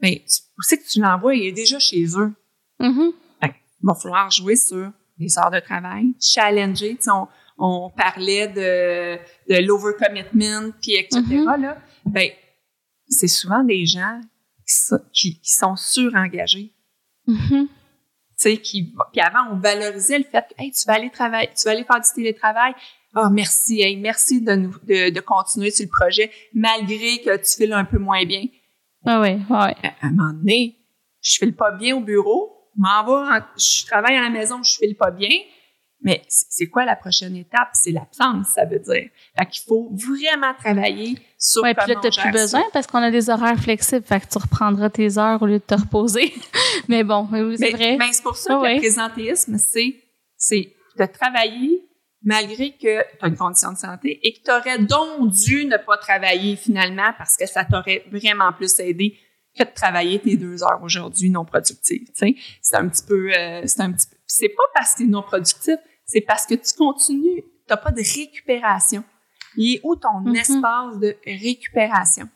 ben, 0.00 0.14
tu, 0.14 0.40
où 0.58 0.62
c'est 0.62 0.78
que 0.78 0.86
tu 0.88 1.00
l'envoies? 1.00 1.34
Il 1.36 1.46
est 1.46 1.52
déjà 1.52 1.78
chez 1.78 2.04
eux. 2.16 2.32
Mhm. 2.80 3.12
Il 3.42 3.86
va 3.88 3.94
falloir 3.94 4.30
jouer 4.30 4.56
sur 4.56 4.90
les 5.18 5.38
heures 5.38 5.50
de 5.50 5.60
travail, 5.60 6.14
challenger. 6.20 6.96
On, 7.08 7.26
on 7.58 7.90
parlait 7.90 8.48
de, 8.48 9.16
de 9.52 9.66
l'overcommitment, 9.66 10.72
puis 10.80 10.94
etc. 10.96 11.20
Mhm. 11.20 11.60
là. 11.62 11.78
Ben, 12.06 12.30
c'est 13.08 13.28
souvent 13.28 13.62
des 13.62 13.84
gens 13.86 14.20
qui, 14.66 14.74
sont- 14.74 15.00
qui, 15.12 15.40
qui 15.40 15.50
sont 15.52 15.76
surengagés. 15.76 16.72
Mhm. 17.26 17.68
Tu 17.68 17.70
sais, 18.36 18.56
qui, 18.58 18.92
puis 19.12 19.20
avant, 19.20 19.52
on 19.52 19.56
valorisait 19.58 20.18
le 20.18 20.24
fait 20.24 20.44
que, 20.48 20.62
hey, 20.62 20.72
tu 20.72 20.84
vas 20.86 20.94
aller 20.94 21.10
travailler, 21.10 21.48
tu 21.56 21.64
vas 21.64 21.70
aller 21.70 21.84
faire 21.84 22.00
du 22.00 22.08
télétravail. 22.14 22.74
Ah, 23.14 23.30
merci, 23.30 23.80
hey, 23.80 23.96
merci 23.96 24.40
de, 24.40 24.54
nous, 24.56 24.74
de, 24.82 25.10
de 25.10 25.20
continuer 25.20 25.70
sur 25.70 25.84
le 25.84 25.90
projet, 25.90 26.30
malgré 26.52 27.20
que 27.20 27.36
tu 27.36 27.56
files 27.56 27.72
un 27.72 27.84
peu 27.84 27.98
moins 27.98 28.24
bien. 28.24 28.44
Ah 29.06 29.20
ouais, 29.20 29.38
ouais. 29.48 29.56
À 29.56 29.72
à 30.00 30.06
un 30.08 30.10
moment 30.10 30.32
donné, 30.32 30.76
je 31.22 31.34
file 31.34 31.54
pas 31.54 31.70
bien 31.70 31.96
au 31.96 32.00
bureau, 32.00 32.70
je 32.76 32.80
m'en 32.82 33.04
travaille 33.86 34.16
à 34.16 34.22
la 34.22 34.30
maison, 34.30 34.62
je 34.64 34.76
file 34.78 34.96
pas 34.96 35.12
bien. 35.12 35.30
Mais 36.04 36.22
c'est 36.28 36.46
c'est 36.50 36.66
quoi 36.68 36.84
la 36.84 36.94
prochaine 36.94 37.34
étape? 37.34 37.70
C'est 37.72 37.90
l'absence, 37.90 38.48
ça 38.54 38.64
veut 38.64 38.78
dire. 38.78 39.08
Fait 39.36 39.46
qu'il 39.50 39.64
faut 39.66 39.90
vraiment 39.92 40.54
travailler 40.54 41.18
sur 41.38 41.62
Ouais, 41.62 41.74
puis 41.74 41.88
là, 41.88 41.94
comment 41.96 42.10
t'as 42.10 42.22
plus 42.22 42.30
besoin 42.30 42.60
ça. 42.60 42.66
parce 42.72 42.86
qu'on 42.86 43.02
a 43.02 43.10
des 43.10 43.28
horaires 43.28 43.58
flexibles, 43.58 44.04
fait 44.04 44.20
que 44.20 44.26
tu 44.30 44.38
reprendras 44.38 44.90
tes 44.90 45.18
heures 45.18 45.42
au 45.42 45.46
lieu 45.46 45.58
de 45.58 45.64
te 45.64 45.74
reposer. 45.74 46.32
Mais 46.88 47.02
bon, 47.02 47.28
c'est 47.56 47.70
vrai. 47.70 47.96
mais 47.98 48.12
c'est 48.12 48.22
pour 48.22 48.36
ça 48.36 48.54
que 48.54 48.60
ouais. 48.60 48.74
le 48.74 48.80
présentéisme, 48.80 49.56
c'est, 49.58 49.96
c'est 50.36 50.72
de 50.98 51.06
travailler 51.06 51.84
malgré 52.22 52.72
que 52.72 53.02
tu 53.02 53.18
as 53.20 53.28
une 53.28 53.36
condition 53.36 53.72
de 53.72 53.78
santé 53.78 54.20
et 54.22 54.32
que 54.32 54.44
tu 54.44 54.50
aurais 54.50 54.78
donc 54.78 55.30
dû 55.30 55.66
ne 55.66 55.76
pas 55.76 55.96
travailler 55.98 56.56
finalement 56.56 57.12
parce 57.18 57.36
que 57.36 57.46
ça 57.46 57.64
t'aurait 57.64 58.04
vraiment 58.10 58.52
plus 58.52 58.78
aidé 58.80 59.18
que 59.56 59.64
de 59.64 59.70
travailler 59.74 60.18
tes 60.18 60.36
deux 60.36 60.62
heures 60.62 60.80
aujourd'hui 60.82 61.30
non 61.30 61.44
productives. 61.44 62.08
C'est 62.14 62.76
un 62.76 62.88
petit 62.88 63.04
peu... 63.06 63.30
euh, 63.36 63.62
c'est 63.66 63.80
un 63.80 63.92
petit 63.92 64.06
peu... 64.06 64.16
C'est 64.26 64.48
pas 64.48 64.64
parce 64.74 64.92
que 64.92 64.98
tu 64.98 65.04
es 65.04 65.06
non 65.06 65.22
productif, 65.22 65.76
c'est 66.06 66.20
parce 66.20 66.46
que 66.46 66.54
tu 66.54 66.74
continues, 66.76 67.42
tu 67.68 67.76
pas 67.76 67.90
de 67.90 68.02
récupération. 68.02 69.04
Il 69.56 69.74
est 69.76 69.80
où 69.84 69.94
ton 69.96 70.20
Mhm. 70.20 70.36
espace 70.36 70.98
de 70.98 71.16
récupération? 71.24 72.28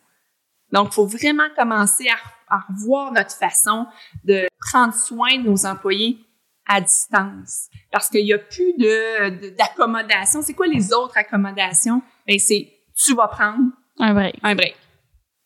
Donc, 0.72 0.88
il 0.90 0.94
faut 0.94 1.06
vraiment 1.06 1.48
commencer 1.56 2.06
à, 2.08 2.54
à 2.56 2.60
revoir 2.68 3.12
notre 3.12 3.32
façon 3.32 3.86
de 4.24 4.46
prendre 4.70 4.94
soin 4.94 5.36
de 5.38 5.48
nos 5.48 5.64
employés 5.66 6.18
à 6.66 6.80
distance. 6.80 7.68
Parce 7.90 8.08
qu'il 8.10 8.24
n'y 8.24 8.32
a 8.34 8.38
plus 8.38 8.74
de, 8.74 9.30
de- 9.30 9.56
d'accommodation. 9.56 10.42
C'est 10.42 10.52
quoi 10.54 10.66
les 10.66 10.92
autres 10.92 11.16
accommodations? 11.16 12.02
Ben, 12.26 12.38
c'est 12.38 12.70
tu 12.94 13.14
vas 13.14 13.28
prendre 13.28 13.58
Un 13.98 14.12
break. 14.12 14.36
un 14.42 14.54
break. 14.54 14.76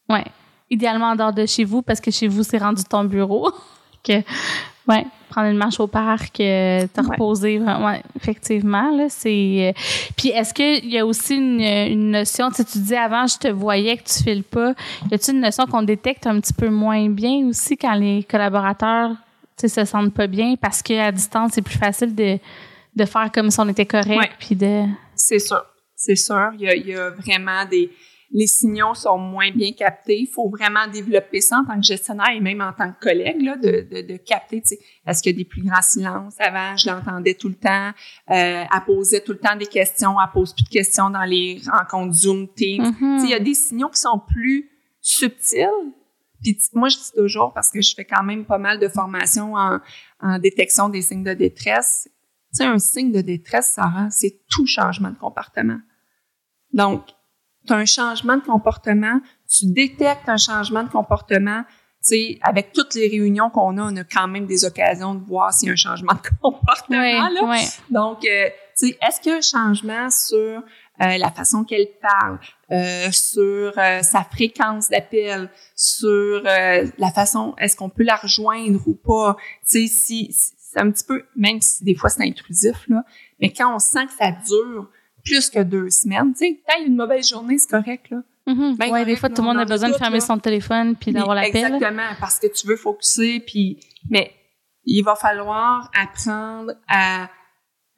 Ouais. 0.08 0.24
Idéalement 0.68 1.10
en 1.10 1.16
dehors 1.16 1.32
de 1.32 1.46
chez 1.46 1.64
vous 1.64 1.82
parce 1.82 2.00
que 2.00 2.10
chez 2.10 2.26
vous, 2.26 2.42
c'est 2.42 2.58
rendu 2.58 2.82
ton 2.82 3.04
bureau. 3.04 3.52
que, 4.04 4.14
ouais, 4.88 5.06
prendre 5.32 5.48
une 5.50 5.56
marche 5.56 5.80
au 5.80 5.86
parc, 5.86 6.38
euh, 6.40 6.86
te 6.94 7.00
Ouais. 7.00 7.06
reposer. 7.10 7.58
Ouais, 7.58 8.02
effectivement, 8.16 8.94
là, 8.96 9.06
c'est. 9.08 9.72
euh, 9.76 9.80
Puis 10.16 10.28
est-ce 10.28 10.52
qu'il 10.52 10.88
y 10.90 10.98
a 10.98 11.06
aussi 11.06 11.34
une, 11.36 11.60
une 11.60 12.10
notion, 12.10 12.48
tu 12.50 12.56
sais, 12.56 12.64
tu 12.64 12.78
disais 12.78 12.96
avant, 12.98 13.26
je 13.26 13.38
te 13.38 13.48
voyais 13.48 13.96
que 13.96 14.02
tu 14.04 14.22
files 14.22 14.44
pas. 14.44 14.74
Y 15.10 15.14
a-t-il 15.14 15.34
une 15.36 15.40
notion 15.40 15.66
qu'on 15.66 15.82
détecte 15.82 16.26
un 16.26 16.38
petit 16.40 16.52
peu 16.52 16.68
moins 16.68 17.08
bien 17.08 17.46
aussi 17.48 17.76
quand 17.76 17.94
les 17.94 18.24
collaborateurs, 18.24 19.10
tu 19.58 19.68
sais, 19.68 19.68
se 19.68 19.84
sentent 19.90 20.14
pas 20.14 20.26
bien? 20.26 20.54
Parce 20.60 20.82
qu'à 20.82 21.10
distance, 21.10 21.52
c'est 21.54 21.62
plus 21.62 21.78
facile 21.78 22.14
de, 22.14 22.38
de 22.96 23.04
faire 23.04 23.30
comme 23.32 23.50
si 23.50 23.58
on 23.60 23.68
était 23.68 23.86
correct 23.86 24.18
Ouais. 24.18 24.30
puis 24.38 24.54
de. 24.54 24.84
C'est 25.16 25.38
sûr. 25.38 25.62
C'est 25.96 26.16
sûr. 26.16 26.50
Il 26.58 26.62
y 26.62 26.68
a, 26.68 26.74
il 26.74 26.86
y 26.88 26.94
a 26.94 27.10
vraiment 27.10 27.64
des... 27.70 27.90
Les 28.34 28.46
signaux 28.46 28.94
sont 28.94 29.18
moins 29.18 29.50
bien 29.50 29.72
captés. 29.72 30.20
Il 30.20 30.26
faut 30.26 30.48
vraiment 30.48 30.86
développer 30.88 31.42
ça 31.42 31.58
en 31.58 31.64
tant 31.66 31.76
que 31.78 31.86
gestionnaire 31.86 32.30
et 32.34 32.40
même 32.40 32.62
en 32.62 32.72
tant 32.72 32.90
que 32.90 32.98
collègue, 32.98 33.42
là, 33.42 33.56
de, 33.56 33.86
de, 33.90 34.00
de 34.06 34.16
capter, 34.16 34.62
tu 34.62 34.68
sais, 34.68 34.78
est-ce 35.06 35.22
qu'il 35.22 35.32
y 35.32 35.34
a 35.34 35.36
des 35.36 35.44
plus 35.44 35.62
grands 35.62 35.82
silences? 35.82 36.34
Avant, 36.38 36.74
je 36.76 36.88
l'entendais 36.88 37.34
tout 37.34 37.48
le 37.48 37.56
temps. 37.56 37.90
Euh, 38.30 38.64
elle 38.64 38.84
posait 38.86 39.20
tout 39.20 39.32
le 39.32 39.38
temps 39.38 39.54
des 39.54 39.66
questions. 39.66 40.16
Elle 40.18 40.32
pose 40.32 40.54
plus 40.54 40.64
de 40.64 40.70
questions 40.70 41.10
dans 41.10 41.24
les 41.24 41.60
rencontres 41.70 42.14
Zoom, 42.14 42.48
Teams. 42.54 42.94
Tu 42.98 43.20
sais, 43.20 43.26
il 43.26 43.30
y 43.30 43.34
a 43.34 43.38
des 43.38 43.54
signaux 43.54 43.90
qui 43.90 44.00
sont 44.00 44.18
plus 44.18 44.70
subtils. 45.02 45.68
Puis 46.42 46.58
moi, 46.72 46.88
je 46.88 46.96
dis 46.96 47.12
toujours, 47.14 47.52
parce 47.52 47.70
que 47.70 47.82
je 47.82 47.94
fais 47.94 48.06
quand 48.06 48.22
même 48.22 48.46
pas 48.46 48.58
mal 48.58 48.78
de 48.78 48.88
formations 48.88 49.54
en, 49.54 49.78
en 50.20 50.38
détection 50.38 50.88
des 50.88 51.02
signes 51.02 51.22
de 51.22 51.34
détresse. 51.34 52.08
Tu 52.54 52.58
sais, 52.58 52.64
un 52.64 52.78
signe 52.78 53.12
de 53.12 53.20
détresse, 53.20 53.72
Sarah, 53.74 54.10
c'est 54.10 54.40
tout 54.50 54.66
changement 54.66 55.10
de 55.10 55.18
comportement. 55.18 55.78
Donc, 56.72 57.04
tu 57.66 57.72
as 57.72 57.76
un 57.76 57.84
changement 57.84 58.36
de 58.36 58.42
comportement, 58.42 59.20
tu 59.48 59.66
détectes 59.66 60.28
un 60.28 60.36
changement 60.36 60.82
de 60.82 60.88
comportement, 60.88 61.62
tu 62.04 62.08
sais, 62.08 62.38
avec 62.42 62.72
toutes 62.72 62.94
les 62.94 63.08
réunions 63.08 63.50
qu'on 63.50 63.78
a, 63.78 63.82
on 63.92 63.96
a 63.96 64.04
quand 64.04 64.26
même 64.26 64.46
des 64.46 64.64
occasions 64.64 65.14
de 65.14 65.24
voir 65.24 65.52
s'il 65.52 65.68
y 65.68 65.70
a 65.70 65.72
un 65.72 65.76
changement 65.76 66.14
de 66.14 66.28
comportement. 66.42 67.28
là. 67.28 67.58
Donc, 67.90 68.24
euh, 68.24 68.48
tu 68.76 68.88
sais, 68.88 68.98
est-ce 69.06 69.20
qu'il 69.20 69.30
y 69.30 69.34
a 69.34 69.38
un 69.38 69.40
changement 69.40 70.10
sur 70.10 70.62
euh, 71.00 71.16
la 71.16 71.30
façon 71.30 71.64
qu'elle 71.64 71.88
parle, 72.00 72.38
euh, 72.70 73.10
sur 73.10 73.72
euh, 73.76 74.02
sa 74.02 74.24
fréquence 74.24 74.90
d'appel, 74.90 75.50
sur 75.74 76.42
la 76.42 77.10
façon, 77.12 77.54
est-ce 77.58 77.76
qu'on 77.76 77.88
peut 77.88 78.04
la 78.04 78.16
rejoindre 78.16 78.80
ou 78.86 78.94
pas? 78.94 79.36
Tu 79.68 79.88
sais, 79.88 79.94
si, 79.94 80.36
c'est 80.58 80.78
un 80.78 80.90
petit 80.90 81.04
peu, 81.04 81.24
même 81.34 81.60
si 81.60 81.82
des 81.82 81.94
fois 81.94 82.10
c'est 82.10 82.22
intrusif, 82.22 82.86
là, 82.88 83.04
mais 83.40 83.52
quand 83.52 83.74
on 83.74 83.78
sent 83.78 84.06
que 84.06 84.12
ça 84.12 84.30
dure 84.30 84.90
plus 85.24 85.50
que 85.50 85.60
deux 85.60 85.90
semaines, 85.90 86.32
tu 86.32 86.46
sais, 86.46 86.60
a 86.68 86.80
une 86.80 86.96
mauvaise 86.96 87.28
journée, 87.28 87.58
c'est 87.58 87.70
correct, 87.70 88.10
là. 88.10 88.22
Mm-hmm. 88.46 88.76
Ben, 88.76 88.90
ouais, 88.90 89.04
des 89.04 89.16
fois, 89.16 89.28
tout 89.28 89.42
le 89.42 89.48
monde 89.48 89.58
a 89.58 89.64
besoin 89.64 89.90
de 89.90 89.94
fermer 89.94 90.20
son 90.20 90.38
téléphone 90.38 90.96
puis 90.96 91.12
d'avoir 91.12 91.36
l'appel. 91.36 91.74
Exactement, 91.74 92.10
parce 92.18 92.40
que 92.40 92.48
tu 92.48 92.66
veux 92.66 92.76
focuser, 92.76 93.40
puis 93.40 93.78
mais 94.10 94.32
il 94.84 95.02
va 95.02 95.14
falloir 95.14 95.90
apprendre 95.94 96.72
à, 96.88 97.28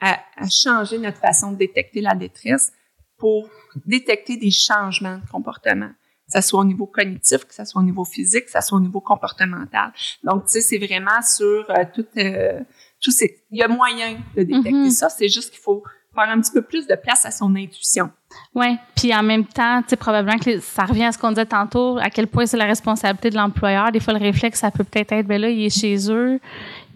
à, 0.01 0.21
à, 0.37 0.49
changer 0.51 0.99
notre 0.99 1.19
façon 1.19 1.53
de 1.53 1.57
détecter 1.57 2.03
la 2.03 2.15
détresse 2.15 2.73
pour 3.17 3.49
détecter 3.87 4.37
des 4.37 4.51
changements 4.51 5.17
de 5.17 5.27
comportement, 5.31 5.89
que 5.89 6.41
ce 6.41 6.47
soit 6.47 6.61
au 6.61 6.65
niveau 6.65 6.87
cognitif, 6.87 7.47
que 7.47 7.55
ce 7.55 7.65
soit 7.65 7.81
au 7.81 7.85
niveau 7.85 8.05
physique, 8.05 8.45
que 8.45 8.51
ce 8.51 8.61
soit 8.61 8.77
au 8.77 8.83
niveau 8.83 9.01
comportemental. 9.01 9.93
Donc, 10.23 10.45
tu 10.45 10.53
sais, 10.53 10.61
c'est 10.61 10.79
vraiment 10.79 11.23
sur 11.23 11.71
euh, 11.71 11.85
tout, 11.95 12.07
euh, 12.19 12.61
tout 13.01 13.11
ces... 13.11 13.45
Il 13.51 13.59
y 13.59 13.63
a 13.63 13.69
moyen 13.69 14.19
de 14.37 14.43
détecter 14.43 14.71
mm-hmm. 14.71 14.91
ça, 14.91 15.09
c'est 15.09 15.29
juste 15.29 15.51
qu'il 15.51 15.61
faut 15.61 15.83
faire 16.15 16.29
un 16.29 16.41
petit 16.41 16.53
peu 16.53 16.63
plus 16.63 16.87
de 16.87 16.95
place 16.95 17.27
à 17.27 17.31
son 17.31 17.55
intuition. 17.57 18.11
Oui, 18.55 18.77
puis 18.97 19.15
en 19.15 19.23
même 19.23 19.45
temps, 19.45 19.83
tu 19.83 19.91
sais, 19.91 19.97
probablement 19.97 20.39
que 20.39 20.61
ça 20.61 20.85
revient 20.85 21.05
à 21.05 21.13
ce 21.13 21.19
qu'on 21.19 21.31
disait 21.31 21.47
tantôt, 21.47 21.99
à 21.99 22.11
quel 22.11 22.27
point 22.27 22.47
c'est 22.47 22.57
la 22.57 22.67
responsabilité 22.67 23.31
de 23.31 23.37
l'employeur. 23.37 23.93
Des 23.93 24.01
fois, 24.01 24.15
le 24.15 24.21
réflexe, 24.21 24.61
ça 24.61 24.71
peut 24.71 24.85
peut-être 24.85 25.13
être, 25.13 25.27
ben 25.27 25.41
là, 25.41 25.49
il 25.49 25.65
est 25.65 25.77
chez 25.77 26.11
eux, 26.11 26.41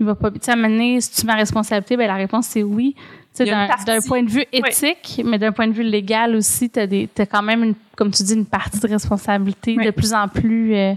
il 0.00 0.06
va 0.06 0.14
pas... 0.14 0.30
Tu 0.30 0.38
sais, 0.42 0.52
à 0.52 0.56
mener, 0.56 1.00
si 1.00 1.12
tu 1.20 1.26
ma 1.26 1.34
responsabilité, 1.34 1.96
ben 1.96 2.06
la 2.06 2.14
réponse, 2.14 2.46
c'est 2.46 2.62
oui. 2.62 2.94
Tu 3.36 3.44
sais, 3.44 3.50
d'un 3.86 4.00
point 4.06 4.22
de 4.22 4.30
vue 4.30 4.44
éthique, 4.52 5.20
mais 5.24 5.38
d'un 5.38 5.52
point 5.52 5.68
de 5.68 5.72
vue 5.72 5.82
légal 5.84 6.34
aussi, 6.34 6.70
tu 6.70 6.80
as, 6.80 7.26
quand 7.26 7.42
même, 7.42 7.62
une, 7.62 7.74
comme 7.96 8.10
tu 8.10 8.22
dis, 8.22 8.34
une 8.34 8.46
partie 8.46 8.80
de 8.80 8.88
responsabilité 8.88 9.76
de 9.76 9.90
plus 9.90 10.12
en 10.12 10.26
plus 10.28 10.74
euh, 10.74 10.94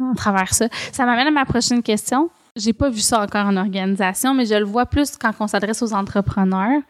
à 0.00 0.14
travers 0.16 0.52
ça. 0.52 0.68
Ça 0.92 1.06
m'amène 1.06 1.28
à 1.28 1.30
ma 1.30 1.44
prochaine 1.44 1.82
question. 1.82 2.30
J'ai 2.56 2.72
pas 2.72 2.88
vu 2.88 3.00
ça 3.00 3.20
encore 3.20 3.46
en 3.46 3.56
organisation, 3.56 4.34
mais 4.34 4.46
je 4.46 4.54
le 4.54 4.64
vois 4.64 4.86
plus 4.86 5.16
quand 5.16 5.30
on 5.40 5.46
s'adresse 5.46 5.82
aux 5.82 5.92
entrepreneurs. 5.92 6.80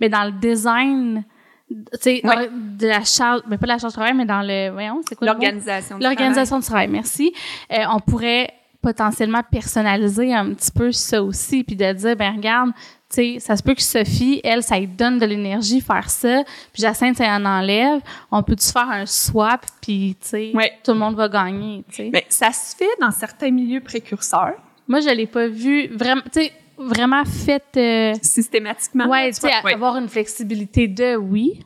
Mais 0.00 0.08
dans 0.08 0.24
le 0.24 0.32
design, 0.32 1.24
tu 1.68 1.76
sais, 2.00 2.22
de 2.22 2.86
la 2.86 3.04
charge, 3.04 3.42
mais 3.48 3.58
pas 3.58 3.66
la 3.66 3.78
charge 3.78 3.92
de 3.92 3.96
travail, 3.96 4.14
mais 4.14 4.24
dans 4.24 4.42
le, 4.42 4.70
voyons, 4.70 5.00
c'est 5.08 5.16
quoi 5.16 5.26
L'organisation. 5.26 5.98
L'organisation 5.98 6.58
du 6.58 6.64
travail, 6.64 6.88
merci. 6.88 7.32
Euh, 7.72 7.84
on 7.92 7.98
pourrait 7.98 8.50
potentiellement 8.80 9.42
personnaliser 9.50 10.32
un 10.32 10.54
petit 10.54 10.70
peu 10.70 10.92
ça 10.92 11.20
aussi, 11.20 11.64
puis 11.64 11.74
de 11.74 11.92
dire, 11.92 12.14
ben 12.14 12.36
regarde, 12.36 12.70
tu 13.10 13.16
sais, 13.16 13.36
ça 13.40 13.56
se 13.56 13.62
peut 13.62 13.74
que 13.74 13.82
Sophie, 13.82 14.40
elle, 14.44 14.62
ça 14.62 14.78
lui 14.78 14.86
donne 14.86 15.18
de 15.18 15.26
l'énergie 15.26 15.80
faire 15.80 16.08
ça, 16.08 16.44
puis 16.72 16.82
Jacinthe, 16.82 17.16
ça 17.16 17.36
en 17.36 17.44
enlève. 17.44 18.00
On 18.30 18.44
peut-tu 18.44 18.70
faire 18.70 18.88
un 18.88 19.06
swap, 19.06 19.66
puis 19.80 20.16
tu 20.20 20.28
sais, 20.28 20.52
tout 20.84 20.92
le 20.92 20.98
monde 20.98 21.16
va 21.16 21.28
gagner, 21.28 21.84
tu 21.88 21.96
sais? 21.96 22.10
Mais 22.12 22.26
ça 22.28 22.52
se 22.52 22.76
fait 22.76 22.84
dans 23.00 23.10
certains 23.10 23.50
milieux 23.50 23.80
précurseurs. 23.80 24.54
Moi, 24.88 25.00
je 25.00 25.10
l'ai 25.10 25.26
pas 25.26 25.48
vu 25.48 25.88
vraiment, 25.88 26.22
tu 26.32 26.40
sais, 26.40 26.52
vraiment 26.78 27.24
fait 27.24 27.64
euh, 27.76 28.14
systématiquement. 28.22 29.08
Ouais, 29.08 29.30
tu 29.32 29.40
sais, 29.40 29.52
avoir 29.52 29.96
une 29.96 30.08
flexibilité 30.08 30.88
de 30.88 31.16
oui, 31.16 31.60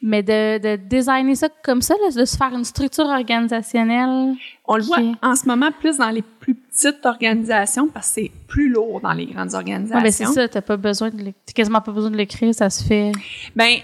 mais 0.00 0.22
de, 0.22 0.58
de 0.58 0.76
designer 0.76 1.34
ça 1.34 1.48
comme 1.64 1.82
ça, 1.82 1.94
de 2.14 2.24
se 2.24 2.36
faire 2.36 2.52
une 2.54 2.64
structure 2.64 3.06
organisationnelle. 3.06 4.34
On 4.66 4.76
le 4.76 4.82
voit 4.82 4.98
en 5.22 5.34
ce 5.34 5.46
moment 5.46 5.70
plus 5.72 5.96
dans 5.98 6.10
les 6.10 6.22
plus 6.22 6.54
petites 6.54 7.04
organisations 7.04 7.88
parce 7.88 8.08
que 8.08 8.14
c'est 8.14 8.30
plus 8.46 8.68
lourd 8.68 9.00
dans 9.00 9.12
les 9.12 9.26
grandes 9.26 9.54
organisations. 9.54 9.96
Ouais, 9.96 10.02
ben 10.02 10.12
c'est 10.12 10.26
ça, 10.26 10.48
t'as 10.48 10.60
pas 10.60 10.76
besoin 10.76 11.10
de, 11.10 11.32
quasiment 11.54 11.80
pas 11.80 11.92
besoin 11.92 12.10
de 12.10 12.16
l'écrire, 12.16 12.54
ça 12.54 12.70
se 12.70 12.84
fait. 12.84 13.12
Ben 13.56 13.78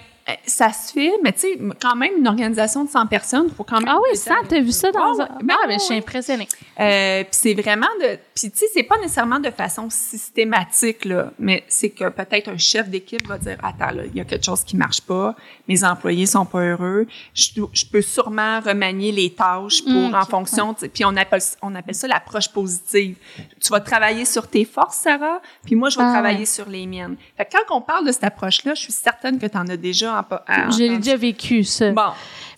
ça 0.47 0.73
se 0.73 0.93
fait, 0.93 1.13
mais 1.23 1.33
tu 1.33 1.41
sais, 1.41 1.59
quand 1.81 1.97
même, 1.97 2.13
une 2.19 2.29
organisation 2.29 2.85
de 2.85 2.89
100 2.89 3.07
personnes, 3.07 3.47
il 3.49 3.55
faut 3.55 3.65
quand 3.65 3.79
même... 3.79 3.89
Ah 3.89 3.99
oui, 4.03 4.17
ça, 4.17 4.37
t'as 4.49 4.61
vu 4.61 4.73
ça 4.73 4.91
dans... 4.91 5.21
un... 5.21 5.27
ben, 5.43 5.55
ah, 5.63 5.67
ben, 5.67 5.79
je 5.79 5.85
suis 5.85 5.95
impressionnée. 5.95 6.49
Euh, 6.81 7.23
puis 7.25 7.33
c'est 7.33 7.55
vraiment 7.55 7.89
de... 8.01 8.19
Puis 8.35 8.51
tu 8.51 8.59
sais, 8.59 8.67
c'est 8.73 8.83
pas 8.85 8.97
nécessairement 8.99 9.39
de 9.39 9.51
façon 9.51 9.89
systématique, 9.91 11.05
là, 11.05 11.31
mais 11.39 11.63
c'est 11.69 11.91
que 11.91 12.09
peut-être 12.09 12.49
un 12.49 12.57
chef 12.57 12.89
d'équipe 12.89 13.27
va 13.27 13.37
dire, 13.37 13.59
attends, 13.63 13.95
là, 13.95 14.05
il 14.07 14.17
y 14.17 14.21
a 14.21 14.25
quelque 14.25 14.45
chose 14.45 14.65
qui 14.65 14.77
marche 14.77 15.03
pas, 15.03 15.37
mes 15.69 15.85
employés 15.85 16.27
sont 16.27 16.47
pas 16.47 16.61
heureux, 16.61 17.07
je, 17.35 17.61
je 17.73 17.85
peux 17.85 18.03
sûrement 18.03 18.61
remanier 18.61 19.13
les 19.13 19.31
tâches 19.31 19.85
pour, 19.85 19.93
mmh, 19.93 20.15
en 20.15 20.25
fonction, 20.25 20.75
puis 20.75 21.05
on 21.05 21.17
appelle, 21.17 21.43
on 21.61 21.75
appelle 21.75 21.95
ça 21.95 22.09
l'approche 22.09 22.49
positive. 22.49 23.17
Tu 23.61 23.69
vas 23.69 23.81
travailler 23.81 24.25
sur 24.25 24.49
tes 24.49 24.65
forces, 24.65 24.97
Sarah, 24.97 25.41
puis 25.65 25.75
moi, 25.75 25.91
je 25.91 25.99
vais 25.99 26.05
ah, 26.05 26.13
travailler 26.13 26.47
sur 26.47 26.69
les 26.69 26.87
miennes. 26.87 27.17
Fait 27.37 27.45
que 27.45 27.53
quand 27.53 27.77
on 27.77 27.83
parle 27.83 28.07
de 28.07 28.13
cette 28.13 28.25
approche-là, 28.25 28.75
je 28.75 28.81
suis 28.81 28.93
certaine 28.93 29.39
que 29.39 29.47
tu 29.47 29.57
en 29.59 29.69
as 29.69 29.77
déjà 29.77 30.14
je 30.49 30.79
l'ai 30.79 30.99
déjà 30.99 31.17
vécu, 31.17 31.65
ça. 31.65 31.91
Bon. 31.91 32.11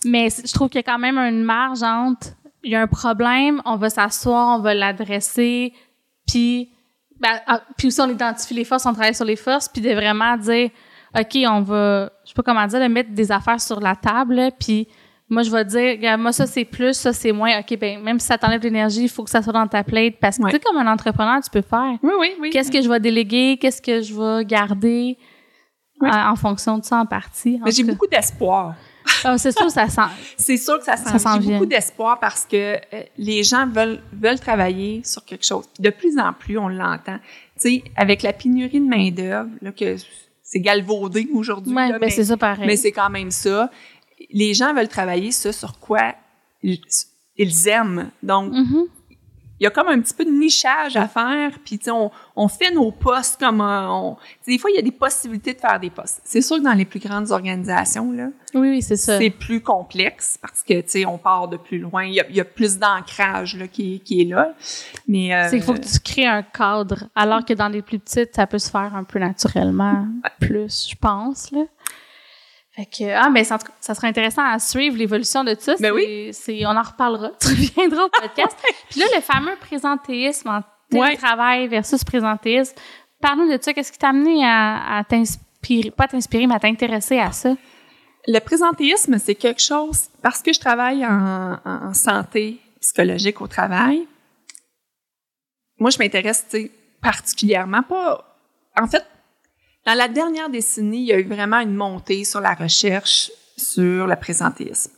Mais 0.05 0.29
je 0.29 0.53
trouve 0.53 0.69
qu'il 0.69 0.79
y 0.79 0.83
a 0.83 0.83
quand 0.83 0.99
même 0.99 1.17
une 1.17 1.43
marge 1.43 1.83
entre 1.83 2.27
il 2.63 2.71
y 2.71 2.75
a 2.75 2.81
un 2.81 2.87
problème, 2.87 3.61
on 3.65 3.77
va 3.77 3.89
s'asseoir, 3.89 4.59
on 4.59 4.61
va 4.61 4.73
l'adresser, 4.73 5.73
puis 6.27 6.69
ben, 7.19 7.39
ah, 7.47 7.61
puis 7.77 7.87
aussi 7.87 8.01
on 8.01 8.09
identifie 8.09 8.53
les 8.53 8.65
forces, 8.65 8.85
on 8.85 8.93
travaille 8.93 9.15
sur 9.15 9.25
les 9.25 9.35
forces, 9.35 9.69
puis 9.69 9.81
de 9.81 9.91
vraiment 9.91 10.35
dire 10.37 10.69
OK, 11.17 11.37
on 11.47 11.61
va 11.61 12.11
je 12.23 12.29
sais 12.29 12.33
pas 12.35 12.43
comment 12.43 12.67
dire, 12.67 12.79
de 12.79 12.87
mettre 12.87 13.11
des 13.11 13.31
affaires 13.31 13.61
sur 13.61 13.79
la 13.79 13.95
table, 13.95 14.51
puis 14.59 14.87
moi 15.29 15.43
je 15.43 15.51
vais 15.51 15.65
dire 15.65 16.17
moi 16.17 16.31
ça 16.31 16.45
c'est 16.45 16.65
plus, 16.65 16.93
ça 16.93 17.13
c'est 17.13 17.31
moins. 17.31 17.59
OK, 17.59 17.77
ben 17.79 18.01
même 18.01 18.19
si 18.19 18.27
ça 18.27 18.37
t'enlève 18.37 18.59
de 18.59 18.65
l'énergie, 18.65 19.03
il 19.03 19.09
faut 19.09 19.23
que 19.23 19.29
ça 19.29 19.41
soit 19.41 19.53
dans 19.53 19.67
ta 19.67 19.83
plate 19.83 20.15
parce 20.19 20.37
que 20.37 20.43
tu 20.45 20.51
sais 20.51 20.59
comme 20.59 20.77
un 20.77 20.91
entrepreneur, 20.91 21.41
tu 21.41 21.49
peux 21.49 21.61
faire. 21.61 21.97
Oui 22.03 22.13
oui 22.19 22.33
oui. 22.39 22.49
Qu'est-ce 22.49 22.71
que 22.71 22.81
je 22.81 22.89
vais 22.89 22.99
déléguer, 22.99 23.57
qu'est-ce 23.59 23.81
que 23.81 24.01
je 24.01 24.13
vais 24.13 24.45
garder? 24.45 25.17
En 26.01 26.35
fonction 26.35 26.77
de 26.77 26.83
ça 26.83 26.97
en 26.97 27.05
partie. 27.05 27.59
Mais 27.63 27.71
j'ai 27.71 27.83
beaucoup 27.83 28.07
d'espoir. 28.07 28.75
Ah, 29.23 29.37
c'est 29.37 29.57
sûr, 29.57 29.69
ça 29.71 29.87
sent. 29.87 30.01
c'est 30.37 30.57
sûr 30.57 30.77
que 30.79 30.85
ça 30.85 30.97
sent. 30.97 31.27
J'ai 31.41 31.53
beaucoup 31.53 31.65
d'espoir 31.65 32.19
parce 32.19 32.45
que 32.45 32.75
euh, 32.75 33.03
les 33.17 33.43
gens 33.43 33.67
veulent 33.67 34.01
veulent 34.11 34.39
travailler 34.39 35.01
sur 35.03 35.23
quelque 35.23 35.45
chose. 35.45 35.65
Puis 35.73 35.81
de 35.81 35.89
plus 35.89 36.17
en 36.19 36.33
plus, 36.33 36.57
on 36.57 36.67
l'entend. 36.67 37.17
Tu 37.59 37.69
sais, 37.69 37.83
avec 37.95 38.21
la 38.21 38.33
pénurie 38.33 38.81
de 38.81 38.85
main 38.85 39.09
d'œuvre, 39.11 39.49
là 39.61 39.71
que 39.71 39.95
c'est 40.43 40.59
galvaudé 40.59 41.29
aujourd'hui. 41.33 41.73
Ouais, 41.73 41.97
mais 41.99 42.09
c'est 42.09 42.25
ça 42.25 42.37
pareil. 42.37 42.67
Mais 42.67 42.77
c'est 42.77 42.91
quand 42.91 43.09
même 43.09 43.31
ça. 43.31 43.69
Les 44.31 44.53
gens 44.53 44.73
veulent 44.73 44.87
travailler 44.87 45.31
ça 45.31 45.51
sur 45.53 45.79
quoi 45.79 46.15
ils, 46.63 47.67
aiment. 47.67 48.09
Donc, 48.23 48.53
mm-hmm 48.53 48.87
il 49.59 49.63
y 49.63 49.67
a 49.67 49.69
comme 49.71 49.87
un 49.87 49.99
petit 49.99 50.13
peu 50.13 50.23
de 50.23 50.31
nichage 50.31 50.95
à 50.95 51.07
faire, 51.07 51.57
puis 51.65 51.79
on, 51.87 52.11
on 52.35 52.47
fait 52.47 52.71
nos 52.71 52.91
postes 52.91 53.39
comme 53.39 53.61
on, 53.61 54.17
des 54.45 54.57
fois 54.57 54.69
il 54.69 54.75
y 54.75 54.79
a 54.79 54.81
des 54.81 54.91
possibilités 54.91 55.53
de 55.53 55.59
faire 55.59 55.79
des 55.79 55.89
postes. 55.89 56.21
C'est 56.23 56.41
sûr 56.41 56.57
que 56.57 56.63
dans 56.63 56.73
les 56.73 56.85
plus 56.85 56.99
grandes 56.99 57.31
organisations 57.31 58.11
là, 58.11 58.27
oui 58.53 58.69
oui 58.69 58.81
c'est 58.81 58.95
ça. 58.97 59.17
C'est 59.17 59.29
plus 59.29 59.61
complexe 59.61 60.37
parce 60.41 60.63
que 60.63 60.81
tu 60.81 60.89
sais 60.89 61.05
on 61.05 61.17
part 61.17 61.47
de 61.47 61.57
plus 61.57 61.79
loin, 61.79 62.05
il 62.05 62.13
y 62.13 62.19
a, 62.19 62.25
il 62.29 62.35
y 62.35 62.41
a 62.41 62.45
plus 62.45 62.77
d'ancrage 62.77 63.57
là 63.57 63.67
qui, 63.67 63.99
qui 64.01 64.21
est 64.21 64.25
là. 64.25 64.53
Mais 65.07 65.33
euh, 65.33 65.47
c'est 65.49 65.57
qu'il 65.57 65.63
faut 65.63 65.73
que 65.73 65.79
tu 65.79 65.99
crées 65.99 66.27
un 66.27 66.43
cadre, 66.43 67.05
alors 67.15 67.43
que 67.43 67.53
dans 67.53 67.69
les 67.69 67.81
plus 67.81 67.99
petites 67.99 68.35
ça 68.35 68.45
peut 68.47 68.59
se 68.59 68.69
faire 68.69 68.95
un 68.95 69.03
peu 69.03 69.19
naturellement 69.19 70.07
plus, 70.39 70.89
je 70.91 70.95
pense 70.95 71.51
là. 71.51 71.63
Fait 72.77 72.85
que, 72.85 73.11
ah, 73.11 73.31
mais 73.31 73.43
ça, 73.43 73.57
ça 73.81 73.95
serait 73.95 74.07
intéressant 74.07 74.45
à 74.45 74.59
suivre 74.59 74.97
l'évolution 74.97 75.43
de 75.43 75.55
ça. 75.59 75.73
Ben 75.79 75.91
oui. 75.91 76.29
C'est, 76.31 76.63
on 76.67 76.77
en 76.77 76.83
reparlera. 76.83 77.31
Tu 77.41 77.47
reviendras 77.47 78.03
au 78.03 78.09
podcast. 78.09 78.55
Puis 78.91 78.99
là, 78.99 79.07
le 79.15 79.21
fameux 79.21 79.55
présentéisme 79.59 80.49
en 80.49 80.61
télétravail 80.89 81.67
versus 81.67 82.03
présentéisme. 82.03 82.75
Parle-nous 83.19 83.51
de 83.51 83.59
ça. 83.59 83.73
Qu'est-ce 83.73 83.91
qui 83.91 83.97
t'a 83.97 84.09
amené 84.09 84.45
à, 84.45 85.03
t'inspirer, 85.09 85.89
pas 85.89 86.07
t'inspirer, 86.07 86.45
mais 86.45 86.53
à 86.53 86.59
t'intéresser 86.59 87.17
à 87.17 87.31
ça? 87.31 87.55
Le 88.27 88.39
présentéisme, 88.39 89.17
c'est 89.17 89.35
quelque 89.35 89.61
chose, 89.61 90.09
parce 90.21 90.43
que 90.43 90.53
je 90.53 90.59
travaille 90.59 91.03
en, 91.03 91.57
en 91.65 91.93
santé 91.95 92.59
psychologique 92.79 93.41
au 93.41 93.47
travail, 93.47 94.05
moi, 95.79 95.89
je 95.89 95.97
m'intéresse, 95.99 96.45
particulièrement 97.01 97.83
pas, 97.83 98.37
en 98.79 98.87
fait, 98.87 99.03
dans 99.87 99.93
la 99.93 100.09
dernière 100.09 100.49
décennie, 100.49 100.99
il 100.99 101.05
y 101.05 101.13
a 101.13 101.19
eu 101.19 101.23
vraiment 101.23 101.61
une 101.61 101.73
montée 101.73 102.25
sur 102.25 102.41
la 102.41 102.53
recherche 102.53 103.31
sur 103.55 104.05
le 104.05 104.15
présentéisme. 104.17 104.91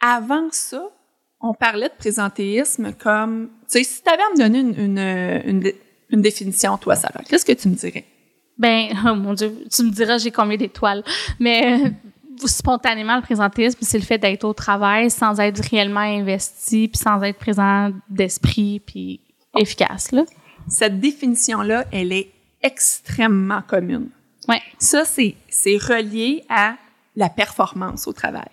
Avant 0.00 0.48
ça, 0.50 0.82
on 1.40 1.52
parlait 1.52 1.90
de 1.90 1.94
présentéisme 1.94 2.94
comme, 2.94 3.50
tu 3.70 3.78
sais, 3.78 3.84
si 3.84 4.02
tu 4.02 4.08
avais 4.08 4.22
à 4.22 4.30
me 4.30 4.38
donner 4.38 4.60
une, 4.60 5.72
une, 6.08 6.22
définition, 6.22 6.78
toi, 6.78 6.96
Sarah, 6.96 7.22
qu'est-ce 7.28 7.44
que 7.44 7.52
tu 7.52 7.68
me 7.68 7.74
dirais? 7.74 8.06
Ben, 8.56 8.88
oh 9.06 9.14
mon 9.14 9.34
Dieu, 9.34 9.54
tu 9.70 9.82
me 9.82 9.90
diras 9.90 10.16
j'ai 10.16 10.30
combien 10.30 10.56
d'étoiles. 10.56 11.04
Mais 11.38 11.78
euh, 11.84 11.90
spontanément, 12.46 13.16
le 13.16 13.22
présentéisme, 13.22 13.80
c'est 13.82 13.98
le 13.98 14.04
fait 14.04 14.16
d'être 14.16 14.44
au 14.44 14.54
travail 14.54 15.10
sans 15.10 15.38
être 15.38 15.62
réellement 15.68 16.00
investi, 16.00 16.88
puis 16.88 16.98
sans 16.98 17.22
être 17.22 17.38
présent 17.38 17.90
d'esprit, 18.08 18.80
puis 18.80 19.20
efficace. 19.54 20.12
Là. 20.12 20.24
Cette 20.66 20.98
définition-là, 20.98 21.84
elle 21.92 22.14
est 22.14 22.32
extrêmement 22.66 23.62
commune. 23.62 24.10
Ouais. 24.48 24.60
Ça, 24.78 25.04
c'est, 25.04 25.36
c'est 25.48 25.76
relié 25.76 26.44
à 26.48 26.76
la 27.14 27.28
performance 27.28 28.06
au 28.06 28.12
travail. 28.12 28.50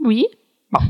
Oui. 0.00 0.26
Bon. 0.70 0.80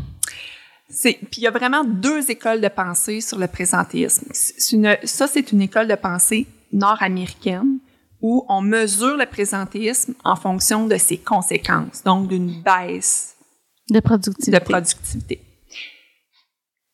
C'est, 0.88 1.14
puis 1.14 1.40
il 1.40 1.44
y 1.44 1.46
a 1.46 1.50
vraiment 1.50 1.84
deux 1.84 2.30
écoles 2.30 2.60
de 2.60 2.68
pensée 2.68 3.20
sur 3.22 3.38
le 3.38 3.48
présentéisme. 3.48 4.26
C'est 4.32 4.76
une, 4.76 4.96
ça, 5.04 5.26
c'est 5.26 5.52
une 5.52 5.62
école 5.62 5.88
de 5.88 5.94
pensée 5.94 6.46
nord-américaine 6.72 7.78
où 8.20 8.44
on 8.48 8.60
mesure 8.60 9.16
le 9.16 9.26
présentéisme 9.26 10.14
en 10.24 10.36
fonction 10.36 10.86
de 10.86 10.96
ses 10.96 11.18
conséquences, 11.18 12.04
donc 12.04 12.28
d'une 12.28 12.62
baisse 12.62 13.34
de 13.90 14.00
productivité. 14.00 14.50
de 14.52 14.58
productivité. 14.58 15.40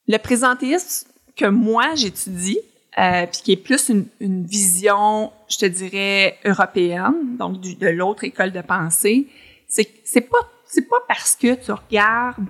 Le 0.07 0.17
présentéisme 0.17 1.09
que 1.37 1.45
moi 1.47 1.95
j'étudie, 1.95 2.59
euh, 2.99 3.27
puis 3.27 3.41
qui 3.43 3.53
est 3.53 3.57
plus 3.57 3.91
une, 3.91 4.07
une, 4.21 4.45
vision, 4.45 5.31
je 5.49 5.59
te 5.59 5.67
dirais, 5.67 6.39
européenne, 6.45 7.37
donc 7.39 7.61
du, 7.61 7.75
de 7.77 7.89
l'autre 7.89 8.25
école 8.25 8.51
de 8.53 8.61
pensée, 8.61 9.29
c'est 9.69 9.89
c'est 10.05 10.23
pas 10.23 10.51
c'est 10.67 10.89
pas 10.89 10.99
parce 11.07 11.37
que 11.37 11.55
tu 11.55 11.73
regardes 11.73 12.49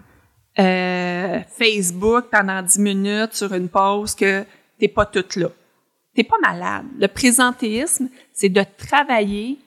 euh, 0.58 1.40
Facebook 1.56 2.26
pendant 2.30 2.62
10 2.62 2.78
minutes 2.78 3.34
sur 3.34 3.52
une 3.52 3.68
pause 3.68 4.14
que 4.14 4.44
t'es 4.78 4.88
pas 4.88 5.06
toute 5.06 5.36
là. 5.36 5.48
T'es 6.14 6.24
pas 6.24 6.38
malade. 6.42 6.86
Le 6.98 7.06
présentéisme, 7.06 8.08
c'est 8.32 8.48
de 8.48 8.64
travailler 8.76 9.58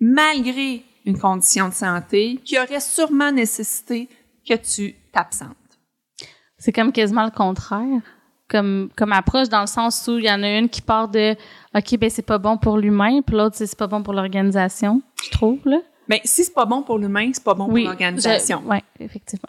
malgré 0.00 0.82
une 1.04 1.18
condition 1.18 1.68
de 1.68 1.74
santé 1.74 2.40
qui 2.44 2.58
aurait 2.58 2.80
sûrement 2.80 3.30
nécessité 3.30 4.08
que 4.48 4.54
tu 4.54 4.94
t'absentes. 5.12 5.50
C'est 6.58 6.72
comme 6.72 6.92
quasiment 6.92 7.24
le 7.24 7.30
contraire. 7.30 8.00
Comme, 8.52 8.90
comme 8.96 9.12
approche 9.12 9.48
dans 9.48 9.62
le 9.62 9.66
sens 9.66 10.06
où 10.08 10.18
il 10.18 10.26
y 10.26 10.30
en 10.30 10.42
a 10.42 10.58
une 10.58 10.68
qui 10.68 10.82
part 10.82 11.08
de 11.08 11.34
OK, 11.74 11.98
ben 11.98 12.10
c'est 12.10 12.26
pas 12.26 12.36
bon 12.36 12.58
pour 12.58 12.76
l'humain, 12.76 13.22
puis 13.22 13.34
l'autre, 13.34 13.56
c'est 13.56 13.76
pas 13.76 13.86
bon 13.86 14.02
pour 14.02 14.12
l'organisation, 14.12 15.00
je 15.24 15.30
trouve, 15.30 15.58
là? 15.64 15.78
Mais 16.06 16.20
si 16.24 16.44
c'est 16.44 16.52
pas 16.52 16.66
bon 16.66 16.82
pour 16.82 16.98
l'humain, 16.98 17.30
c'est 17.32 17.42
pas 17.42 17.54
bon 17.54 17.66
Oui, 17.70 17.84
pour 17.84 17.92
l'organisation. 17.92 18.62
Oui, 18.66 18.76
effectivement. 19.00 19.48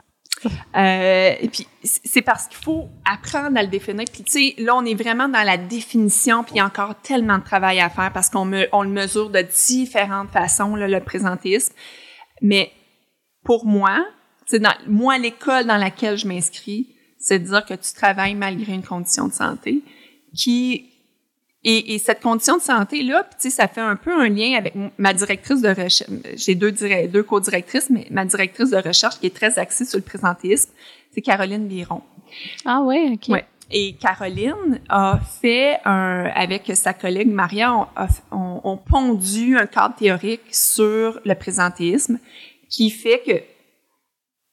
Euh, 0.75 1.35
et 1.39 1.47
puis 1.47 1.67
c'est 1.83 2.21
parce 2.21 2.47
qu'il 2.47 2.57
faut 2.57 2.89
apprendre 3.05 3.57
à 3.57 3.63
le 3.63 3.69
définir. 3.69 4.05
Puis 4.11 4.23
tu 4.23 4.31
sais, 4.31 4.61
là 4.61 4.75
on 4.75 4.85
est 4.85 4.95
vraiment 4.95 5.29
dans 5.29 5.43
la 5.43 5.57
définition, 5.57 6.43
puis 6.43 6.55
il 6.55 6.57
y 6.57 6.61
a 6.61 6.65
encore 6.65 6.95
tellement 7.01 7.37
de 7.37 7.43
travail 7.43 7.79
à 7.79 7.89
faire 7.89 8.11
parce 8.11 8.29
qu'on 8.29 8.45
me, 8.45 8.67
on 8.71 8.83
le 8.83 8.89
mesure 8.89 9.29
de 9.29 9.41
différentes 9.41 10.29
façons 10.31 10.75
là, 10.75 10.87
le 10.87 10.99
présentéisme. 10.99 11.73
Mais 12.41 12.71
pour 13.43 13.65
moi, 13.65 14.05
c'est 14.45 14.59
dans 14.59 14.73
moi 14.87 15.17
l'école 15.17 15.65
dans 15.65 15.77
laquelle 15.77 16.17
je 16.17 16.27
m'inscris, 16.27 16.92
c'est 17.25 17.39
de 17.39 17.45
dire 17.45 17.65
que 17.65 17.73
tu 17.73 17.93
travailles 17.95 18.35
malgré 18.35 18.73
une 18.73 18.83
condition 18.83 19.27
de 19.29 19.33
santé 19.33 19.81
qui 20.35 20.89
et, 21.65 21.95
et 21.95 21.97
cette 21.99 22.19
condition 22.21 22.57
de 22.57 22.61
santé 22.61 23.03
là, 23.03 23.23
puis 23.23 23.37
tu 23.41 23.49
sais, 23.49 23.55
ça 23.55 23.69
fait 23.69 23.79
un 23.81 23.95
peu 23.95 24.11
un 24.13 24.27
lien 24.27 24.57
avec 24.57 24.73
ma 24.97 25.13
directrice 25.13 25.61
de 25.61 25.69
recherche. 25.69 26.03
J'ai 26.35 26.55
deux 26.55 26.73
deux 27.07 27.23
co-directrices, 27.23 27.89
mais 27.89 28.05
ma 28.11 28.25
directrice 28.25 28.69
de 28.71 28.77
recherche 28.77 29.17
qui 29.19 29.27
est 29.27 29.35
très 29.35 29.57
axée 29.57 29.85
sur 29.85 29.97
le 29.97 30.03
présentéisme, 30.03 30.71
c'est 31.13 31.21
Caroline 31.21 31.65
Biron. 31.67 32.01
Ah 32.65 32.81
ouais, 32.81 33.11
OK. 33.13 33.29
Ouais. 33.29 33.45
Et 33.71 33.93
Caroline 33.93 34.81
a 34.89 35.19
fait 35.41 35.77
un, 35.85 36.25
avec 36.35 36.69
sa 36.75 36.93
collègue 36.93 37.29
Maria, 37.31 37.73
on, 37.73 37.87
a- 37.95 38.07
on, 38.31 38.59
on 38.65 38.75
pondu 38.77 39.57
un 39.57 39.65
cadre 39.65 39.95
théorique 39.95 40.41
sur 40.51 41.19
le 41.23 41.33
présentéisme 41.33 42.19
qui 42.69 42.89
fait 42.89 43.21
que 43.25 43.41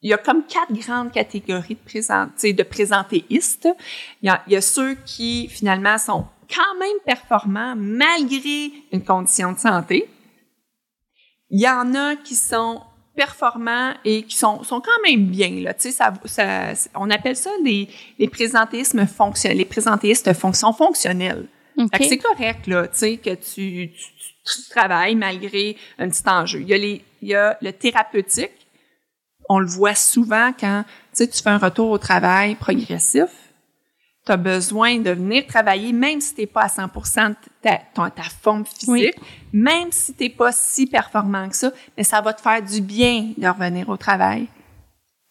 il 0.02 0.10
y 0.10 0.14
a 0.14 0.18
comme 0.18 0.44
quatre 0.46 0.72
grandes 0.72 1.12
catégories 1.12 1.74
de, 1.74 1.80
présent, 1.80 2.26
tu 2.26 2.32
sais, 2.36 2.52
de 2.52 2.62
présentéistes. 2.62 3.68
Il 4.22 4.26
y, 4.26 4.28
a, 4.30 4.42
il 4.46 4.54
y 4.54 4.56
a 4.56 4.60
ceux 4.60 4.94
qui, 4.94 5.48
finalement, 5.48 5.98
sont 5.98 6.26
quand 6.52 6.78
même 6.78 6.96
performants 7.04 7.74
malgré 7.76 8.72
une 8.92 9.04
condition 9.04 9.52
de 9.52 9.58
santé. 9.58 10.08
Il 11.50 11.60
y 11.60 11.68
en 11.68 11.94
a 11.94 12.16
qui 12.16 12.34
sont 12.34 12.80
performants 13.14 13.92
et 14.04 14.22
qui 14.22 14.36
sont, 14.36 14.62
sont 14.62 14.80
quand 14.80 15.02
même 15.04 15.26
bien. 15.26 15.50
Là. 15.60 15.74
Tu 15.74 15.82
sais, 15.82 15.90
ça, 15.90 16.14
ça, 16.24 16.72
on 16.94 17.10
appelle 17.10 17.36
ça 17.36 17.50
des, 17.62 17.88
les 18.18 18.28
présentéismes 18.28 19.06
fonctionnels. 19.06 19.58
Les 19.58 19.64
présentéistes 19.64 20.32
fon- 20.32 20.52
sont 20.52 20.72
fonctionnels. 20.72 21.46
C'est 22.08 22.18
correct, 22.18 22.66
là, 22.66 22.88
tu 22.88 22.96
sais, 22.98 23.16
que 23.16 23.34
tu, 23.34 23.92
tu, 23.92 24.62
tu 24.62 24.68
travailles 24.70 25.14
malgré 25.14 25.76
un 25.98 26.08
petit 26.08 26.22
enjeu. 26.26 26.60
Il 26.60 26.68
y 26.68 26.74
a, 26.74 26.78
les, 26.78 27.04
il 27.22 27.28
y 27.28 27.34
a 27.34 27.58
le 27.60 27.72
thérapeutique. 27.72 28.50
On 29.52 29.58
le 29.58 29.66
voit 29.66 29.96
souvent 29.96 30.52
quand, 30.58 30.84
tu 31.16 31.26
fais 31.26 31.50
un 31.50 31.58
retour 31.58 31.90
au 31.90 31.98
travail 31.98 32.54
progressif. 32.54 33.26
Tu 34.24 34.30
as 34.30 34.36
besoin 34.36 34.98
de 34.98 35.10
venir 35.10 35.44
travailler, 35.46 35.92
même 35.92 36.20
si 36.20 36.34
tu 36.34 36.42
n'es 36.42 36.46
pas 36.46 36.62
à 36.62 36.68
100 36.68 36.86
de 36.86 37.34
ta, 37.62 37.78
ta 38.10 38.22
forme 38.42 38.64
physique, 38.64 38.86
Oui. 38.88 39.10
même 39.52 39.90
si 39.90 40.14
tu 40.14 40.22
n'es 40.24 40.30
pas 40.30 40.52
si 40.52 40.86
performant 40.86 41.48
que 41.48 41.56
ça, 41.56 41.72
mais 41.96 42.04
ça 42.04 42.20
va 42.20 42.32
te 42.32 42.40
faire 42.40 42.62
du 42.62 42.80
bien 42.80 43.32
de 43.36 43.48
revenir 43.48 43.88
au 43.88 43.96
travail. 43.96 44.46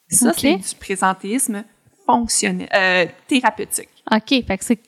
Ça, 0.09 0.33
c'est 0.35 0.55
du 0.57 0.75
présentéisme 0.79 1.63
fonctionnel, 2.05 2.67
euh, 2.75 3.05
thérapeutique. 3.27 3.89
OK, 4.11 4.43
fait 4.45 4.57
que 4.57 4.65
c'est 4.65 4.79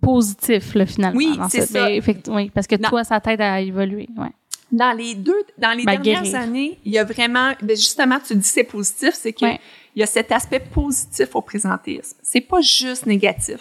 positif, 0.00 0.74
là, 0.74 0.86
finalement. 0.86 1.18
Oui, 1.18 1.38
c'est 1.50 1.66
ce- 1.66 1.72
ça. 1.74 2.32
oui, 2.32 2.50
parce 2.52 2.66
que 2.66 2.76
Non. 2.76 2.88
toi, 2.88 3.04
ça 3.04 3.20
t'aide 3.20 3.42
à 3.42 3.60
évoluer. 3.60 4.08
Ouais. 4.16 4.30
Dans 4.72 4.92
les 4.96 5.14
deux, 5.14 5.42
dans 5.58 5.76
les 5.76 5.84
Ben, 5.84 6.00
dernières 6.00 6.22
guérir. 6.22 6.40
années, 6.40 6.78
il 6.84 6.92
y 6.92 6.98
a 6.98 7.04
vraiment, 7.04 7.52
ben 7.60 7.76
justement, 7.76 8.18
tu 8.24 8.34
dis 8.36 8.46
c'est 8.48 8.64
positif, 8.64 9.14
c'est 9.14 9.32
que 9.32 9.44
Ouais. 9.44 9.60
il 9.96 10.00
y 10.00 10.02
a 10.02 10.06
cet 10.06 10.30
aspect 10.32 10.60
positif 10.60 11.34
au 11.34 11.42
présentéisme. 11.42 12.16
C'est 12.22 12.40
pas 12.40 12.60
juste 12.60 13.06
négatif, 13.06 13.58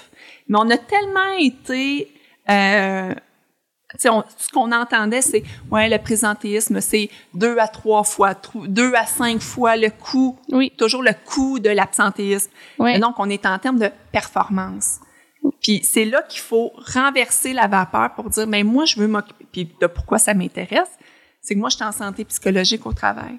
mais 0.47 0.57
on 0.59 0.69
a 0.69 0.77
tellement 0.77 1.33
été, 1.39 2.11
euh, 2.49 3.13
on- 4.05 4.23
ce 4.37 4.49
qu'on 4.49 4.71
entendait, 4.71 5.23
c'est 5.23 5.41
ouais, 5.71 5.89
le 5.89 5.97
présentéisme, 5.97 6.79
c'est 6.79 7.09
deux 7.33 7.57
à 7.57 7.67
trois 7.67 8.03
fois, 8.03 8.35
deux 8.67 8.93
à 8.93 9.07
cinq 9.07 9.41
fois 9.41 9.77
le 9.77 9.89
coût, 9.89 10.37
Oui. 10.51 10.71
toujours 10.77 11.01
le 11.01 11.13
coût 11.25 11.57
de 11.57 11.71
l'absentéisme. 11.71 12.51
Et 12.87 12.99
donc, 12.99 13.15
on 13.17 13.27
est 13.31 13.47
en 13.47 13.57
termes 13.57 13.79
de 13.79 13.89
performance. 14.11 14.99
Puis 15.61 15.81
c'est 15.83 16.05
là 16.05 16.21
qu'il 16.23 16.41
faut 16.41 16.71
renverser 16.93 17.53
la 17.53 17.67
vapeur 17.67 18.13
pour 18.15 18.29
dire, 18.29 18.47
mais 18.47 18.63
moi, 18.63 18.85
je 18.85 18.99
veux 18.99 19.07
m'occuper. 19.07 19.45
Puis 19.51 19.69
de 19.79 19.87
pourquoi 19.87 20.17
ça 20.19 20.33
m'intéresse, 20.33 20.89
c'est 21.41 21.53
que 21.55 21.59
moi, 21.59 21.69
je 21.69 21.75
suis 21.75 21.85
en 21.85 21.91
santé 21.91 22.25
psychologique 22.25 22.85
au 22.85 22.93
travail. 22.93 23.37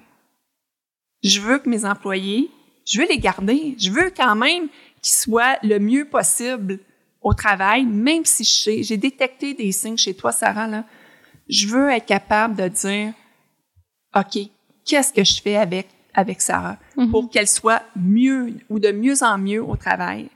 Je 1.23 1.39
veux 1.39 1.59
que 1.59 1.69
mes 1.69 1.85
employés, 1.85 2.49
je 2.85 2.99
veux 2.99 3.07
les 3.07 3.19
garder. 3.19 3.75
Je 3.79 3.91
veux 3.91 4.11
quand 4.15 4.35
même 4.35 4.67
qu'ils 5.01 5.13
soient 5.15 5.57
le 5.63 5.79
mieux 5.79 6.05
possible 6.05 6.79
au 7.21 7.33
travail, 7.33 7.85
même 7.85 8.25
si 8.25 8.43
je 8.43 8.49
sais, 8.49 8.83
j'ai 8.83 8.97
détecté 8.97 9.53
des 9.53 9.71
signes 9.71 9.97
chez 9.97 10.15
toi, 10.15 10.31
Sarah, 10.31 10.67
là. 10.67 10.83
Je 11.47 11.67
veux 11.67 11.89
être 11.89 12.05
capable 12.05 12.55
de 12.55 12.67
dire, 12.67 13.13
OK, 14.15 14.39
qu'est-ce 14.85 15.13
que 15.13 15.23
je 15.23 15.41
fais 15.41 15.57
avec, 15.57 15.87
avec 16.13 16.41
Sarah 16.41 16.77
Mhm. 16.97 17.11
pour 17.11 17.29
qu'elle 17.29 17.47
soit 17.47 17.83
mieux 17.95 18.55
ou 18.69 18.79
de 18.79 18.91
mieux 18.91 19.21
en 19.23 19.37
mieux 19.37 19.63
au 19.63 19.75
travail, 19.75 20.29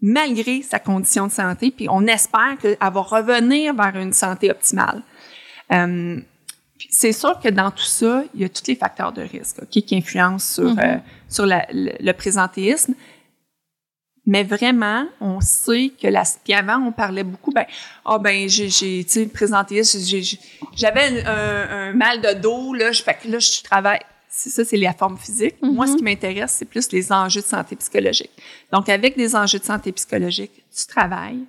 malgré 0.00 0.62
sa 0.62 0.78
condition 0.78 1.26
de 1.26 1.32
santé, 1.32 1.70
puis 1.70 1.88
on 1.88 2.06
espère 2.06 2.56
qu'elle 2.60 2.76
va 2.80 3.00
revenir 3.00 3.74
vers 3.74 3.96
une 3.96 4.12
santé 4.12 4.50
optimale. 4.50 5.02
Euh, 5.72 6.20
c'est 6.90 7.12
sûr 7.12 7.40
que 7.40 7.48
dans 7.48 7.70
tout 7.70 7.82
ça, 7.84 8.22
il 8.34 8.42
y 8.42 8.44
a 8.44 8.48
tous 8.48 8.62
les 8.68 8.76
facteurs 8.76 9.12
de 9.12 9.22
risque 9.22 9.66
qui 9.70 9.84
influencent 9.96 10.54
sur, 10.54 10.70
Mhm. 10.74 10.78
euh, 10.78 10.96
sur 11.28 11.46
la- 11.46 11.66
le, 11.72 11.92
le 11.98 12.12
présentéisme. 12.12 12.94
Mais 14.28 14.42
vraiment, 14.42 15.06
on 15.20 15.40
sait 15.40 15.92
que 16.00 16.08
la, 16.08 16.24
puis 16.44 16.52
avant, 16.52 16.78
on 16.84 16.90
parlait 16.92 17.22
beaucoup, 17.22 17.52
ben, 17.52 17.64
ah 18.04 18.18
ben, 18.18 18.48
j'ai, 18.48 18.68
tu 18.68 19.04
sais, 19.08 19.26
présentéisme, 19.26 20.00
j'avais 20.76 21.22
un, 21.24 21.26
un- 21.28 21.70
un 21.90 21.92
mal 21.92 22.20
de 22.20 22.32
dos, 22.40 22.74
là, 22.74 22.90
je, 22.92 23.02
fait 23.04 23.14
que 23.22 23.28
là, 23.28 23.38
je 23.38 23.62
travaille. 23.62 24.00
C'est 24.38 24.50
ça, 24.50 24.66
c'est 24.66 24.76
la 24.76 24.92
forme 24.92 25.16
physique. 25.16 25.54
Moi, 25.62 25.86
ce 25.86 25.96
qui 25.96 26.02
m'intéresse, 26.02 26.52
c'est 26.52 26.66
plus 26.66 26.92
les 26.92 27.10
enjeux 27.10 27.40
de 27.40 27.46
santé 27.46 27.74
psychologique. 27.74 28.30
Donc, 28.70 28.90
avec 28.90 29.16
des 29.16 29.34
enjeux 29.34 29.58
de 29.58 29.64
santé 29.64 29.92
psychologique, 29.92 30.52
tu 30.78 30.86
travailles. 30.86 31.44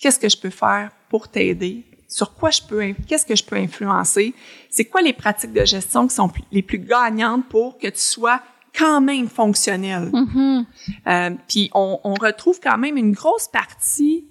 Qu'est-ce 0.00 0.20
que 0.20 0.28
je 0.28 0.36
peux 0.36 0.50
faire 0.50 0.92
pour 1.08 1.26
t'aider? 1.26 1.82
Sur 2.06 2.34
quoi 2.34 2.50
je 2.50 2.62
peux, 2.62 2.94
qu'est-ce 3.04 3.26
que 3.26 3.34
je 3.34 3.42
peux 3.42 3.56
influencer? 3.56 4.32
C'est 4.70 4.84
quoi 4.84 5.02
les 5.02 5.12
pratiques 5.12 5.52
de 5.52 5.64
gestion 5.64 6.06
qui 6.06 6.14
sont 6.14 6.30
les 6.52 6.62
plus 6.62 6.78
gagnantes 6.78 7.48
pour 7.48 7.78
que 7.78 7.88
tu 7.88 7.98
sois 7.98 8.40
quand 8.72 9.00
même 9.00 9.28
fonctionnel? 9.28 10.08
Mhm. 10.12 10.66
Euh, 11.08 11.30
puis 11.48 11.68
on, 11.74 11.98
on 12.04 12.14
retrouve 12.14 12.60
quand 12.62 12.78
même 12.78 12.96
une 12.96 13.10
grosse 13.10 13.48
partie 13.48 14.24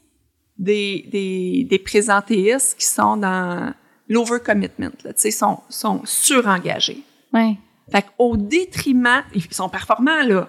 des, 0.58 1.06
des, 1.12 1.68
des 1.70 1.80
présentéistes 1.80 2.78
qui 2.78 2.86
sont 2.86 3.18
dans 3.18 3.74
l'overcommitment, 4.08 4.92
là, 5.04 5.14
tu 5.14 5.20
sais, 5.20 5.32
sont, 5.32 5.60
sont 5.70 6.02
surengagés. 6.06 7.04
Ouais. 7.34 7.58
Fait 7.92 8.06
qu'au 8.18 8.38
détriment, 8.38 9.24
ils 9.34 9.54
sont 9.54 9.70
performants, 9.70 10.24
là, 10.26 10.48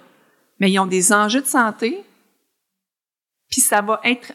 mais 0.58 0.70
ils 0.70 0.78
ont 0.78 0.86
des 0.86 1.12
enjeux 1.12 1.40
de 1.40 1.46
santé, 1.46 2.02
puis 3.50 3.60
ça 3.60 3.80
va 3.80 4.00
être, 4.04 4.32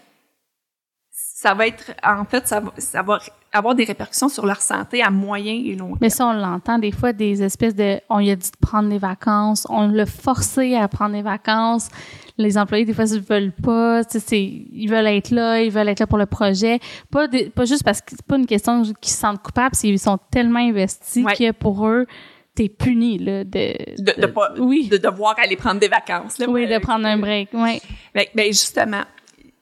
ça 1.11 1.53
va 1.53 1.67
être, 1.67 1.91
en 2.03 2.25
fait, 2.25 2.47
ça 2.47 2.59
va, 2.59 2.71
ça 2.77 3.01
va 3.03 3.19
avoir 3.53 3.75
des 3.75 3.83
répercussions 3.85 4.27
sur 4.27 4.45
leur 4.45 4.59
santé 4.61 5.01
à 5.03 5.09
moyen 5.11 5.53
et 5.53 5.75
long 5.75 5.87
terme. 5.89 5.97
Mais 6.01 6.09
ça, 6.09 6.27
on 6.27 6.33
l'entend 6.33 6.79
des 6.79 6.91
fois, 6.91 7.13
des 7.13 7.41
espèces 7.43 7.75
de. 7.75 7.99
On 8.09 8.19
lui 8.19 8.31
a 8.31 8.35
dit 8.35 8.49
de 8.51 8.57
prendre 8.59 8.89
des 8.89 8.97
vacances, 8.97 9.65
on 9.69 9.87
l'a 9.87 10.05
forcé 10.05 10.75
à 10.75 10.87
prendre 10.87 11.13
des 11.13 11.21
vacances. 11.21 11.89
Les 12.37 12.57
employés, 12.57 12.83
des 12.83 12.93
fois, 12.93 13.05
ils 13.05 13.21
veulent 13.21 13.53
pas. 13.53 14.01
Ils 14.31 14.89
veulent 14.89 15.07
être 15.07 15.29
là, 15.29 15.61
ils 15.61 15.71
veulent 15.71 15.87
être 15.87 16.01
là 16.01 16.07
pour 16.07 16.17
le 16.17 16.25
projet. 16.25 16.79
Pas, 17.11 17.27
des- 17.29 17.49
pas 17.49 17.63
juste 17.63 17.83
parce 17.85 18.01
que 18.01 18.09
c'est 18.11 18.25
pas 18.25 18.35
une 18.37 18.45
question 18.47 18.81
qu'ils 18.99 19.13
se 19.13 19.19
sentent 19.19 19.41
coupables, 19.41 19.73
c'est 19.75 19.87
qu'ils 19.87 19.99
sont 19.99 20.17
tellement 20.31 20.59
investis 20.59 21.23
Ouais. 21.23 21.33
que 21.35 21.51
pour 21.51 21.87
eux, 21.87 22.07
t'es 22.55 22.69
puni 22.69 23.17
là 23.17 23.43
de 23.43 23.75
de, 24.01 24.21
de, 24.21 24.27
pas 24.27 24.53
oui. 24.57 24.87
de 24.87 24.97
devoir 24.97 25.35
aller 25.37 25.55
prendre 25.55 25.79
des 25.79 25.87
vacances 25.87 26.39
là, 26.39 26.47
oui 26.49 26.67
de 26.67 26.77
prendre 26.79 27.05
un 27.05 27.17
break 27.17 27.49
oui 27.53 27.81
ben, 28.13 28.25
ben, 28.33 28.47
justement 28.47 29.03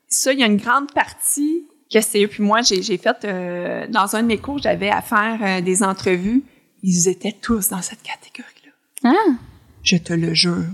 ça 0.08 0.32
il 0.32 0.40
y 0.40 0.44
a 0.44 0.46
une 0.46 0.58
grande 0.58 0.92
partie 0.94 1.66
que 1.92 2.02
c'est 2.02 2.28
puis 2.28 2.44
moi 2.44 2.62
j'ai 2.62 2.82
j'ai 2.82 2.98
fait 2.98 3.26
euh, 3.26 3.88
dans 3.88 4.16
un 4.16 4.22
de 4.22 4.28
mes 4.28 4.38
cours 4.38 4.60
j'avais 4.60 4.90
à 4.90 5.02
faire 5.02 5.40
euh, 5.42 5.62
des 5.62 5.84
entrevues. 5.84 6.44
Ils 6.86 7.08
étaient 7.08 7.32
tous 7.32 7.70
dans 7.70 7.82
cette 7.82 8.04
catégorie 8.04 8.50
là 8.66 9.12
ah! 9.12 9.32
Je 9.84 9.98
te 9.98 10.14
le 10.14 10.34
jure. 10.34 10.66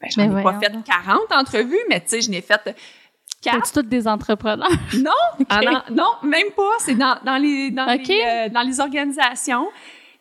Ben, 0.00 0.08
j'en 0.10 0.38
ai 0.38 0.42
pas 0.42 0.58
fait 0.58 0.70
donc. 0.70 0.84
40 0.84 1.32
entrevues 1.32 1.76
mais 1.88 2.00
tu 2.00 2.08
sais 2.08 2.20
je 2.20 2.30
n'ai 2.30 2.40
fait 2.40 2.74
c'est 3.64 3.72
toutes 3.72 3.88
des 3.88 4.06
entrepreneurs? 4.08 4.70
Non, 4.96 5.10
ah 5.48 5.60
non, 5.62 5.82
non, 5.90 6.28
même 6.28 6.50
pas. 6.56 6.72
C'est 6.78 6.94
dans, 6.94 7.16
dans 7.24 7.36
les 7.36 7.70
dans 7.70 7.86
les 7.86 8.22
euh, 8.26 8.48
dans 8.48 8.62
les 8.62 8.80
organisations. 8.80 9.68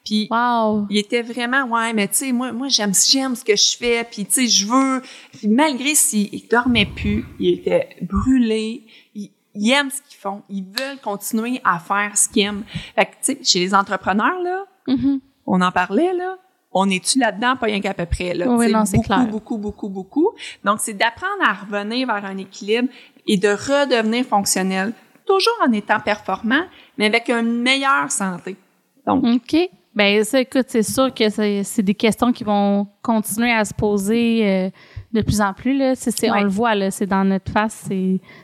Puis 0.06 0.28
wow 0.30 0.86
il 0.90 0.98
était 0.98 1.22
vraiment 1.22 1.64
ouais, 1.66 1.94
mais 1.94 2.08
tu 2.10 2.16
sais 2.16 2.32
moi 2.34 2.52
moi 2.52 2.68
j'aime 2.68 2.92
j'aime 2.94 3.36
ce 3.36 3.44
que 3.46 3.56
je 3.56 3.78
fais, 3.78 4.04
puis 4.04 4.26
tu 4.26 4.32
sais 4.34 4.48
je 4.48 4.68
veux. 4.68 5.02
Puis 5.32 5.48
malgré 5.48 5.96
s'il 5.96 6.34
il 6.34 6.48
dormait 6.50 6.86
plus, 6.86 7.26
il 7.40 7.54
était 7.60 7.90
brûlé. 8.02 8.86
Il, 9.16 9.30
il 9.56 9.72
aime 9.72 9.90
ce 9.90 10.02
qu'ils 10.02 10.18
font, 10.20 10.42
ils 10.50 10.64
veulent 10.64 11.00
continuer 11.02 11.62
à 11.64 11.80
faire 11.80 12.18
ce 12.18 12.28
qu'ils 12.28 12.44
aiment. 12.44 12.64
Fait 12.96 13.06
que 13.06 13.12
tu 13.12 13.18
sais 13.22 13.40
chez 13.44 13.60
les 13.60 13.74
entrepreneurs 13.74 14.40
là, 14.42 14.66
Mhm. 14.88 15.22
on 15.46 15.62
en 15.62 15.72
parlait 15.72 16.14
là. 16.14 16.38
On 16.76 16.90
est-tu 16.90 17.20
là-dedans, 17.20 17.56
pas 17.56 17.68
rien 17.68 17.80
qu'à 17.82 17.94
peu 17.94 18.08
près. 18.08 18.34
Là, 18.34 18.48
Oui, 18.50 18.72
non, 18.72 18.84
c'est 18.84 18.96
beaucoup, 18.98 19.08
clair. 19.08 19.28
beaucoup, 19.28 19.58
beaucoup, 19.60 19.90
beaucoup. 19.90 20.30
Donc, 20.66 20.80
c'est 20.80 20.96
d'apprendre 20.96 21.44
à 21.46 21.54
revenir 21.54 22.08
vers 22.08 22.26
un 22.26 22.36
équilibre 22.38 22.90
et 23.28 23.38
de 23.38 23.50
redevenir 23.50 24.26
fonctionnel, 24.26 24.92
toujours 25.28 25.54
en 25.64 25.72
étant 25.72 26.00
performant, 26.00 26.64
mais 26.98 27.06
avec 27.06 27.30
une 27.30 27.62
meilleure 27.62 28.12
santé. 28.12 28.56
Donc, 29.06 29.24
OK. 29.24 29.70
Ben 29.96 30.24
ça, 30.24 30.40
écoute, 30.40 30.66
c'est 30.70 30.82
sûr 30.82 31.14
que 31.14 31.30
c'est 31.30 31.84
des 31.84 31.94
questions 31.94 32.32
qui 32.32 32.44
vont 32.44 32.88
continuer 33.04 33.52
à 33.52 33.64
se 33.64 33.76
poser 33.76 34.42
euh, 34.44 34.70
de 35.12 35.22
plus 35.22 35.40
en 35.40 35.54
plus. 35.54 35.78
Là. 35.78 35.94
Ouais. 35.94 36.30
On 36.32 36.44
le 36.44 36.50
voit, 36.50 36.74
là, 36.74 36.90
c'est 36.90 37.06
dans 37.06 37.24
notre 37.24 37.52
face. 37.52 37.88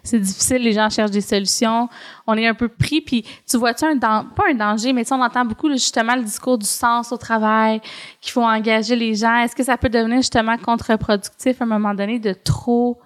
C'est, 0.04 0.20
difficile, 0.20 0.62
les 0.62 0.74
gens 0.74 0.91
cherchent 0.91 1.10
des 1.10 1.22
solutions. 1.22 1.89
On 2.28 2.38
est 2.38 2.45
un 2.45 2.54
peu 2.54 2.68
pris. 2.68 3.02
Puis 3.02 3.26
tu 3.50 3.58
vois-tu 3.58 3.84
un 3.86 3.97
pas 3.97 4.43
un 4.52 4.54
danger, 4.54 4.93
mais 4.93 5.12
on 5.12 5.22
entend 5.22 5.43
beaucoup 5.43 5.68
là, 5.68 5.74
justement 5.76 6.16
le 6.16 6.24
discours 6.24 6.60
du 6.60 6.68
sens 6.68 7.12
au 7.12 7.18
travail, 7.18 7.82
qu'il 8.22 8.32
faut 8.32 8.43
engager 8.43 8.95
les 8.95 9.16
gens. 9.16 9.38
Est-ce 9.38 9.56
que 9.56 9.64
ça 9.64 9.76
peut 9.76 9.89
devenir 9.89 10.18
justement 10.18 10.58
contre-productif 10.58 11.60
à 11.60 11.64
un 11.64 11.68
moment 11.68 11.95
donné 11.95 12.20
de 12.20 12.34
trop 12.34 13.00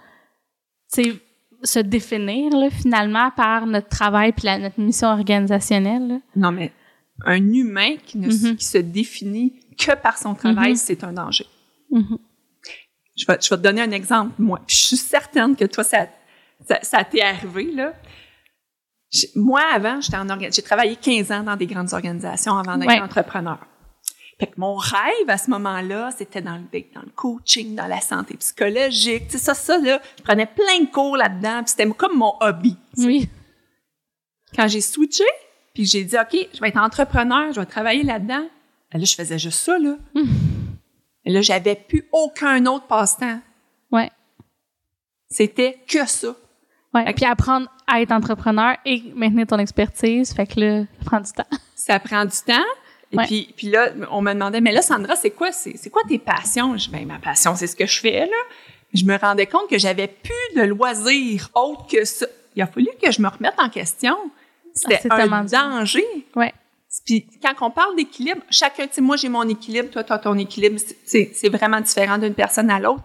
tu 0.94 1.04
sais, 1.04 1.14
se 1.64 1.80
définir 1.80 2.52
là, 2.58 2.70
finalement 2.70 3.32
par 3.32 3.66
notre 3.68 3.88
travail 3.88 4.34
puis 4.34 4.46
la- 4.46 4.58
notre 4.60 4.82
mission 4.82 5.08
organisationnelle? 5.08 6.08
là? 6.08 6.16
non, 6.36 6.52
mais 6.52 6.74
un 7.26 7.54
humain 7.54 7.96
qui 8.06 8.18
ne 8.18 8.28
Mhm. 8.28 8.56
qui 8.58 8.66
se 8.66 8.78
définit 8.80 9.60
que 9.78 9.94
par 9.96 10.18
son 10.18 10.34
travail, 10.36 10.72
Mhm. 10.72 10.76
c'est 10.78 11.04
un 11.04 11.14
danger. 11.14 11.46
Mhm. 11.92 12.18
Je 13.16 13.26
vais, 13.28 13.38
je 13.42 13.50
vais 13.50 13.58
te 13.58 13.62
donner 13.62 13.82
un 13.82 13.92
exemple, 13.92 14.34
moi. 14.40 14.60
Puis 14.66 14.76
je 14.76 14.82
suis 14.88 14.98
certaine 14.98 15.56
que 15.56 15.66
toi, 15.66 15.84
ça, 15.84 16.08
ça, 16.68 16.80
ça 16.82 17.04
t'est 17.04 17.22
arrivé, 17.22 17.72
là. 17.72 17.94
Moi, 19.36 19.62
avant, 19.72 20.02
j'étais 20.02 20.18
en 20.18 20.28
orga- 20.28 20.54
j'ai 20.54 20.64
travaillé 20.64 20.96
15 20.96 21.32
ans 21.32 21.44
dans 21.44 21.56
des 21.56 21.68
grandes 21.68 21.94
organisations 21.94 22.58
avant 22.58 22.78
d'être 22.78 22.90
Ouais. 22.90 23.00
entrepreneur. 23.00 23.60
Fait 24.40 24.48
que 24.48 24.54
mon 24.58 24.76
rêve 24.76 25.30
à 25.30 25.38
ce 25.38 25.52
moment-là, 25.52 26.10
c'était 26.18 26.42
dans 26.42 26.56
le, 26.58 26.64
dans 26.96 27.02
le 27.04 27.12
coaching, 27.16 27.76
dans 27.76 27.86
la 27.86 28.02
santé 28.02 28.36
psychologique. 28.38 29.26
Tu 29.28 29.34
sais, 29.34 29.38
ça, 29.38 29.54
ça, 29.54 29.78
là, 29.78 30.02
je 30.18 30.24
prenais 30.24 30.48
plein 30.48 30.80
de 30.82 30.90
cours 30.92 31.16
là-dedans, 31.16 31.62
puis 31.64 31.70
c'était 31.78 31.88
comme 31.92 32.18
mon 32.18 32.34
hobby. 32.42 32.76
Oui. 32.98 33.30
Quand 34.56 34.68
j'ai 34.68 34.82
switché, 34.82 35.24
puis 35.74 35.86
j'ai 35.86 36.04
dit, 36.04 36.16
OK, 36.18 36.48
je 36.54 36.60
vais 36.60 36.70
être 36.70 36.78
entrepreneur, 36.78 37.52
je 37.54 37.60
vais 37.60 37.66
travailler 37.66 38.04
là-dedans, 38.04 38.46
là, 38.94 39.00
je 39.04 39.16
faisais 39.16 39.40
juste 39.40 39.60
ça, 39.60 39.78
là. 39.80 39.96
Et 41.26 41.32
là, 41.32 41.42
j'avais 41.42 41.76
plus 41.76 42.06
aucun 42.12 42.66
autre 42.66 42.86
passe-temps. 42.86 43.40
Ouais. 43.92 44.10
C'était 45.30 45.80
que 45.88 46.06
ça. 46.08 46.36
Ouais. 46.94 47.06
Fait 47.06 47.14
Puis 47.14 47.26
apprendre 47.26 47.68
à 47.88 48.02
être 48.02 48.12
entrepreneur 48.12 48.76
et 48.86 49.02
maintenir 49.16 49.48
ton 49.48 49.58
expertise, 49.58 50.34
fait 50.34 50.46
que 50.46 50.60
là, 50.60 50.82
ça 51.00 51.06
prend 51.06 51.20
du 51.22 51.32
temps. 51.32 51.58
Ça 51.76 52.00
prend 52.00 52.26
du 52.26 52.38
temps. 52.46 52.64
Et 53.12 53.18
Ouais. 53.18 53.26
puis, 53.26 53.54
puis 53.56 53.68
là, 53.70 53.90
on 54.12 54.22
me 54.22 54.34
demandait, 54.34 54.62
mais 54.62 54.72
là, 54.72 54.82
Sandra, 54.82 55.16
c'est 55.16 55.32
quoi, 55.32 55.52
c'est, 55.52 55.76
c'est 55.78 55.90
quoi 55.90 56.02
tes 56.08 56.18
passions? 56.20 56.76
Je 56.78 56.86
dis, 56.86 56.90
ben, 56.92 57.06
ma 57.06 57.20
passion, 57.20 57.56
c'est 57.56 57.68
ce 57.68 57.76
que 57.76 57.86
je 57.86 58.00
fais, 58.00 58.22
là. 58.26 58.36
Je 58.94 59.06
me 59.06 59.16
rendais 59.18 59.48
compte 59.48 59.70
que 59.70 59.78
j'avais 59.80 60.08
plus 60.08 60.56
de 60.60 60.64
loisirs 60.64 61.50
autres 61.56 61.88
que 61.88 62.06
ça. 62.06 62.28
Il 62.56 62.62
a 62.62 62.68
fallu 62.68 62.88
que 63.02 63.12
je 63.12 63.22
me 63.22 63.28
remette 63.28 63.56
en 63.60 63.70
question. 63.70 64.16
C'était 64.74 64.96
Ah, 64.96 65.00
c'est 65.02 65.10
tellement 65.10 65.36
un 65.38 65.44
danger. 65.46 66.04
Ouais. 66.36 66.54
Puis 67.06 67.26
quand 67.42 67.54
on 67.68 67.72
parle 67.72 67.96
d'équilibre, 67.96 68.42
chacun, 68.50 68.86
tu 68.88 68.94
sais, 68.96 69.02
moi 69.02 69.16
j'ai 69.16 69.30
mon 69.30 69.48
équilibre, 69.48 69.90
toi 69.90 70.04
tu 70.04 70.14
as 70.14 70.20
ton 70.20 70.38
équilibre, 70.38 70.80
c'est- 71.06 71.50
vraiment 71.50 71.82
différent 71.82 72.18
d'une 72.18 72.34
personne 72.36 72.70
à 72.70 72.80
l'autre. 72.80 73.04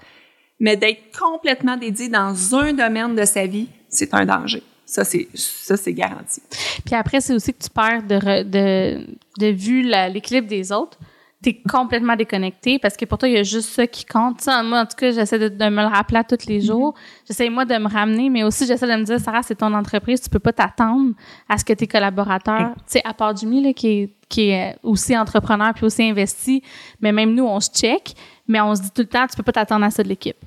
Mais 0.61 0.77
d'être 0.77 1.17
complètement 1.19 1.77
dédié 1.77 2.09
dans 2.09 2.35
un 2.57 2.73
domaine 2.73 3.15
de 3.15 3.25
sa 3.25 3.47
vie, 3.47 3.69
c'est 3.89 4.13
un 4.13 4.27
danger. 4.27 4.63
Ça, 4.85 5.05
c'est 5.05 5.29
ça 5.35 5.77
c'est 5.77 5.93
garanti. 5.93 6.41
Puis 6.85 6.95
après, 6.95 7.21
c'est 7.21 7.33
aussi 7.35 7.53
que 7.55 7.63
tu 7.63 7.71
perds 7.71 8.03
de, 8.03 8.15
re- 8.17 8.45
de, 8.45 9.07
de 9.39 9.47
vue 9.53 9.83
l'équilibre 9.83 10.49
des 10.49 10.73
autres. 10.73 10.99
Tu 11.41 11.51
es 11.51 11.63
complètement 11.71 12.17
déconnecté 12.17 12.81
parce 12.81 12.97
que 12.97 13.05
pour 13.05 13.17
toi, 13.17 13.29
il 13.29 13.35
y 13.35 13.39
a 13.39 13.45
juste 13.45 13.69
ça 13.71 13.87
qui 13.87 14.05
compte. 14.05 14.41
Ça, 14.41 14.61
moi, 14.65 14.81
en 14.81 14.87
tout 14.87 14.97
cas, 14.97 15.13
j'essaie 15.13 15.39
de, 15.39 15.49
de 15.49 15.65
me 15.69 15.83
le 15.83 15.87
rappeler 15.87 16.19
à 16.19 16.25
tous 16.25 16.47
les 16.47 16.61
jours. 16.61 16.95
J'essaie, 17.29 17.49
moi, 17.49 17.65
de 17.65 17.77
me 17.77 17.89
ramener, 17.89 18.29
mais 18.29 18.43
aussi, 18.43 18.67
j'essaie 18.67 18.89
de 18.89 18.97
me 18.99 19.05
dire, 19.05 19.21
Sarah, 19.21 19.45
c'est 19.45 19.55
ton 19.55 19.73
entreprise, 19.73 20.21
tu 20.21 20.29
peux 20.31 20.41
pas 20.41 20.53
t'attendre 20.53 21.13
à 21.49 21.57
ce 21.57 21.65
que 21.65 21.73
tes 21.75 21.87
collaborateurs, 21.87 22.73
tu 22.79 22.83
sais, 22.87 23.03
à 23.05 23.15
part 23.15 23.37
Jimmy, 23.37 23.63
là, 23.63 23.73
qui 23.73 23.89
est, 23.89 24.15
qui 24.29 24.49
est 24.51 24.77
aussi 24.83 25.17
entrepreneur 25.17 25.73
puis 25.75 25.85
aussi 25.85 26.03
investi, 26.03 26.61
mais 27.01 27.13
même 27.13 27.33
nous, 27.35 27.45
on 27.47 27.61
se 27.61 27.71
check, 27.71 28.15
mais 28.49 28.61
on 28.61 28.75
se 28.75 28.83
dit 28.83 28.91
tout 28.91 29.03
le 29.03 29.07
temps, 29.09 29.27
tu 29.29 29.37
peux 29.37 29.45
pas 29.45 29.53
t'attendre 29.53 29.85
à 29.85 29.91
ça 29.93 30.03
de 30.03 30.09
l'équipe. 30.09 30.41
Tu 30.41 30.47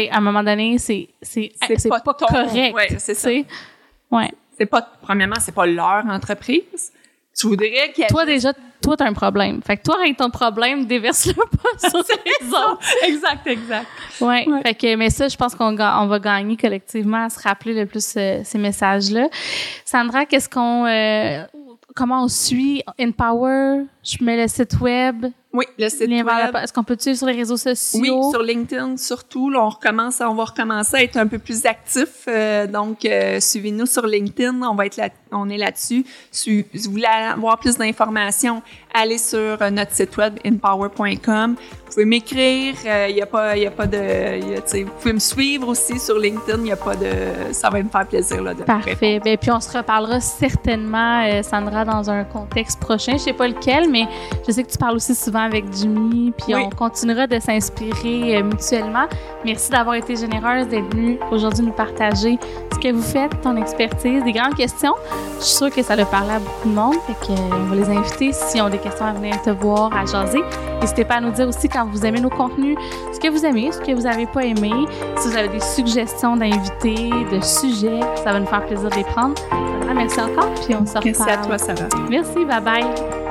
sais, 0.00 0.10
à 0.10 0.16
un 0.16 0.20
moment 0.20 0.42
donné, 0.42 0.76
c'est, 0.78 1.08
c'est, 1.22 1.52
C'est 1.78 1.88
pas 1.88 2.00
pas, 2.00 2.14
ton- 2.14 2.26
correct. 2.26 2.74
ouais, 2.74 2.96
c'est 2.98 3.14
ça. 3.14 3.28
Ouais. 4.10 4.30
C'est 4.58 4.66
pas 4.66 4.82
premièrement, 5.02 5.36
c'est 5.38 5.54
pas 5.54 5.66
leur 5.66 6.04
entreprise. 6.06 6.92
Tu 7.38 7.46
voudrais 7.46 7.92
qu'il 7.94 8.02
y 8.02 8.04
ait 8.04 8.08
Toi, 8.08 8.26
déjà, 8.26 8.52
toi, 8.82 8.96
t'as 8.96 9.06
un 9.06 9.12
problème. 9.12 9.62
Fait 9.62 9.76
que 9.76 9.82
toi, 9.82 9.96
avec 10.00 10.16
ton 10.16 10.30
problème, 10.30 10.84
déverse-le 10.86 11.34
pas 11.34 11.88
sur 11.88 12.02
les 12.24 12.48
autres. 12.48 12.78
exact, 13.04 13.46
exact. 13.46 13.86
Ouais. 14.20 14.46
Ouais. 14.48 14.62
Fait 14.62 14.74
que, 14.74 14.96
mais 14.96 15.10
ça, 15.10 15.28
je 15.28 15.36
pense 15.36 15.54
qu'on 15.54 15.76
on 15.78 16.06
va 16.06 16.18
gagner 16.18 16.56
collectivement 16.56 17.24
à 17.24 17.30
se 17.30 17.40
rappeler 17.40 17.74
le 17.74 17.86
plus 17.86 18.14
euh, 18.16 18.40
ces 18.44 18.58
messages-là. 18.58 19.28
Sandra, 19.84 20.26
qu'est-ce 20.26 20.48
qu'on, 20.48 20.86
euh, 20.86 21.44
comment 21.94 22.24
on 22.24 22.28
suit 22.28 22.82
InPower? 22.98 23.84
Je 24.04 24.22
mets 24.22 24.40
le 24.40 24.48
site 24.48 24.78
web. 24.80 25.26
Oui, 25.52 25.66
le 25.78 25.88
site 25.90 26.08
web. 26.08 26.56
Est-ce 26.56 26.72
qu'on 26.72 26.82
peut 26.82 26.96
te 26.96 27.02
suivre 27.02 27.18
sur 27.18 27.26
les 27.26 27.34
réseaux 27.34 27.58
sociaux? 27.58 28.00
Oui, 28.00 28.30
sur 28.30 28.42
LinkedIn 28.42 28.96
surtout. 28.96 29.50
Là, 29.50 29.64
on 29.64 29.68
recommence, 29.68 30.20
on 30.20 30.34
va 30.34 30.44
recommencer 30.44 30.96
à 30.96 31.02
être 31.02 31.18
un 31.18 31.26
peu 31.26 31.38
plus 31.38 31.66
actif. 31.66 32.24
euh, 32.28 32.66
donc, 32.66 33.04
euh, 33.04 33.38
suivez-nous 33.38 33.86
sur 33.86 34.06
LinkedIn. 34.06 34.62
On 34.62 34.74
va 34.74 34.86
être 34.86 34.96
là, 34.96 35.10
on 35.30 35.50
est 35.50 35.58
là-dessus. 35.58 36.06
Si 36.30 36.62
vous 36.62 36.90
voulez 36.90 37.04
avoir 37.04 37.58
plus 37.58 37.76
d'informations, 37.76 38.62
allez 38.94 39.18
sur 39.18 39.38
euh, 39.38 39.70
notre 39.70 39.92
site 39.92 40.16
web 40.16 40.38
inpower.com. 40.44 41.56
Vous 41.92 41.96
pouvez 41.96 42.06
m'écrire. 42.06 42.74
Il 43.10 43.16
y 43.16 43.20
a 43.20 43.26
pas, 43.26 43.54
y 43.54 43.66
a 43.66 43.70
pas 43.70 43.86
de, 43.86 43.98
y 43.98 44.54
a, 44.56 44.84
vous 44.84 44.90
pouvez 44.98 45.12
me 45.12 45.18
suivre 45.18 45.68
aussi 45.68 45.98
sur 46.00 46.18
LinkedIn. 46.18 46.60
Il 46.62 46.68
y 46.68 46.72
a 46.72 46.76
pas 46.76 46.96
de, 46.96 47.06
ça 47.52 47.68
va 47.68 47.82
me 47.82 47.88
faire 47.90 48.06
plaisir 48.06 48.42
là 48.42 48.54
de 48.54 48.62
Parfait. 48.62 49.20
Ben, 49.22 49.36
puis 49.36 49.50
on 49.50 49.60
se 49.60 49.76
reparlera 49.76 50.18
certainement, 50.18 51.22
euh, 51.26 51.42
Sandra, 51.42 51.84
dans 51.84 52.08
un 52.08 52.24
contexte 52.24 52.80
prochain. 52.80 53.12
Je 53.12 53.18
sais 53.18 53.32
pas 53.34 53.46
lequel, 53.46 53.90
mais 53.90 54.06
je 54.48 54.52
sais 54.52 54.62
que 54.62 54.70
tu 54.70 54.78
parles 54.78 54.96
aussi 54.96 55.14
souvent 55.14 55.42
avec 55.42 55.66
Jimmy, 55.70 56.32
puis 56.38 56.54
Oui. 56.54 56.62
on 56.64 56.70
continuera 56.70 57.26
de 57.26 57.38
s'inspirer 57.38 58.38
euh, 58.38 58.42
mutuellement. 58.42 59.04
Merci 59.44 59.70
d'avoir 59.70 59.96
été 59.96 60.16
généreuse, 60.16 60.68
d'être 60.68 60.90
venue 60.94 61.18
aujourd'hui 61.30 61.62
nous 61.62 61.72
partager 61.72 62.38
ce 62.72 62.78
que 62.78 62.90
vous 62.90 63.02
faites, 63.02 63.38
ton 63.42 63.54
expertise, 63.60 64.24
des 64.24 64.32
grandes 64.32 64.54
questions. 64.54 64.94
Je 65.40 65.44
suis 65.44 65.56
sûre 65.56 65.70
que 65.70 65.82
ça 65.82 65.94
va 65.94 66.06
parler 66.06 66.30
à 66.32 66.38
beaucoup 66.38 66.68
de 66.70 66.74
monde, 66.74 66.94
fait 67.06 67.26
que, 67.26 67.32
euh, 67.32 67.54
on 67.60 67.64
va 67.66 67.76
les 67.76 67.90
inviter 67.90 68.32
s'ils 68.32 68.62
ont 68.62 68.70
des 68.70 68.78
questions 68.78 69.04
à 69.04 69.12
venir 69.12 69.42
te 69.42 69.50
voir, 69.50 69.94
à 69.94 70.06
jaser. 70.06 70.40
N'hésitez 70.80 71.04
pas 71.04 71.16
à 71.16 71.20
nous 71.20 71.30
dire 71.30 71.46
aussi 71.46 71.68
quand 71.68 71.81
vous 71.90 72.04
aimez 72.04 72.20
nos 72.20 72.30
contenus, 72.30 72.76
ce 73.12 73.18
que 73.20 73.28
vous 73.28 73.44
aimez, 73.44 73.70
ce 73.72 73.80
que 73.80 73.92
vous 73.92 74.02
n'avez 74.02 74.26
pas 74.26 74.44
aimé. 74.44 74.70
Si 75.16 75.28
vous 75.28 75.36
avez 75.36 75.48
des 75.48 75.60
suggestions 75.60 76.36
d'invités, 76.36 77.10
de 77.32 77.40
sujets, 77.40 78.00
ça 78.16 78.32
va 78.32 78.40
nous 78.40 78.46
faire 78.46 78.64
plaisir 78.66 78.90
de 78.90 78.96
les 78.96 79.04
prendre. 79.04 79.34
Merci 79.94 80.20
encore, 80.20 80.50
puis 80.66 80.74
on 80.74 80.86
se 80.86 80.94
reparle. 80.94 81.04
Merci 81.04 81.30
à 81.30 81.36
toi, 81.36 81.58
Sarah. 81.58 81.88
Merci, 82.08 82.44
bye 82.44 82.60
bye. 82.60 83.21